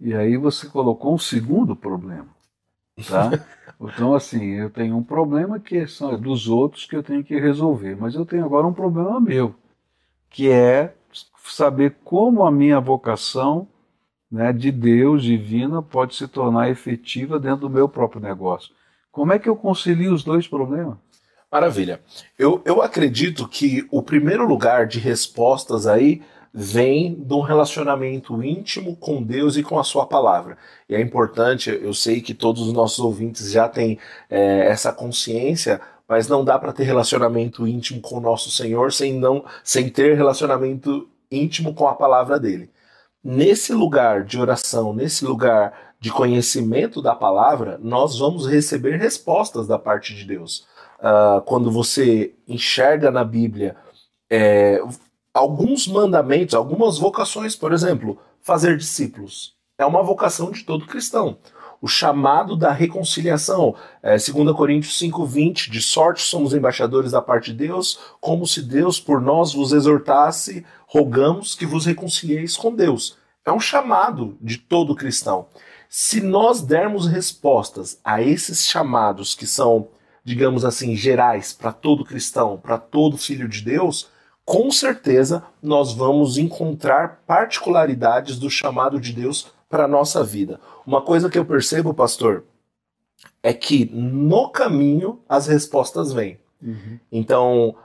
E 0.00 0.14
aí 0.14 0.36
você 0.36 0.66
colocou 0.68 1.14
um 1.14 1.18
segundo 1.18 1.76
problema. 1.76 2.28
Tá? 3.08 3.30
Então, 3.82 4.14
assim, 4.14 4.44
eu 4.44 4.68
tenho 4.68 4.94
um 4.94 5.02
problema 5.02 5.58
que 5.58 5.86
são 5.86 6.20
dos 6.20 6.46
outros 6.48 6.84
que 6.84 6.94
eu 6.94 7.02
tenho 7.02 7.24
que 7.24 7.40
resolver, 7.40 7.96
mas 7.96 8.14
eu 8.14 8.26
tenho 8.26 8.44
agora 8.44 8.66
um 8.66 8.74
problema 8.74 9.18
meu, 9.18 9.54
que 10.28 10.50
é 10.50 10.92
saber 11.42 11.96
como 12.04 12.44
a 12.44 12.50
minha 12.50 12.78
vocação 12.78 13.66
né, 14.30 14.52
de 14.52 14.70
Deus 14.70 15.22
divina 15.22 15.82
pode 15.82 16.14
se 16.14 16.28
tornar 16.28 16.70
efetiva 16.70 17.38
dentro 17.38 17.62
do 17.62 17.70
meu 17.70 17.88
próprio 17.88 18.20
negócio. 18.20 18.72
Como 19.10 19.32
é 19.32 19.38
que 19.38 19.48
eu 19.48 19.56
concilio 19.56 20.14
os 20.14 20.22
dois 20.22 20.46
problemas? 20.46 20.96
Maravilha. 21.50 22.00
Eu, 22.38 22.62
eu 22.64 22.80
acredito 22.80 23.48
que 23.48 23.84
o 23.90 24.02
primeiro 24.02 24.46
lugar 24.46 24.86
de 24.86 25.00
respostas 25.00 25.86
aí 25.86 26.22
vem 26.52 27.14
de 27.14 27.34
um 27.34 27.40
relacionamento 27.40 28.42
íntimo 28.42 28.96
com 28.96 29.22
Deus 29.22 29.56
e 29.56 29.62
com 29.62 29.78
a 29.78 29.84
sua 29.84 30.06
palavra. 30.06 30.56
E 30.88 30.94
é 30.94 31.00
importante, 31.00 31.70
eu 31.70 31.92
sei 31.92 32.20
que 32.20 32.34
todos 32.34 32.66
os 32.66 32.72
nossos 32.72 33.00
ouvintes 33.00 33.50
já 33.50 33.68
têm 33.68 33.98
é, 34.28 34.66
essa 34.66 34.92
consciência, 34.92 35.80
mas 36.08 36.28
não 36.28 36.44
dá 36.44 36.58
para 36.58 36.72
ter 36.72 36.84
relacionamento 36.84 37.66
íntimo 37.66 38.00
com 38.00 38.18
o 38.18 38.20
nosso 38.20 38.50
Senhor 38.50 38.92
sem, 38.92 39.12
não, 39.14 39.44
sem 39.62 39.88
ter 39.88 40.16
relacionamento 40.16 41.08
íntimo 41.30 41.74
com 41.74 41.86
a 41.86 41.94
palavra 41.94 42.38
dele. 42.38 42.70
Nesse 43.22 43.72
lugar 43.72 44.24
de 44.24 44.38
oração, 44.38 44.94
nesse 44.94 45.24
lugar 45.24 45.94
de 46.00 46.10
conhecimento 46.10 47.02
da 47.02 47.14
palavra, 47.14 47.78
nós 47.82 48.18
vamos 48.18 48.46
receber 48.46 48.96
respostas 48.96 49.66
da 49.66 49.78
parte 49.78 50.14
de 50.14 50.24
Deus. 50.24 50.66
Uh, 50.98 51.42
quando 51.42 51.70
você 51.70 52.34
enxerga 52.48 53.10
na 53.10 53.22
Bíblia 53.22 53.76
é, 54.30 54.80
alguns 55.34 55.86
mandamentos, 55.86 56.54
algumas 56.54 56.98
vocações, 56.98 57.54
por 57.54 57.72
exemplo, 57.72 58.18
fazer 58.40 58.76
discípulos. 58.76 59.54
É 59.78 59.84
uma 59.84 60.02
vocação 60.02 60.50
de 60.50 60.64
todo 60.64 60.86
cristão. 60.86 61.38
O 61.82 61.88
chamado 61.88 62.56
da 62.56 62.72
reconciliação, 62.72 63.74
é, 64.02 64.16
2 64.16 64.54
Coríntios 64.54 64.98
5,20, 64.98 65.70
de 65.70 65.80
sorte 65.80 66.22
somos 66.22 66.52
embaixadores 66.52 67.12
da 67.12 67.22
parte 67.22 67.52
de 67.52 67.66
Deus, 67.66 67.98
como 68.20 68.46
se 68.46 68.60
Deus 68.60 69.00
por 69.00 69.20
nós 69.20 69.54
vos 69.54 69.72
exortasse, 69.72 70.64
rogamos 70.86 71.54
que 71.54 71.64
vos 71.64 71.86
reconcilieis 71.86 72.56
com 72.56 72.74
Deus. 72.74 73.16
É 73.46 73.50
um 73.50 73.60
chamado 73.60 74.36
de 74.40 74.58
todo 74.58 74.94
cristão. 74.94 75.46
Se 75.88 76.20
nós 76.20 76.60
dermos 76.60 77.06
respostas 77.06 77.98
a 78.04 78.22
esses 78.22 78.68
chamados 78.68 79.34
que 79.34 79.46
são, 79.46 79.88
digamos 80.22 80.64
assim, 80.64 80.94
gerais 80.94 81.52
para 81.52 81.72
todo 81.72 82.04
cristão, 82.04 82.58
para 82.58 82.76
todo 82.76 83.16
filho 83.16 83.48
de 83.48 83.62
Deus, 83.62 84.08
com 84.44 84.70
certeza 84.70 85.42
nós 85.62 85.92
vamos 85.92 86.36
encontrar 86.36 87.22
particularidades 87.26 88.38
do 88.38 88.50
chamado 88.50 89.00
de 89.00 89.12
Deus 89.12 89.50
para 89.68 89.84
a 89.84 89.88
nossa 89.88 90.22
vida. 90.24 90.60
Uma 90.90 91.02
coisa 91.02 91.30
que 91.30 91.38
eu 91.38 91.44
percebo, 91.44 91.94
pastor, 91.94 92.42
é 93.40 93.52
que 93.54 93.88
no 93.92 94.48
caminho 94.48 95.20
as 95.28 95.46
respostas 95.46 96.12
vêm. 96.12 96.40
Uhum. 96.60 96.98
Então, 97.12 97.76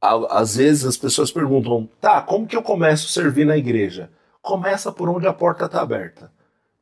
às 0.00 0.56
vezes 0.56 0.84
as 0.84 0.96
pessoas 0.96 1.30
perguntam: 1.30 1.88
tá, 2.00 2.20
como 2.20 2.48
que 2.48 2.56
eu 2.56 2.62
começo 2.62 3.06
a 3.06 3.10
servir 3.10 3.46
na 3.46 3.56
igreja? 3.56 4.10
Começa 4.42 4.90
por 4.90 5.08
onde 5.08 5.28
a 5.28 5.32
porta 5.32 5.66
está 5.66 5.80
aberta. 5.80 6.32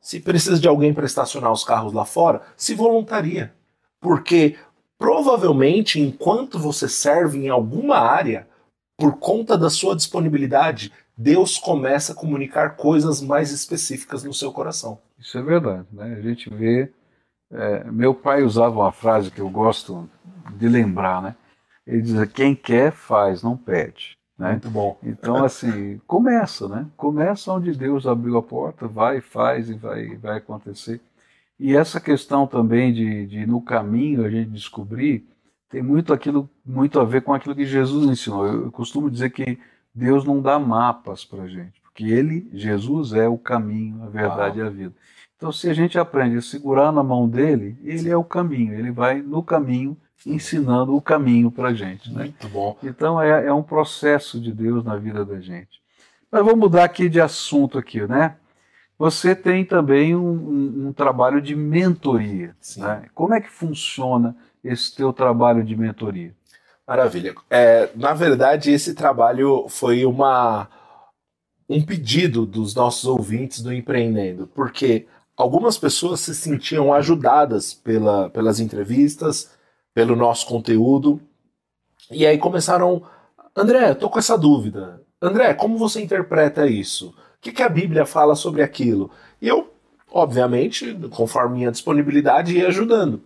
Se 0.01 0.19
precisa 0.19 0.59
de 0.59 0.67
alguém 0.67 0.95
para 0.95 1.05
estacionar 1.05 1.51
os 1.51 1.63
carros 1.63 1.93
lá 1.93 2.05
fora, 2.05 2.41
se 2.55 2.73
voluntaria. 2.73 3.53
Porque 4.01 4.55
provavelmente, 4.97 6.01
enquanto 6.01 6.57
você 6.57 6.89
serve 6.89 7.37
em 7.37 7.49
alguma 7.49 7.99
área, 7.99 8.47
por 8.97 9.19
conta 9.19 9.55
da 9.55 9.69
sua 9.69 9.95
disponibilidade, 9.95 10.91
Deus 11.15 11.59
começa 11.59 12.13
a 12.13 12.15
comunicar 12.15 12.77
coisas 12.77 13.21
mais 13.21 13.51
específicas 13.51 14.23
no 14.23 14.33
seu 14.33 14.51
coração. 14.51 14.97
Isso 15.19 15.37
é 15.37 15.41
verdade. 15.41 15.87
Né? 15.91 16.15
A 16.15 16.21
gente 16.21 16.49
vê. 16.49 16.91
É, 17.49 17.83
meu 17.91 18.13
pai 18.13 18.43
usava 18.43 18.79
uma 18.79 18.91
frase 18.91 19.31
que 19.31 19.39
eu 19.39 19.49
gosto 19.49 20.09
de 20.55 20.67
lembrar, 20.67 21.21
né? 21.21 21.35
Ele 21.85 22.01
dizia: 22.01 22.27
quem 22.27 22.55
quer 22.55 22.91
faz, 22.91 23.41
não 23.41 23.55
pede. 23.55 24.17
Né? 24.37 24.51
Muito 24.51 24.69
bom. 24.69 24.97
Então, 25.01 25.43
assim, 25.43 25.99
começa, 26.05 26.67
né? 26.67 26.85
Começa 26.95 27.51
onde 27.51 27.71
Deus 27.73 28.05
abriu 28.05 28.37
a 28.37 28.43
porta, 28.43 28.87
vai, 28.87 29.21
faz 29.21 29.69
e 29.69 29.73
vai, 29.73 30.15
vai 30.17 30.37
acontecer. 30.37 31.01
E 31.59 31.75
essa 31.75 31.99
questão 31.99 32.45
também 32.45 32.93
de, 32.93 33.25
de 33.25 33.45
no 33.45 33.61
caminho 33.61 34.23
a 34.23 34.29
gente 34.29 34.51
descobrir 34.51 35.27
tem 35.69 35.81
muito 35.81 36.13
aquilo 36.13 36.49
muito 36.65 36.99
a 36.99 37.03
ver 37.03 37.21
com 37.23 37.33
aquilo 37.33 37.55
que 37.55 37.65
Jesus 37.65 38.07
ensinou. 38.09 38.45
Eu 38.45 38.71
costumo 38.71 39.09
dizer 39.09 39.31
que 39.31 39.59
Deus 39.93 40.23
não 40.23 40.41
dá 40.41 40.59
mapas 40.59 41.25
para 41.25 41.47
gente, 41.47 41.76
porque 41.97 42.03
Ele, 42.03 42.47
Jesus, 42.53 43.11
é 43.13 43.27
o 43.27 43.39
caminho, 43.39 44.03
a 44.03 44.07
verdade 44.07 44.59
Uau. 44.59 44.67
e 44.67 44.69
a 44.69 44.71
vida. 44.71 44.93
Então, 45.35 45.51
se 45.51 45.67
a 45.67 45.73
gente 45.73 45.97
aprende 45.97 46.37
a 46.37 46.41
segurar 46.43 46.91
na 46.91 47.01
mão 47.01 47.27
dele, 47.27 47.75
ele 47.83 48.07
é 48.07 48.15
o 48.15 48.23
caminho. 48.23 48.73
Ele 48.75 48.91
vai 48.91 49.19
no 49.19 49.41
caminho 49.41 49.97
ensinando 50.23 50.95
o 50.95 51.01
caminho 51.01 51.49
para 51.49 51.69
a 51.69 51.73
gente. 51.73 52.13
Né? 52.13 52.25
Muito 52.25 52.49
bom. 52.49 52.77
Então, 52.83 53.19
é, 53.19 53.47
é 53.47 53.53
um 53.53 53.63
processo 53.63 54.39
de 54.39 54.51
Deus 54.51 54.83
na 54.83 54.95
vida 54.95 55.25
da 55.25 55.39
gente. 55.39 55.81
Mas 56.31 56.45
vamos 56.45 56.59
mudar 56.59 56.83
aqui 56.83 57.09
de 57.09 57.19
assunto 57.19 57.79
aqui, 57.79 58.05
né? 58.05 58.35
Você 58.99 59.35
tem 59.35 59.65
também 59.65 60.15
um, 60.15 60.19
um, 60.19 60.87
um 60.87 60.93
trabalho 60.93 61.41
de 61.41 61.55
mentoria. 61.55 62.55
Né? 62.77 63.05
Como 63.13 63.33
é 63.33 63.41
que 63.41 63.49
funciona 63.49 64.35
esse 64.63 64.95
teu 64.95 65.11
trabalho 65.11 65.63
de 65.63 65.75
mentoria? 65.75 66.33
Maravilha. 66.87 67.35
É, 67.49 67.89
na 67.95 68.13
verdade, 68.13 68.71
esse 68.71 68.93
trabalho 68.93 69.67
foi 69.67 70.05
uma 70.05 70.67
um 71.69 71.83
pedido 71.83 72.45
dos 72.45 72.73
nossos 72.73 73.05
ouvintes 73.05 73.61
do 73.61 73.73
Empreendendo, 73.73 74.47
porque 74.47 75.05
algumas 75.35 75.77
pessoas 75.77 76.21
se 76.21 76.33
sentiam 76.33 76.93
ajudadas 76.93 77.73
pela, 77.73 78.29
pelas 78.29 78.59
entrevistas, 78.59 79.51
pelo 79.93 80.15
nosso 80.15 80.47
conteúdo, 80.47 81.21
e 82.09 82.25
aí 82.25 82.37
começaram, 82.37 83.03
André, 83.55 83.93
tô 83.93 84.09
com 84.09 84.19
essa 84.19 84.37
dúvida. 84.37 85.01
André, 85.21 85.53
como 85.53 85.77
você 85.77 86.01
interpreta 86.01 86.67
isso? 86.67 87.09
O 87.09 87.13
que, 87.41 87.51
que 87.51 87.63
a 87.63 87.69
Bíblia 87.69 88.05
fala 88.05 88.35
sobre 88.35 88.61
aquilo? 88.63 89.11
E 89.41 89.47
eu, 89.47 89.73
obviamente, 90.11 90.97
conforme 91.11 91.57
minha 91.57 91.71
disponibilidade, 91.71 92.55
ia 92.55 92.67
ajudando. 92.67 93.21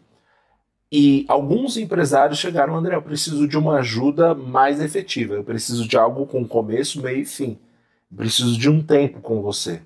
E 0.91 1.25
alguns 1.29 1.77
empresários 1.77 2.39
chegaram, 2.39 2.75
André, 2.75 2.95
eu 2.95 3.01
preciso 3.01 3.47
de 3.47 3.57
uma 3.57 3.77
ajuda 3.77 4.33
mais 4.33 4.81
efetiva. 4.81 5.35
Eu 5.35 5.43
preciso 5.43 5.87
de 5.87 5.95
algo 5.95 6.25
com 6.25 6.45
começo, 6.45 7.01
meio 7.01 7.19
e 7.19 7.25
fim. 7.25 7.57
Preciso 8.15 8.57
de 8.57 8.69
um 8.69 8.81
tempo 8.81 9.21
com 9.21 9.41
você. 9.41 9.81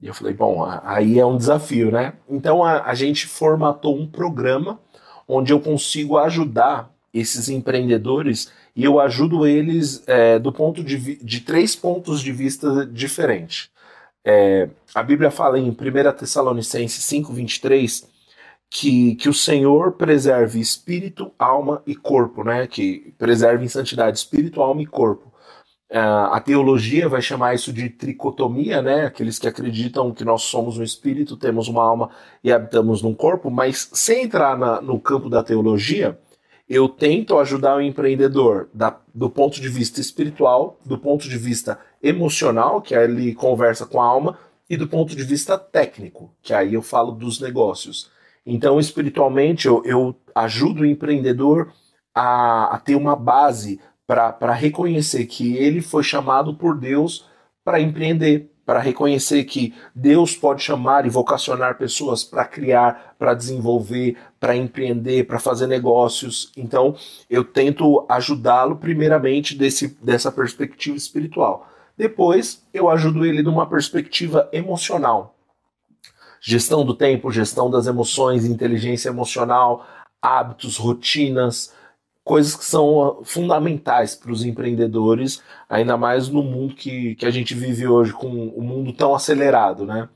E 0.00 0.06
eu 0.06 0.14
falei, 0.14 0.34
bom, 0.34 0.64
aí 0.82 1.18
é 1.18 1.24
um 1.24 1.36
desafio, 1.36 1.90
né? 1.90 2.14
Então 2.28 2.64
a, 2.64 2.82
a 2.84 2.94
gente 2.94 3.26
formatou 3.26 3.96
um 3.96 4.06
programa 4.06 4.80
onde 5.28 5.52
eu 5.52 5.60
consigo 5.60 6.18
ajudar 6.18 6.92
esses 7.14 7.48
empreendedores 7.48 8.50
e 8.74 8.84
eu 8.84 8.98
ajudo 8.98 9.46
eles 9.46 10.02
é, 10.06 10.38
do 10.38 10.52
ponto 10.52 10.82
de, 10.82 11.16
de 11.16 11.40
três 11.40 11.76
pontos 11.76 12.20
de 12.20 12.32
vista 12.32 12.84
diferentes. 12.86 13.70
É, 14.24 14.68
a 14.94 15.02
Bíblia 15.02 15.30
fala 15.30 15.58
em 15.58 15.70
1 15.70 15.74
Tessalonicenses 16.16 17.04
5,23 17.04 18.06
que, 18.70 19.14
que 19.16 19.28
o 19.28 19.34
Senhor 19.34 19.92
preserve 19.92 20.58
espírito, 20.58 21.30
alma 21.38 21.82
e 21.86 21.94
corpo, 21.94 22.42
né? 22.42 22.66
Que 22.66 23.14
preserve 23.18 23.64
em 23.64 23.68
santidade 23.68 24.16
espírito, 24.16 24.62
alma 24.62 24.80
e 24.82 24.86
corpo. 24.86 25.31
Uh, 25.92 26.32
a 26.32 26.40
teologia 26.40 27.06
vai 27.06 27.20
chamar 27.20 27.54
isso 27.54 27.70
de 27.70 27.90
tricotomia, 27.90 28.80
né? 28.80 29.04
Aqueles 29.04 29.38
que 29.38 29.46
acreditam 29.46 30.10
que 30.10 30.24
nós 30.24 30.40
somos 30.40 30.78
um 30.78 30.82
espírito, 30.82 31.36
temos 31.36 31.68
uma 31.68 31.82
alma 31.82 32.08
e 32.42 32.50
habitamos 32.50 33.02
num 33.02 33.12
corpo, 33.12 33.50
mas 33.50 33.90
sem 33.92 34.24
entrar 34.24 34.56
na, 34.56 34.80
no 34.80 34.98
campo 34.98 35.28
da 35.28 35.44
teologia, 35.44 36.18
eu 36.66 36.88
tento 36.88 37.38
ajudar 37.38 37.76
o 37.76 37.82
empreendedor 37.82 38.70
da, 38.72 38.98
do 39.14 39.28
ponto 39.28 39.60
de 39.60 39.68
vista 39.68 40.00
espiritual, 40.00 40.80
do 40.82 40.96
ponto 40.96 41.28
de 41.28 41.36
vista 41.36 41.78
emocional, 42.02 42.80
que 42.80 42.94
aí 42.94 43.04
ele 43.04 43.34
conversa 43.34 43.84
com 43.84 44.00
a 44.00 44.06
alma, 44.06 44.38
e 44.70 44.78
do 44.78 44.88
ponto 44.88 45.14
de 45.14 45.22
vista 45.22 45.58
técnico, 45.58 46.32
que 46.40 46.54
aí 46.54 46.72
eu 46.72 46.80
falo 46.80 47.12
dos 47.12 47.38
negócios. 47.38 48.10
Então, 48.46 48.80
espiritualmente, 48.80 49.66
eu, 49.66 49.82
eu 49.84 50.16
ajudo 50.34 50.80
o 50.80 50.86
empreendedor 50.86 51.70
a, 52.14 52.76
a 52.76 52.78
ter 52.78 52.94
uma 52.94 53.14
base 53.14 53.78
para 54.06 54.52
reconhecer 54.52 55.26
que 55.26 55.56
ele 55.56 55.80
foi 55.80 56.02
chamado 56.02 56.54
por 56.54 56.78
Deus 56.78 57.26
para 57.64 57.80
empreender, 57.80 58.50
para 58.66 58.80
reconhecer 58.80 59.44
que 59.44 59.74
Deus 59.94 60.36
pode 60.36 60.62
chamar 60.62 61.06
e 61.06 61.10
vocacionar 61.10 61.78
pessoas 61.78 62.24
para 62.24 62.44
criar, 62.44 63.14
para 63.18 63.34
desenvolver, 63.34 64.16
para 64.40 64.56
empreender, 64.56 65.26
para 65.26 65.38
fazer 65.38 65.66
negócios. 65.66 66.50
Então, 66.56 66.96
eu 67.30 67.44
tento 67.44 68.04
ajudá-lo 68.08 68.76
primeiramente 68.76 69.56
desse, 69.56 69.96
dessa 70.02 70.30
perspectiva 70.32 70.96
espiritual. 70.96 71.68
Depois, 71.96 72.64
eu 72.74 72.88
ajudo 72.88 73.24
ele 73.24 73.42
numa 73.42 73.66
perspectiva 73.68 74.48
emocional 74.52 75.36
gestão 76.42 76.84
do 76.84 76.92
tempo, 76.92 77.30
gestão 77.30 77.70
das 77.70 77.86
emoções, 77.86 78.44
inteligência 78.44 79.08
emocional, 79.08 79.86
hábitos, 80.20 80.76
rotinas, 80.76 81.72
coisas 82.24 82.54
que 82.54 82.64
são 82.64 83.20
fundamentais 83.24 84.14
para 84.14 84.30
os 84.30 84.44
empreendedores, 84.44 85.42
ainda 85.68 85.96
mais 85.96 86.28
no 86.28 86.42
mundo 86.42 86.74
que, 86.74 87.14
que 87.16 87.26
a 87.26 87.30
gente 87.30 87.54
vive 87.54 87.86
hoje, 87.86 88.12
com 88.12 88.28
o 88.28 88.60
um 88.60 88.62
mundo 88.62 88.92
tão 88.92 89.14
acelerado, 89.14 89.84
né? 89.84 90.08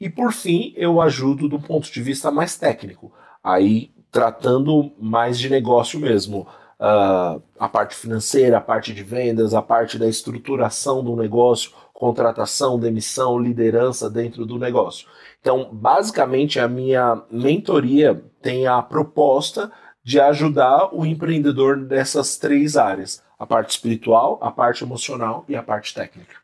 E 0.00 0.08
por 0.08 0.32
fim, 0.32 0.72
eu 0.76 1.00
ajudo 1.00 1.48
do 1.48 1.60
ponto 1.60 1.90
de 1.90 2.02
vista 2.02 2.30
mais 2.30 2.56
técnico, 2.56 3.12
aí 3.42 3.92
tratando 4.10 4.92
mais 4.98 5.38
de 5.38 5.48
negócio 5.48 6.00
mesmo. 6.00 6.46
Uh, 6.80 7.40
a 7.60 7.68
parte 7.68 7.94
financeira, 7.94 8.58
a 8.58 8.60
parte 8.60 8.92
de 8.92 9.04
vendas, 9.04 9.54
a 9.54 9.62
parte 9.62 9.96
da 9.96 10.08
estruturação 10.08 11.04
do 11.04 11.14
negócio, 11.14 11.70
contratação, 11.92 12.80
demissão, 12.80 13.38
liderança 13.38 14.10
dentro 14.10 14.44
do 14.44 14.58
negócio. 14.58 15.06
Então, 15.40 15.68
basicamente, 15.72 16.58
a 16.58 16.66
minha 16.66 17.22
mentoria 17.30 18.20
tem 18.40 18.66
a 18.66 18.82
proposta 18.82 19.70
de 20.02 20.20
ajudar 20.20 20.94
o 20.94 21.06
empreendedor 21.06 21.76
nessas 21.76 22.36
três 22.36 22.76
áreas: 22.76 23.22
a 23.38 23.46
parte 23.46 23.70
espiritual, 23.70 24.38
a 24.42 24.50
parte 24.50 24.84
emocional 24.84 25.44
e 25.48 25.56
a 25.56 25.62
parte 25.62 25.94
técnica. 25.94 26.36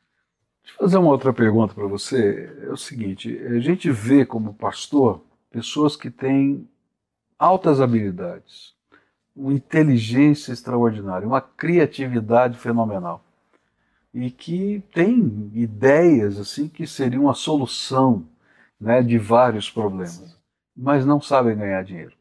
Deixa 0.62 0.76
eu 0.78 0.84
fazer 0.84 0.98
uma 0.98 1.10
outra 1.10 1.32
pergunta 1.32 1.74
para 1.74 1.86
você. 1.86 2.50
É 2.62 2.70
o 2.70 2.76
seguinte: 2.76 3.38
a 3.46 3.58
gente 3.60 3.90
vê 3.90 4.24
como 4.24 4.54
pastor 4.54 5.22
pessoas 5.50 5.96
que 5.96 6.10
têm 6.10 6.68
altas 7.38 7.80
habilidades, 7.80 8.74
uma 9.34 9.52
inteligência 9.52 10.52
extraordinária, 10.52 11.26
uma 11.26 11.40
criatividade 11.40 12.58
fenomenal 12.58 13.24
e 14.12 14.30
que 14.30 14.82
têm 14.92 15.50
ideias 15.54 16.38
assim 16.38 16.68
que 16.68 16.86
seriam 16.86 17.28
a 17.28 17.34
solução 17.34 18.26
né, 18.80 19.02
de 19.02 19.18
vários 19.18 19.70
problemas, 19.70 20.36
mas 20.76 21.04
não 21.04 21.20
sabem 21.20 21.56
ganhar 21.56 21.82
dinheiro. 21.84 22.17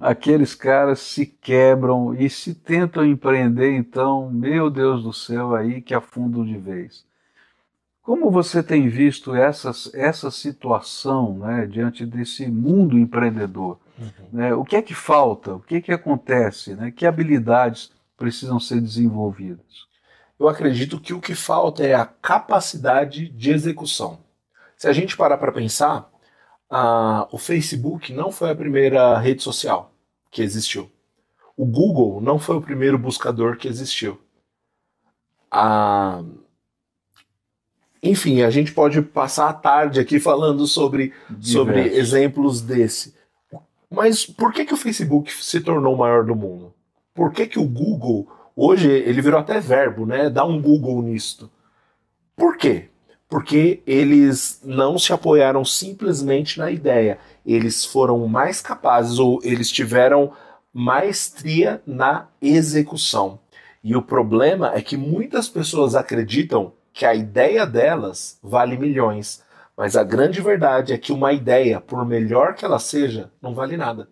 Aqueles 0.00 0.54
caras 0.54 1.00
se 1.00 1.26
quebram 1.26 2.14
e 2.14 2.28
se 2.28 2.54
tentam 2.54 3.04
empreender, 3.04 3.74
então, 3.74 4.30
meu 4.30 4.70
Deus 4.70 5.02
do 5.02 5.12
céu, 5.12 5.54
aí 5.54 5.80
que 5.80 5.94
afundam 5.94 6.44
de 6.44 6.56
vez. 6.58 7.06
Como 8.02 8.30
você 8.30 8.62
tem 8.62 8.86
visto 8.86 9.34
essas, 9.34 9.92
essa 9.94 10.30
situação 10.30 11.38
né, 11.38 11.66
diante 11.66 12.04
desse 12.04 12.46
mundo 12.46 12.98
empreendedor? 12.98 13.78
Uhum. 13.98 14.08
Né, 14.30 14.54
o 14.54 14.62
que 14.62 14.76
é 14.76 14.82
que 14.82 14.94
falta? 14.94 15.54
O 15.54 15.60
que 15.60 15.76
é 15.76 15.80
que 15.80 15.92
acontece? 15.92 16.74
Né, 16.74 16.90
que 16.90 17.06
habilidades 17.06 17.90
precisam 18.16 18.60
ser 18.60 18.80
desenvolvidas? 18.80 19.86
Eu 20.38 20.48
acredito 20.48 21.00
que 21.00 21.14
o 21.14 21.20
que 21.20 21.34
falta 21.34 21.82
é 21.82 21.94
a 21.94 22.04
capacidade 22.04 23.28
de 23.28 23.50
execução. 23.50 24.18
Se 24.76 24.86
a 24.86 24.92
gente 24.92 25.16
parar 25.16 25.38
para 25.38 25.52
pensar, 25.52 26.10
a, 26.76 27.28
o 27.30 27.38
Facebook 27.38 28.12
não 28.12 28.32
foi 28.32 28.50
a 28.50 28.54
primeira 28.56 29.16
rede 29.16 29.44
social 29.44 29.92
que 30.28 30.42
existiu. 30.42 30.90
O 31.56 31.64
Google 31.64 32.20
não 32.20 32.36
foi 32.36 32.56
o 32.56 32.60
primeiro 32.60 32.98
buscador 32.98 33.56
que 33.56 33.68
existiu. 33.68 34.20
A... 35.48 36.20
Enfim, 38.02 38.42
a 38.42 38.50
gente 38.50 38.72
pode 38.72 39.00
passar 39.02 39.48
a 39.48 39.52
tarde 39.52 40.00
aqui 40.00 40.18
falando 40.18 40.66
sobre, 40.66 41.14
sobre 41.40 41.80
exemplos 41.96 42.60
desse. 42.60 43.14
Mas 43.88 44.26
por 44.26 44.52
que, 44.52 44.64
que 44.64 44.74
o 44.74 44.76
Facebook 44.76 45.32
se 45.32 45.60
tornou 45.60 45.94
o 45.94 45.98
maior 45.98 46.24
do 46.24 46.34
mundo? 46.34 46.74
Por 47.14 47.30
que, 47.30 47.46
que 47.46 47.58
o 47.60 47.64
Google, 47.64 48.26
hoje 48.56 48.90
ele 48.90 49.22
virou 49.22 49.38
até 49.38 49.60
verbo, 49.60 50.06
né? 50.06 50.28
Dá 50.28 50.44
um 50.44 50.60
Google 50.60 51.00
nisto. 51.02 51.48
Por 52.34 52.56
quê? 52.56 52.88
Porque 53.28 53.82
eles 53.86 54.60
não 54.64 54.98
se 54.98 55.12
apoiaram 55.12 55.64
simplesmente 55.64 56.58
na 56.58 56.70
ideia, 56.70 57.18
eles 57.44 57.84
foram 57.84 58.26
mais 58.28 58.60
capazes 58.60 59.18
ou 59.18 59.40
eles 59.42 59.70
tiveram 59.70 60.32
maestria 60.72 61.82
na 61.86 62.28
execução. 62.40 63.38
E 63.82 63.94
o 63.94 64.02
problema 64.02 64.72
é 64.74 64.80
que 64.80 64.96
muitas 64.96 65.48
pessoas 65.48 65.94
acreditam 65.94 66.72
que 66.92 67.04
a 67.04 67.14
ideia 67.14 67.66
delas 67.66 68.38
vale 68.42 68.78
milhões, 68.78 69.42
mas 69.76 69.96
a 69.96 70.04
grande 70.04 70.40
verdade 70.40 70.92
é 70.92 70.98
que 70.98 71.12
uma 71.12 71.32
ideia, 71.32 71.80
por 71.80 72.04
melhor 72.06 72.54
que 72.54 72.64
ela 72.64 72.78
seja, 72.78 73.30
não 73.42 73.54
vale 73.54 73.76
nada. 73.76 74.08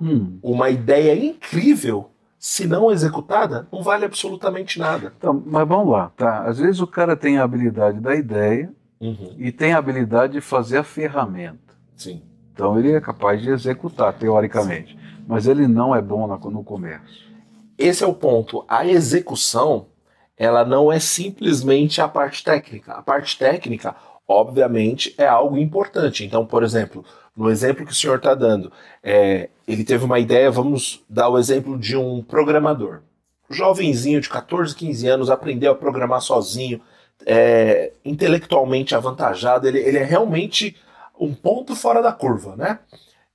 Hum. 0.00 0.38
Uma 0.42 0.70
ideia 0.70 1.14
incrível 1.14 2.10
se 2.40 2.66
não 2.66 2.90
executada, 2.90 3.68
não 3.70 3.82
vale 3.82 4.06
absolutamente 4.06 4.78
nada. 4.78 5.12
Então, 5.18 5.42
mas 5.44 5.68
vamos 5.68 5.92
lá, 5.92 6.10
tá? 6.16 6.44
Às 6.44 6.58
vezes 6.58 6.80
o 6.80 6.86
cara 6.86 7.14
tem 7.14 7.36
a 7.36 7.44
habilidade 7.44 8.00
da 8.00 8.16
ideia 8.16 8.72
uhum. 8.98 9.34
e 9.36 9.52
tem 9.52 9.74
a 9.74 9.78
habilidade 9.78 10.32
de 10.32 10.40
fazer 10.40 10.78
a 10.78 10.82
ferramenta. 10.82 11.74
Sim. 11.94 12.22
Então 12.54 12.78
ele 12.78 12.92
é 12.92 13.00
capaz 13.00 13.42
de 13.42 13.50
executar, 13.50 14.14
teoricamente. 14.14 14.94
Sim. 14.94 14.98
Mas 15.28 15.46
ele 15.46 15.68
não 15.68 15.94
é 15.94 16.00
bom 16.00 16.26
no 16.26 16.64
comércio. 16.64 17.28
Esse 17.76 18.04
é 18.04 18.06
o 18.06 18.14
ponto. 18.14 18.64
A 18.66 18.86
execução, 18.86 19.88
ela 20.34 20.64
não 20.64 20.90
é 20.90 20.98
simplesmente 20.98 22.00
a 22.00 22.08
parte 22.08 22.42
técnica. 22.42 22.94
A 22.94 23.02
parte 23.02 23.38
técnica, 23.38 23.94
obviamente, 24.26 25.14
é 25.18 25.26
algo 25.26 25.58
importante. 25.58 26.24
Então, 26.24 26.46
por 26.46 26.62
exemplo, 26.62 27.04
no 27.36 27.50
exemplo 27.50 27.84
que 27.86 27.92
o 27.92 27.94
senhor 27.94 28.16
está 28.16 28.34
dando, 28.34 28.72
é, 29.02 29.48
ele 29.66 29.84
teve 29.84 30.04
uma 30.04 30.18
ideia, 30.18 30.50
vamos 30.50 31.04
dar 31.08 31.28
o 31.28 31.38
exemplo 31.38 31.78
de 31.78 31.96
um 31.96 32.22
programador. 32.22 33.02
Um 33.48 33.54
jovenzinho 33.54 34.20
de 34.20 34.28
14, 34.28 34.74
15 34.74 35.08
anos 35.08 35.30
aprendeu 35.30 35.72
a 35.72 35.76
programar 35.76 36.20
sozinho, 36.20 36.80
é, 37.26 37.92
intelectualmente 38.04 38.94
avantajado, 38.94 39.66
ele, 39.68 39.78
ele 39.78 39.98
é 39.98 40.04
realmente 40.04 40.76
um 41.18 41.34
ponto 41.34 41.76
fora 41.76 42.02
da 42.02 42.12
curva, 42.12 42.56
né? 42.56 42.78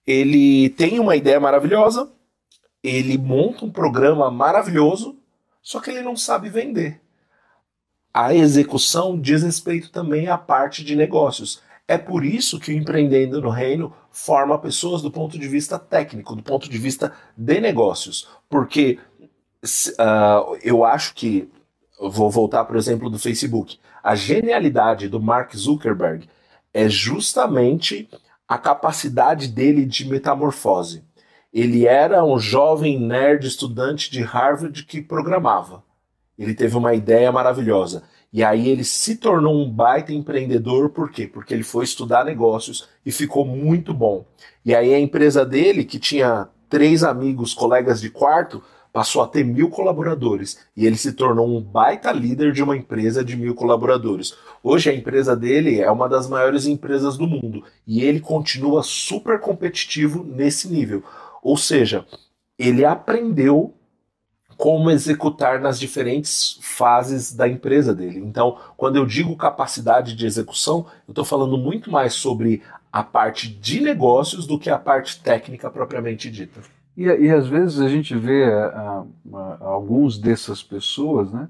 Ele 0.06 0.70
tem 0.70 1.00
uma 1.00 1.16
ideia 1.16 1.40
maravilhosa, 1.40 2.10
ele 2.84 3.18
monta 3.18 3.66
um 3.66 3.72
programa 3.72 4.30
maravilhoso, 4.30 5.18
só 5.62 5.80
que 5.80 5.90
ele 5.90 6.02
não 6.02 6.16
sabe 6.16 6.50
vender. 6.50 7.02
A 8.14 8.34
execução 8.34 9.20
diz 9.20 9.44
respeito 9.44 9.92
também 9.92 10.28
à 10.28 10.38
parte 10.38 10.84
de 10.84 10.96
negócios. 10.96 11.62
É 11.88 11.98
por 11.98 12.26
isso 12.26 12.60
que 12.60 12.72
o 12.72 12.76
Empreendendo 12.76 13.42
no 13.42 13.50
Reino 13.50 13.94
forma 14.10 14.58
pessoas 14.58 15.02
do 15.02 15.12
ponto 15.12 15.38
de 15.38 15.48
vista 15.48 15.78
técnico, 15.78 16.36
do 16.36 16.42
ponto 16.42 16.68
de 16.68 16.78
vista 16.78 17.14
de 17.38 17.60
negócios. 17.60 18.28
Porque 18.50 18.98
uh, 19.64 20.58
eu 20.64 20.84
acho 20.84 21.14
que, 21.14 21.50
vou 22.00 22.30
voltar 22.32 22.70
o 22.70 22.78
exemplo 22.78 23.10
do 23.10 23.20
Facebook, 23.20 23.78
a 24.04 24.16
genialidade 24.16 25.08
do 25.08 25.22
Mark 25.22 25.56
Zuckerberg 25.56 26.28
é 26.74 26.90
justamente 26.90 28.10
a 28.48 28.58
capacidade 28.58 29.48
dele 29.48 29.86
de 29.86 30.08
metamorfose. 30.08 31.04
Ele 31.54 31.88
era 31.88 32.24
um 32.24 32.38
jovem 32.38 33.00
nerd 33.00 33.48
estudante 33.48 34.12
de 34.12 34.22
Harvard 34.22 34.84
que 34.84 35.02
programava. 35.02 35.84
Ele 36.38 36.54
teve 36.54 36.76
uma 36.76 36.94
ideia 36.94 37.32
maravilhosa. 37.32 38.04
E 38.36 38.44
aí 38.44 38.68
ele 38.68 38.84
se 38.84 39.16
tornou 39.16 39.56
um 39.56 39.72
baita 39.72 40.12
empreendedor, 40.12 40.90
por 40.90 41.10
quê? 41.10 41.26
Porque 41.26 41.54
ele 41.54 41.64
foi 41.64 41.86
estudar 41.86 42.26
negócios 42.26 42.86
e 43.06 43.10
ficou 43.10 43.46
muito 43.46 43.94
bom. 43.94 44.26
E 44.66 44.76
aí 44.76 44.94
a 44.94 45.00
empresa 45.00 45.46
dele, 45.46 45.86
que 45.86 45.98
tinha 45.98 46.50
três 46.68 47.02
amigos, 47.02 47.54
colegas 47.54 48.02
de 48.02 48.10
quarto, 48.10 48.62
passou 48.92 49.22
a 49.22 49.28
ter 49.30 49.46
mil 49.46 49.70
colaboradores. 49.70 50.60
E 50.76 50.86
ele 50.86 50.98
se 50.98 51.14
tornou 51.14 51.48
um 51.48 51.62
baita 51.62 52.12
líder 52.12 52.52
de 52.52 52.62
uma 52.62 52.76
empresa 52.76 53.24
de 53.24 53.38
mil 53.38 53.56
colaboradores. 53.56 54.36
Hoje 54.62 54.90
a 54.90 54.94
empresa 54.94 55.34
dele 55.34 55.80
é 55.80 55.90
uma 55.90 56.10
das 56.10 56.28
maiores 56.28 56.66
empresas 56.66 57.18
do 57.18 57.26
mundo. 57.26 57.64
E 57.88 58.04
ele 58.04 58.20
continua 58.20 58.84
super 58.84 59.40
competitivo 59.40 60.26
nesse 60.26 60.68
nível. 60.68 61.02
Ou 61.42 61.56
seja, 61.56 62.06
ele 62.60 62.84
aprendeu 62.84 63.75
como 64.58 64.90
executar 64.90 65.60
nas 65.60 65.80
diferentes 65.80 66.58
fases 66.62 67.34
da 67.34 67.48
empresa 67.48 67.94
dele. 67.94 68.20
Então, 68.20 68.58
quando 68.78 68.96
eu 68.96 69.06
digo 69.06 69.36
capacidade 69.36 70.16
de 70.16 70.26
execução, 70.26 70.86
eu 71.08 71.12
estou 71.12 71.26
falando 71.26 71.58
muito 71.58 71.92
mais 71.92 72.14
sobre 72.14 72.62
a 72.92 73.04
parte 73.04 73.50
de 73.50 73.82
negócios 73.82 74.48
do 74.48 74.58
que 74.58 74.70
a 74.70 74.78
parte 74.78 75.22
técnica 75.22 75.70
propriamente 75.70 76.32
dita. 76.32 76.62
E, 76.96 77.04
e 77.04 77.30
às 77.30 77.48
vezes 77.48 77.82
a 77.82 77.90
gente 77.90 78.16
vê 78.16 78.48
uh, 78.48 79.08
uh, 79.26 79.38
alguns 79.60 80.18
dessas 80.18 80.64
pessoas, 80.64 81.32
né, 81.32 81.50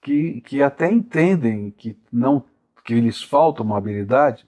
que, 0.00 0.40
que 0.40 0.62
até 0.62 0.90
entendem 0.90 1.70
que 1.76 1.96
não 2.10 2.42
que 2.82 2.94
lhes 2.98 3.22
falta 3.22 3.62
uma 3.62 3.76
habilidade, 3.76 4.46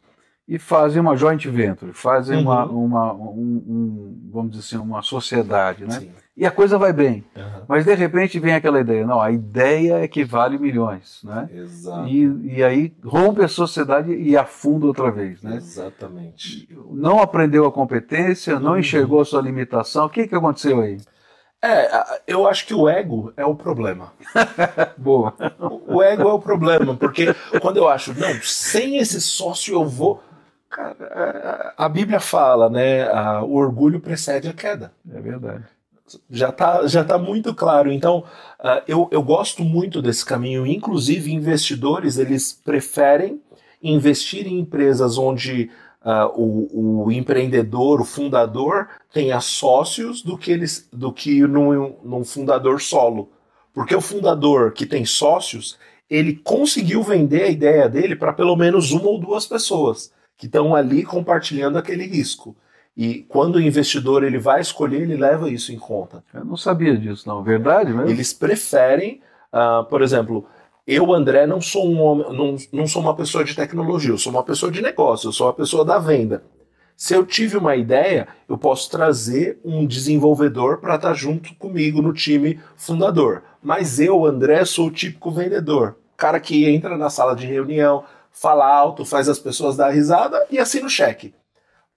e 0.49 0.59
fazem 0.59 0.99
uma 0.99 1.14
joint 1.14 1.46
venture, 1.46 1.92
fazem 1.92 2.38
uhum. 2.38 2.44
uma, 2.44 2.64
uma 2.64 3.12
um, 3.12 3.62
um, 3.68 4.30
vamos 4.32 4.53
dizer 4.53 4.76
assim, 4.76 4.76
uma 4.78 5.03
sociedade, 5.03 5.84
né? 5.84 6.01
Sim. 6.01 6.11
E 6.34 6.46
a 6.46 6.51
coisa 6.51 6.78
vai 6.78 6.90
bem. 6.90 7.22
Uhum. 7.36 7.64
Mas 7.68 7.84
de 7.84 7.94
repente 7.94 8.38
vem 8.38 8.55
aquela 8.55 8.80
ideia, 8.80 9.07
não, 9.07 9.20
a 9.20 9.30
ideia 9.30 9.99
é 9.99 10.09
que 10.09 10.24
vale 10.24 10.57
milhões, 10.57 11.20
né? 11.22 11.51
Exato. 11.53 12.09
E, 12.09 12.57
e 12.57 12.64
aí 12.64 12.94
rompe 13.05 13.42
a 13.42 13.49
sociedade 13.49 14.11
e 14.14 14.38
afunda 14.38 14.86
outra 14.86 15.11
vez, 15.11 15.42
né? 15.42 15.57
Exatamente. 15.57 16.66
Não 16.92 17.20
aprendeu 17.20 17.66
a 17.66 17.72
competência, 17.72 18.59
não 18.59 18.72
uhum. 18.72 18.78
enxergou 18.78 19.20
a 19.20 19.26
sua 19.26 19.42
limitação. 19.42 20.07
O 20.07 20.11
que, 20.11 20.26
que 20.26 20.34
aconteceu 20.34 20.80
aí? 20.80 20.96
É, 21.61 22.22
eu 22.26 22.46
acho 22.46 22.64
que 22.66 22.72
o 22.72 22.88
ego 22.88 23.32
é 23.36 23.44
o 23.44 23.55
problema. 23.55 24.12
Boa. 24.96 25.34
O 25.88 26.01
ego 26.01 26.28
é 26.28 26.32
o 26.32 26.38
problema, 26.38 26.94
porque 26.94 27.34
quando 27.61 27.78
eu 27.78 27.88
acho, 27.88 28.14
não, 28.14 28.32
sem 28.42 28.99
esse 28.99 29.20
sócio 29.20 29.74
eu 29.74 29.84
vou 29.84 30.22
Cara, 30.71 31.75
a 31.77 31.89
Bíblia 31.89 32.21
fala, 32.21 32.69
né? 32.69 33.11
o 33.43 33.55
orgulho 33.55 34.01
precede 34.01 34.49
a 34.49 34.53
queda. 34.53 34.93
É 35.11 35.21
verdade. 35.21 35.64
Já 36.31 36.49
está 36.51 36.87
já 36.87 37.05
tá 37.05 37.19
muito 37.19 37.55
claro. 37.55 37.91
Então, 37.91 38.25
uh, 38.61 38.83
eu, 38.87 39.09
eu 39.11 39.23
gosto 39.23 39.62
muito 39.62 40.01
desse 40.01 40.25
caminho. 40.25 40.66
Inclusive, 40.66 41.33
investidores, 41.33 42.19
eles 42.19 42.53
preferem 42.53 43.43
investir 43.83 44.47
em 44.47 44.59
empresas 44.59 45.19
onde 45.19 45.71
uh, 46.03 46.33
o, 46.35 47.05
o, 47.05 47.12
empreendedor, 47.12 48.01
o 48.01 48.05
fundador, 48.05 48.89
tenha 49.12 49.41
sócios 49.41 50.23
do 50.23 50.37
que, 50.37 50.51
eles, 50.51 50.89
do 50.93 51.12
que 51.12 51.43
num, 51.43 51.97
num 52.03 52.25
fundador 52.25 52.81
solo. 52.81 53.31
Porque 53.73 53.95
o 53.95 54.01
fundador 54.01 54.73
que 54.73 54.87
tem 54.87 55.05
sócios, 55.05 55.79
ele 56.09 56.37
conseguiu 56.37 57.03
vender 57.03 57.43
a 57.45 57.51
ideia 57.51 57.89
dele 57.89 58.16
para 58.16 58.33
pelo 58.33 58.57
menos 58.57 58.93
uma 58.93 59.09
ou 59.09 59.21
duas 59.21 59.47
pessoas 59.47 60.12
que 60.39 60.47
estão 60.47 60.74
ali 60.74 61.03
compartilhando 61.03 61.76
aquele 61.76 62.07
risco. 62.07 62.57
E 62.97 63.26
quando 63.28 63.57
o 63.57 63.61
investidor 63.61 64.24
ele 64.24 64.39
vai 64.39 64.61
escolher, 64.61 65.03
ele 65.03 65.16
leva 65.16 65.51
isso 65.51 65.72
em 65.72 65.78
conta. 65.78 66.24
Eu 66.32 66.45
não 66.45 66.57
sabia 66.57 66.97
disso, 66.97 67.28
não. 67.28 67.43
Verdade 67.43 67.93
mesmo? 67.93 68.09
Eles 68.09 68.32
preferem, 68.32 69.20
uh, 69.53 69.84
por 69.84 70.01
exemplo, 70.01 70.47
eu, 70.86 71.12
André, 71.12 71.47
não 71.47 71.61
sou 71.61 71.86
um 71.86 72.01
homem, 72.01 72.26
não, 72.32 72.57
não 72.72 72.86
sou 72.86 73.03
uma 73.03 73.14
pessoa 73.14 73.45
de 73.45 73.55
tecnologia, 73.55 74.11
eu 74.11 74.18
sou 74.18 74.32
uma 74.32 74.43
pessoa 74.43 74.72
de 74.72 74.80
negócio, 74.80 75.28
eu 75.28 75.32
sou 75.32 75.49
uma 75.49 75.53
pessoa 75.53 75.84
da 75.84 75.99
venda. 75.99 76.43
Se 76.97 77.14
eu 77.14 77.24
tive 77.24 77.57
uma 77.57 77.76
ideia, 77.76 78.26
eu 78.49 78.59
posso 78.59 78.91
trazer 78.91 79.61
um 79.64 79.86
desenvolvedor 79.86 80.78
para 80.78 80.97
estar 80.97 81.09
tá 81.09 81.14
junto 81.14 81.55
comigo 81.55 82.03
no 82.03 82.12
time 82.12 82.59
fundador. 82.76 83.43
Mas 83.62 84.01
eu, 84.01 84.24
André, 84.24 84.64
sou 84.64 84.89
o 84.89 84.91
típico 84.91 85.30
vendedor. 85.30 85.97
Cara 86.16 86.41
que 86.41 86.68
entra 86.68 86.97
na 86.97 87.11
sala 87.11 87.36
de 87.36 87.47
reunião, 87.47 88.03
fala 88.41 88.66
alto, 88.66 89.05
faz 89.05 89.28
as 89.28 89.39
pessoas 89.39 89.76
dar 89.76 89.91
risada 89.91 90.47
e 90.51 90.59
assina 90.59 90.86
o 90.86 90.91
cheque 90.91 91.34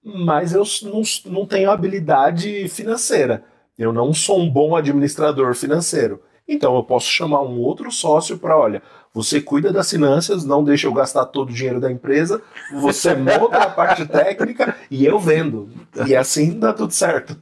mas 0.03 0.53
eu 0.53 0.63
não, 0.83 1.01
não 1.25 1.45
tenho 1.45 1.69
habilidade 1.69 2.67
financeira. 2.69 3.43
Eu 3.77 3.93
não 3.93 4.13
sou 4.13 4.39
um 4.39 4.49
bom 4.49 4.75
administrador 4.75 5.55
financeiro. 5.55 6.21
Então 6.47 6.75
eu 6.75 6.83
posso 6.83 7.07
chamar 7.07 7.41
um 7.41 7.59
outro 7.59 7.91
sócio 7.91 8.37
para, 8.37 8.57
olha, 8.57 8.81
você 9.13 9.39
cuida 9.39 9.71
das 9.71 9.89
finanças, 9.89 10.43
não 10.43 10.63
deixa 10.63 10.87
eu 10.87 10.93
gastar 10.93 11.25
todo 11.25 11.49
o 11.49 11.53
dinheiro 11.53 11.79
da 11.79 11.91
empresa, 11.91 12.41
você 12.73 13.13
monta 13.15 13.57
a 13.57 13.69
parte 13.69 14.05
técnica 14.05 14.75
e 14.89 15.05
eu 15.05 15.19
vendo. 15.19 15.69
E 16.07 16.15
assim 16.15 16.59
dá 16.59 16.73
tudo 16.73 16.91
certo. 16.91 17.39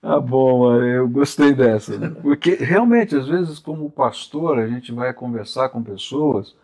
Ah, 0.00 0.20
bom, 0.20 0.74
eu 0.80 1.08
gostei 1.08 1.52
dessa. 1.52 1.98
Porque 2.22 2.54
realmente, 2.54 3.16
às 3.16 3.26
vezes, 3.26 3.58
como 3.58 3.90
pastor, 3.90 4.58
a 4.58 4.66
gente 4.66 4.92
vai 4.92 5.12
conversar 5.12 5.68
com 5.68 5.82
pessoas 5.82 6.54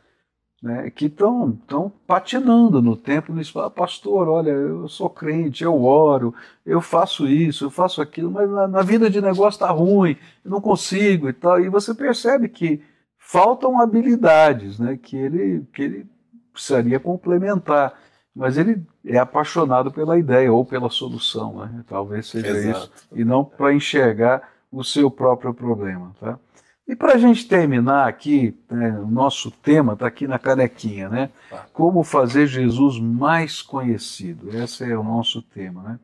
né, 0.65 0.91
que 0.91 1.05
estão 1.05 1.93
patinando 2.07 2.81
no 2.81 2.97
templo 2.97 3.39
e 3.39 3.45
falam, 3.45 3.71
pastor, 3.71 4.27
olha, 4.31 4.49
eu 4.49 4.89
sou 4.89 5.11
crente, 5.11 5.63
eu 5.63 5.85
oro, 5.85 6.35
eu 6.65 6.81
faço 6.81 7.29
isso, 7.29 7.67
eu 7.67 7.71
faço 7.71 8.01
aquilo, 8.01 8.31
mas 8.31 8.49
na, 8.49 8.67
na 8.67 8.81
vida 8.81 9.11
de 9.11 9.21
negócio 9.21 9.59
está 9.59 9.71
ruim, 9.71 10.17
eu 10.43 10.51
não 10.51 10.63
consigo 10.63 11.29
e 11.29 11.35
tal. 11.35 11.61
E 11.61 11.69
você 11.69 11.93
percebe 11.95 12.49
que 12.49 12.81
faltam 13.19 13.79
habilidades 13.79 14.79
né, 14.79 14.97
que, 14.97 15.19
ele, 15.19 15.67
que 15.71 15.83
ele 15.83 16.07
precisaria 16.51 16.99
complementar. 16.99 17.93
Mas 18.35 18.57
ele 18.57 18.83
é 19.05 19.19
apaixonado 19.19 19.93
pela 19.93 20.19
ideia 20.19 20.51
ou 20.51 20.65
pela 20.65 20.89
solução, 20.89 21.59
né? 21.59 21.85
talvez 21.87 22.27
seja 22.27 22.49
Exato. 22.49 22.91
isso, 22.97 23.09
e 23.13 23.23
não 23.23 23.45
para 23.45 23.75
enxergar 23.75 24.49
o 24.73 24.83
seu 24.83 25.11
próprio 25.11 25.53
problema. 25.53 26.11
Tá? 26.19 26.39
E 26.87 26.95
para 26.95 27.15
a 27.15 27.19
gente 27.19 27.49
terminar 27.49 28.07
aqui, 28.07 28.55
né, 28.71 28.99
o 29.01 29.07
nosso 29.07 29.51
tema 29.51 29.95
está 29.95 30.07
aqui 30.07 30.29
na 30.29 30.39
canequinha, 30.39 31.09
né? 31.09 31.31
Tá. 31.49 31.67
Como 31.73 32.05
fazer 32.05 32.47
Jesus 32.47 32.99
mais 33.01 33.63
conhecido. 33.63 34.55
Esse 34.55 34.85
é 34.85 34.97
o 34.97 35.03
nosso 35.03 35.41
tema, 35.41 35.83
né? 35.83 35.99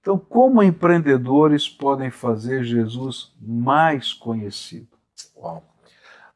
Então, 0.00 0.18
como 0.18 0.62
empreendedores 0.62 1.68
podem 1.68 2.10
fazer 2.10 2.64
Jesus 2.64 3.32
mais 3.40 4.12
conhecido? 4.12 4.88
Uau. 5.36 5.62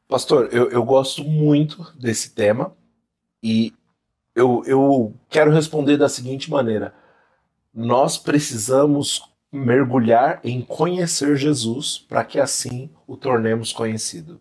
Pastor, 0.07 0.49
eu, 0.51 0.71
eu 0.71 0.83
gosto 0.83 1.23
muito 1.23 1.93
desse 1.95 2.31
tema 2.33 2.75
e 3.43 3.73
eu, 4.33 4.63
eu 4.65 5.13
quero 5.29 5.51
responder 5.51 5.97
da 5.97 6.09
seguinte 6.09 6.49
maneira: 6.49 6.95
nós 7.73 8.17
precisamos 8.17 9.28
mergulhar 9.51 10.39
em 10.43 10.61
conhecer 10.61 11.35
Jesus 11.35 11.97
para 12.07 12.23
que 12.23 12.39
assim 12.39 12.89
o 13.07 13.17
tornemos 13.17 13.73
conhecido. 13.73 14.39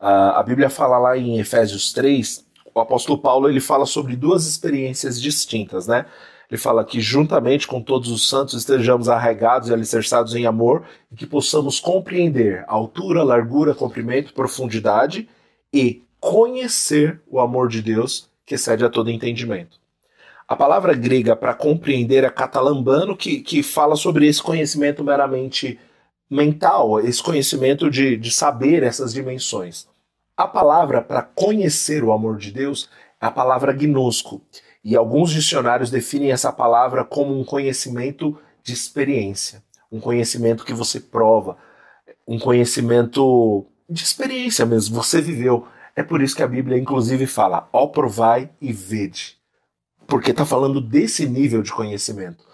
A 0.00 0.42
Bíblia 0.42 0.70
fala 0.70 0.98
lá 0.98 1.18
em 1.18 1.38
Efésios 1.38 1.92
3, 1.92 2.46
o 2.74 2.80
apóstolo 2.80 3.18
Paulo 3.18 3.48
ele 3.48 3.60
fala 3.60 3.84
sobre 3.84 4.16
duas 4.16 4.46
experiências 4.46 5.20
distintas, 5.20 5.86
né? 5.86 6.06
Ele 6.50 6.58
fala 6.58 6.84
que 6.84 7.00
juntamente 7.00 7.66
com 7.66 7.80
todos 7.80 8.10
os 8.10 8.28
santos 8.28 8.54
estejamos 8.54 9.08
arraigados 9.08 9.68
e 9.68 9.72
alicerçados 9.72 10.34
em 10.34 10.46
amor 10.46 10.84
e 11.12 11.14
que 11.14 11.26
possamos 11.26 11.78
compreender 11.78 12.64
altura, 12.66 13.22
largura, 13.22 13.74
comprimento, 13.74 14.34
profundidade 14.34 15.28
e 15.72 16.02
conhecer 16.18 17.20
o 17.28 17.38
amor 17.38 17.68
de 17.68 17.80
Deus 17.80 18.28
que 18.44 18.56
excede 18.56 18.84
a 18.84 18.90
todo 18.90 19.10
entendimento. 19.10 19.79
A 20.50 20.56
palavra 20.56 20.94
grega 20.94 21.36
para 21.36 21.54
compreender 21.54 22.24
é 22.24 22.28
catalambano, 22.28 23.16
que, 23.16 23.40
que 23.40 23.62
fala 23.62 23.94
sobre 23.94 24.26
esse 24.26 24.42
conhecimento 24.42 25.04
meramente 25.04 25.78
mental, 26.28 26.98
esse 26.98 27.22
conhecimento 27.22 27.88
de, 27.88 28.16
de 28.16 28.32
saber 28.32 28.82
essas 28.82 29.12
dimensões. 29.12 29.86
A 30.36 30.48
palavra 30.48 31.00
para 31.02 31.22
conhecer 31.22 32.02
o 32.02 32.10
amor 32.10 32.36
de 32.36 32.50
Deus 32.50 32.90
é 33.20 33.26
a 33.26 33.30
palavra 33.30 33.72
gnosco. 33.72 34.42
E 34.82 34.96
alguns 34.96 35.30
dicionários 35.30 35.88
definem 35.88 36.32
essa 36.32 36.52
palavra 36.52 37.04
como 37.04 37.38
um 37.38 37.44
conhecimento 37.44 38.36
de 38.60 38.72
experiência, 38.72 39.62
um 39.90 40.00
conhecimento 40.00 40.64
que 40.64 40.74
você 40.74 40.98
prova, 40.98 41.58
um 42.26 42.40
conhecimento 42.40 43.64
de 43.88 44.02
experiência 44.02 44.66
mesmo, 44.66 44.96
você 44.96 45.20
viveu. 45.20 45.68
É 45.94 46.02
por 46.02 46.20
isso 46.20 46.34
que 46.34 46.42
a 46.42 46.48
Bíblia, 46.48 46.76
inclusive, 46.76 47.24
fala: 47.28 47.68
ó, 47.72 47.86
provai 47.86 48.50
e 48.60 48.72
vede 48.72 49.38
porque 50.10 50.32
está 50.32 50.44
falando 50.44 50.80
desse 50.80 51.26
nível 51.26 51.62
de 51.62 51.72
conhecimento. 51.72 52.44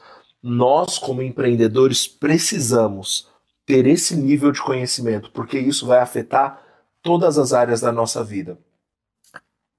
Nós, 0.42 0.98
como 0.98 1.22
empreendedores, 1.22 2.06
precisamos 2.06 3.28
ter 3.64 3.86
esse 3.86 4.14
nível 4.14 4.52
de 4.52 4.62
conhecimento, 4.62 5.30
porque 5.32 5.58
isso 5.58 5.86
vai 5.86 5.98
afetar 5.98 6.62
todas 7.02 7.38
as 7.38 7.54
áreas 7.54 7.80
da 7.80 7.90
nossa 7.90 8.22
vida. 8.22 8.58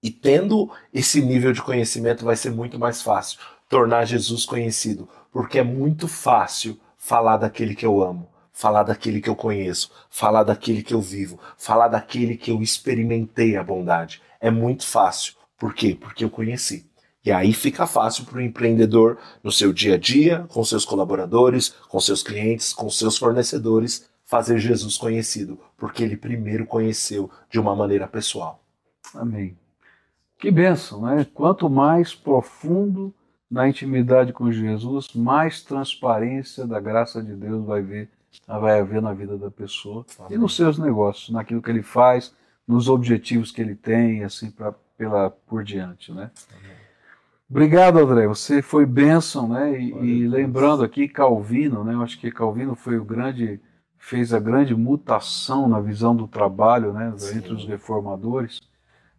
E 0.02 0.10
tendo 0.10 0.72
esse 0.92 1.22
nível 1.22 1.54
de 1.54 1.62
conhecimento, 1.62 2.26
vai 2.26 2.36
ser 2.36 2.52
muito 2.52 2.80
mais 2.80 3.02
fácil 3.02 3.40
tornar 3.70 4.06
Jesus 4.06 4.44
conhecido, 4.44 5.08
porque 5.32 5.60
é 5.60 5.64
muito 5.64 6.08
fácil 6.08 6.80
falar 6.98 7.38
daquele 7.38 7.76
que 7.76 7.86
eu 7.86 8.02
amo, 8.04 8.28
falar 8.52 8.84
daquele 8.84 9.22
que 9.22 9.30
eu 9.30 9.36
conheço, 9.36 9.92
falar 10.10 10.44
daquele 10.44 10.82
que 10.82 10.94
eu 10.94 11.02
vivo, 11.02 11.40
falar 11.58 11.90
daquele 11.90 12.36
que 12.36 12.50
eu 12.50 12.62
experimentei 12.62 13.56
a 13.56 13.64
bondade. 13.64 14.22
É 14.40 14.50
muito 14.50 14.86
fácil. 14.86 15.36
Por 15.58 15.74
quê? 15.76 15.96
Porque 16.00 16.24
eu 16.24 16.30
conheci. 16.30 16.87
E 17.28 17.32
aí 17.34 17.52
fica 17.52 17.86
fácil 17.86 18.24
para 18.24 18.38
o 18.38 18.42
empreendedor, 18.42 19.18
no 19.44 19.52
seu 19.52 19.74
dia 19.74 19.96
a 19.96 19.98
dia, 19.98 20.46
com 20.48 20.64
seus 20.64 20.86
colaboradores, 20.86 21.76
com 21.90 22.00
seus 22.00 22.24
clientes, 22.24 22.72
com 22.72 22.90
seus 22.90 23.18
fornecedores, 23.18 24.10
fazer 24.24 24.58
Jesus 24.60 24.96
conhecido, 24.96 25.60
porque 25.78 26.02
ele 26.02 26.16
primeiro 26.16 26.66
conheceu 26.66 27.30
de 27.50 27.60
uma 27.60 27.76
maneira 27.76 28.08
pessoal. 28.08 28.64
Amém. 29.14 29.58
Que 30.40 30.50
bênção, 30.50 31.02
né? 31.02 31.28
Quanto 31.34 31.70
mais 31.70 32.16
profundo 32.16 33.14
na 33.52 33.68
intimidade 33.68 34.32
com 34.32 34.50
Jesus, 34.50 35.10
mais 35.14 35.62
transparência 35.62 36.66
da 36.66 36.80
graça 36.80 37.22
de 37.22 37.36
Deus 37.36 37.66
vai 37.66 37.82
ver, 37.82 38.10
vai 38.48 38.80
haver 38.80 39.02
na 39.02 39.14
vida 39.14 39.38
da 39.38 39.52
pessoa 39.52 40.06
Amém. 40.18 40.32
e 40.32 40.38
nos 40.38 40.56
seus 40.56 40.78
negócios, 40.78 41.30
naquilo 41.30 41.62
que 41.62 41.70
ele 41.70 41.84
faz, 41.84 42.34
nos 42.66 42.88
objetivos 42.88 43.52
que 43.52 43.60
ele 43.60 43.76
tem, 43.76 44.24
assim 44.24 44.50
pra, 44.50 44.74
pela 44.98 45.30
por 45.30 45.62
diante, 45.62 46.14
né? 46.14 46.32
Amém. 46.58 46.77
Obrigado, 47.50 48.00
André. 48.00 48.28
Você 48.28 48.62
foi 48.62 48.86
bênção, 48.86 49.48
né? 49.48 49.80
E, 49.80 49.91
e, 49.91 50.28
lembrando 50.28 50.84
aqui 50.84 51.08
Calvino, 51.08 51.84
né? 51.84 51.93
Eu 51.93 52.02
acho 52.02 52.20
que 52.20 52.30
Calvino 52.30 52.76
foi 52.76 52.98
o 52.98 53.06
grande, 53.06 53.62
fez 53.98 54.34
a 54.34 54.39
grande 54.39 54.76
mutação 54.76 55.68
na 55.68 55.80
visão 55.80 56.14
do 56.14 56.28
trabalho, 56.28 56.91
né? 56.91 57.14
Sim. 57.16 57.38
Entre 57.38 57.54
os 57.54 57.66
reformadores, 57.66 58.60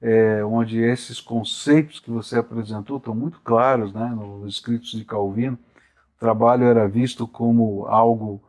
é, 0.03 0.45
onde 0.45 0.79
esses 0.79 1.21
conceitos 1.23 2.01
que 2.01 2.11
você 2.11 2.39
apresentou 2.39 2.99
estão 2.99 3.15
muito 3.15 3.41
claros, 3.41 3.95
né? 3.95 4.09
Nos 4.15 4.55
escritos 4.55 4.91
de 4.91 5.07
Calvino, 5.07 5.59
o 6.17 6.21
trabalho 6.21 6.65
era 6.65 6.87
visto 6.87 7.27
como 7.27 7.87
algo 7.87 8.43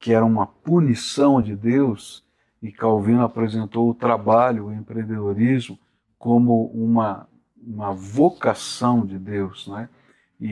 que 0.00 0.14
era 0.14 0.24
uma 0.24 0.46
punição 0.46 1.42
de 1.42 1.54
Deus, 1.54 2.24
e 2.62 2.72
Calvino 2.72 3.22
apresentou 3.22 3.90
o 3.90 3.94
trabalho, 3.94 4.66
o 4.66 4.72
empreendedorismo, 4.72 5.78
como 6.18 6.66
uma 6.72 7.28
uma 7.68 7.92
vocação 7.92 9.04
de 9.04 9.18
Deus, 9.18 9.68
né? 9.68 9.88
E, 10.40 10.46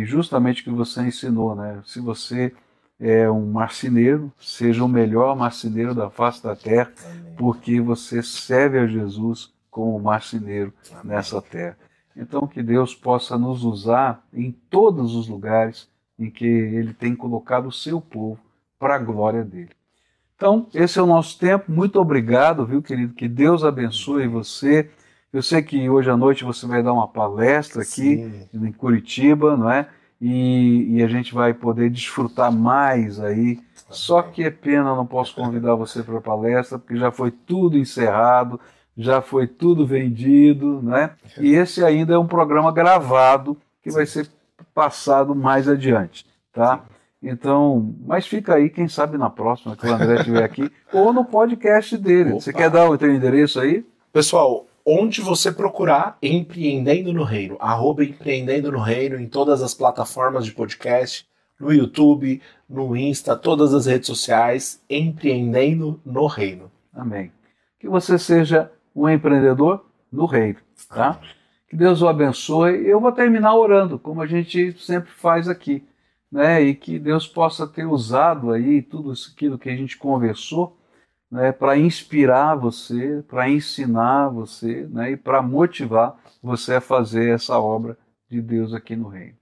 e, 0.00 0.04
justamente 0.04 0.60
o 0.60 0.64
que 0.64 0.70
você 0.70 1.02
ensinou, 1.02 1.54
né? 1.54 1.80
Se 1.86 2.00
você 2.00 2.52
é 3.00 3.30
um 3.30 3.50
marceneiro, 3.50 4.32
seja 4.38 4.84
o 4.84 4.88
melhor 4.88 5.36
marceneiro 5.36 5.94
da 5.94 6.10
face 6.10 6.42
da 6.42 6.56
terra, 6.56 6.92
Amém. 7.06 7.34
porque 7.36 7.80
você 7.80 8.22
serve 8.22 8.78
a 8.78 8.86
Jesus 8.86 9.52
como 9.70 9.98
marceneiro 10.00 10.72
Amém. 10.90 11.02
nessa 11.04 11.40
terra. 11.40 11.78
Então 12.16 12.46
que 12.48 12.62
Deus 12.62 12.94
possa 12.94 13.38
nos 13.38 13.62
usar 13.62 14.26
em 14.32 14.50
todos 14.50 15.14
os 15.14 15.28
lugares 15.28 15.88
em 16.18 16.28
que 16.28 16.44
Ele 16.44 16.92
tem 16.92 17.14
colocado 17.14 17.68
o 17.68 17.72
seu 17.72 18.00
povo 18.00 18.40
para 18.78 18.96
a 18.96 18.98
glória 18.98 19.44
dele. 19.44 19.70
Então, 20.34 20.68
esse 20.72 20.98
é 20.98 21.02
o 21.02 21.06
nosso 21.06 21.36
tempo. 21.38 21.70
Muito 21.70 22.00
obrigado, 22.00 22.64
viu, 22.64 22.80
querido? 22.80 23.12
Que 23.12 23.28
Deus 23.28 23.64
abençoe 23.64 24.28
você 24.28 24.88
Eu 25.32 25.42
sei 25.42 25.60
que 25.62 25.88
hoje 25.90 26.10
à 26.10 26.16
noite 26.16 26.44
você 26.44 26.66
vai 26.66 26.82
dar 26.82 26.92
uma 26.92 27.06
palestra 27.06 27.82
aqui 27.82 28.48
Sim. 28.50 28.66
em 28.66 28.72
Curitiba, 28.72 29.56
não 29.56 29.70
é? 29.70 29.86
E, 30.20 30.96
e, 30.96 31.02
a 31.02 31.06
gente 31.06 31.32
vai 31.32 31.54
poder 31.54 31.90
desfrutar 31.90 32.50
mais 32.50 33.20
aí. 33.20 33.60
Só 33.88 34.20
que 34.20 34.42
é 34.42 34.50
pena, 34.50 34.96
não 34.96 35.06
posso 35.06 35.34
convidar 35.34 35.76
você 35.76 36.02
para 36.02 36.18
a 36.18 36.20
palestra, 36.20 36.78
porque 36.78 36.96
já 36.96 37.12
foi 37.12 37.30
tudo 37.30 37.78
encerrado, 37.78 38.58
já 38.96 39.22
foi 39.22 39.46
tudo 39.46 39.86
vendido, 39.86 40.82
né? 40.82 41.12
E 41.38 41.54
esse 41.54 41.84
ainda 41.84 42.14
é 42.14 42.18
um 42.18 42.26
programa 42.26 42.72
gravado 42.72 43.56
que 43.80 43.90
vai 43.90 44.06
ser 44.06 44.28
passado 44.74 45.36
mais 45.36 45.68
adiante, 45.68 46.26
tá? 46.52 46.82
Então, 47.22 47.94
mas 48.04 48.26
fica 48.26 48.54
aí, 48.54 48.70
quem 48.70 48.88
sabe 48.88 49.18
na 49.18 49.30
próxima 49.30 49.76
que 49.76 49.86
o 49.86 49.92
André 49.92 50.16
estiver 50.16 50.42
aqui, 50.42 50.70
ou 50.92 51.12
no 51.12 51.24
podcast 51.24 51.96
dele. 51.96 52.30
Opa. 52.30 52.40
Você 52.40 52.52
quer 52.52 52.70
dar 52.70 52.88
o 52.88 52.98
teu 52.98 53.12
endereço 53.12 53.60
aí? 53.60 53.84
Pessoal, 54.12 54.67
onde 54.90 55.20
você 55.20 55.52
procurar 55.52 56.16
Empreendendo 56.22 57.12
no 57.12 57.22
Reino, 57.22 57.58
arroba 57.60 58.02
Empreendendo 58.02 58.72
no 58.72 58.80
Reino, 58.80 59.20
em 59.20 59.28
todas 59.28 59.62
as 59.62 59.74
plataformas 59.74 60.46
de 60.46 60.52
podcast, 60.52 61.28
no 61.60 61.70
YouTube, 61.70 62.40
no 62.66 62.96
Insta, 62.96 63.36
todas 63.36 63.74
as 63.74 63.84
redes 63.84 64.06
sociais, 64.06 64.82
Empreendendo 64.88 66.00
no 66.06 66.26
Reino. 66.26 66.70
Amém. 66.94 67.30
Que 67.78 67.86
você 67.86 68.18
seja 68.18 68.72
um 68.96 69.06
empreendedor 69.06 69.84
no 70.10 70.24
reino, 70.24 70.58
tá? 70.88 71.20
Que 71.68 71.76
Deus 71.76 72.00
o 72.00 72.08
abençoe. 72.08 72.86
Eu 72.86 72.98
vou 72.98 73.12
terminar 73.12 73.54
orando, 73.54 73.98
como 73.98 74.22
a 74.22 74.26
gente 74.26 74.72
sempre 74.80 75.10
faz 75.10 75.48
aqui, 75.48 75.84
né? 76.32 76.62
E 76.62 76.74
que 76.74 76.98
Deus 76.98 77.28
possa 77.28 77.66
ter 77.66 77.84
usado 77.84 78.52
aí 78.52 78.80
tudo 78.80 79.12
aquilo 79.12 79.58
que 79.58 79.68
a 79.68 79.76
gente 79.76 79.98
conversou, 79.98 80.77
né? 81.30 81.52
Para 81.52 81.76
inspirar 81.76 82.54
você, 82.54 83.22
para 83.28 83.48
ensinar 83.48 84.28
você, 84.28 84.86
né? 84.90 85.12
E 85.12 85.16
para 85.16 85.42
motivar 85.42 86.16
você 86.42 86.74
a 86.74 86.80
fazer 86.80 87.30
essa 87.30 87.58
obra 87.58 87.96
de 88.28 88.40
Deus 88.40 88.72
aqui 88.74 88.96
no 88.96 89.08
reino. 89.08 89.36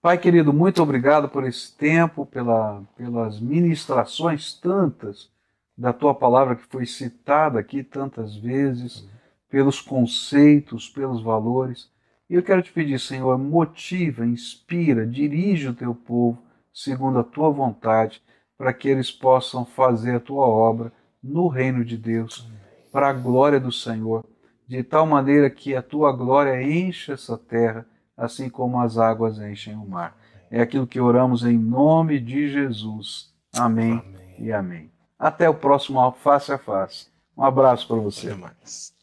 Pai 0.00 0.18
querido, 0.18 0.52
muito 0.52 0.82
obrigado 0.82 1.28
por 1.28 1.44
esse 1.44 1.76
tempo, 1.76 2.24
pela, 2.24 2.82
pelas 2.96 3.40
ministrações 3.40 4.54
tantas 4.54 5.28
da 5.76 5.92
tua 5.92 6.14
palavra 6.14 6.54
que 6.56 6.66
foi 6.66 6.86
citada 6.86 7.58
aqui 7.58 7.82
tantas 7.82 8.36
vezes, 8.36 9.08
pelos 9.48 9.80
conceitos, 9.80 10.88
pelos 10.88 11.22
valores. 11.22 11.90
E 12.30 12.34
eu 12.34 12.42
quero 12.42 12.62
te 12.62 12.72
pedir, 12.72 12.98
Senhor, 12.98 13.36
motiva, 13.36 14.24
inspira, 14.24 15.06
dirige 15.06 15.68
o 15.68 15.74
teu 15.74 15.94
povo 15.94 16.42
segundo 16.72 17.18
a 17.18 17.24
tua 17.24 17.50
vontade, 17.50 18.22
para 18.56 18.72
que 18.72 18.88
eles 18.88 19.10
possam 19.10 19.64
fazer 19.64 20.16
a 20.16 20.20
tua 20.20 20.46
obra 20.46 20.92
no 21.22 21.48
reino 21.48 21.84
de 21.84 21.96
Deus, 21.96 22.48
para 22.92 23.08
a 23.08 23.12
glória 23.12 23.60
do 23.60 23.72
Senhor, 23.72 24.24
de 24.66 24.82
tal 24.82 25.06
maneira 25.06 25.50
que 25.50 25.74
a 25.74 25.82
tua 25.82 26.12
glória 26.12 26.62
encha 26.62 27.12
essa 27.12 27.36
terra, 27.36 27.86
assim 28.16 28.48
como 28.48 28.80
as 28.80 28.98
águas 28.98 29.38
enchem 29.38 29.76
o 29.76 29.86
mar. 29.86 30.16
É 30.50 30.60
aquilo 30.60 30.86
que 30.86 31.00
oramos 31.00 31.44
em 31.44 31.58
nome 31.58 32.18
de 32.20 32.48
Jesus. 32.48 33.32
Amém, 33.54 33.92
amém. 33.92 34.34
e 34.38 34.52
amém. 34.52 34.90
Até 35.18 35.48
o 35.48 35.54
próximo 35.54 36.12
Face 36.12 36.52
a 36.52 36.58
Face. 36.58 37.08
Um 37.36 37.42
abraço 37.42 37.86
para 37.86 37.96
você. 37.96 38.30
Até 38.30 38.40
mais. 38.40 38.95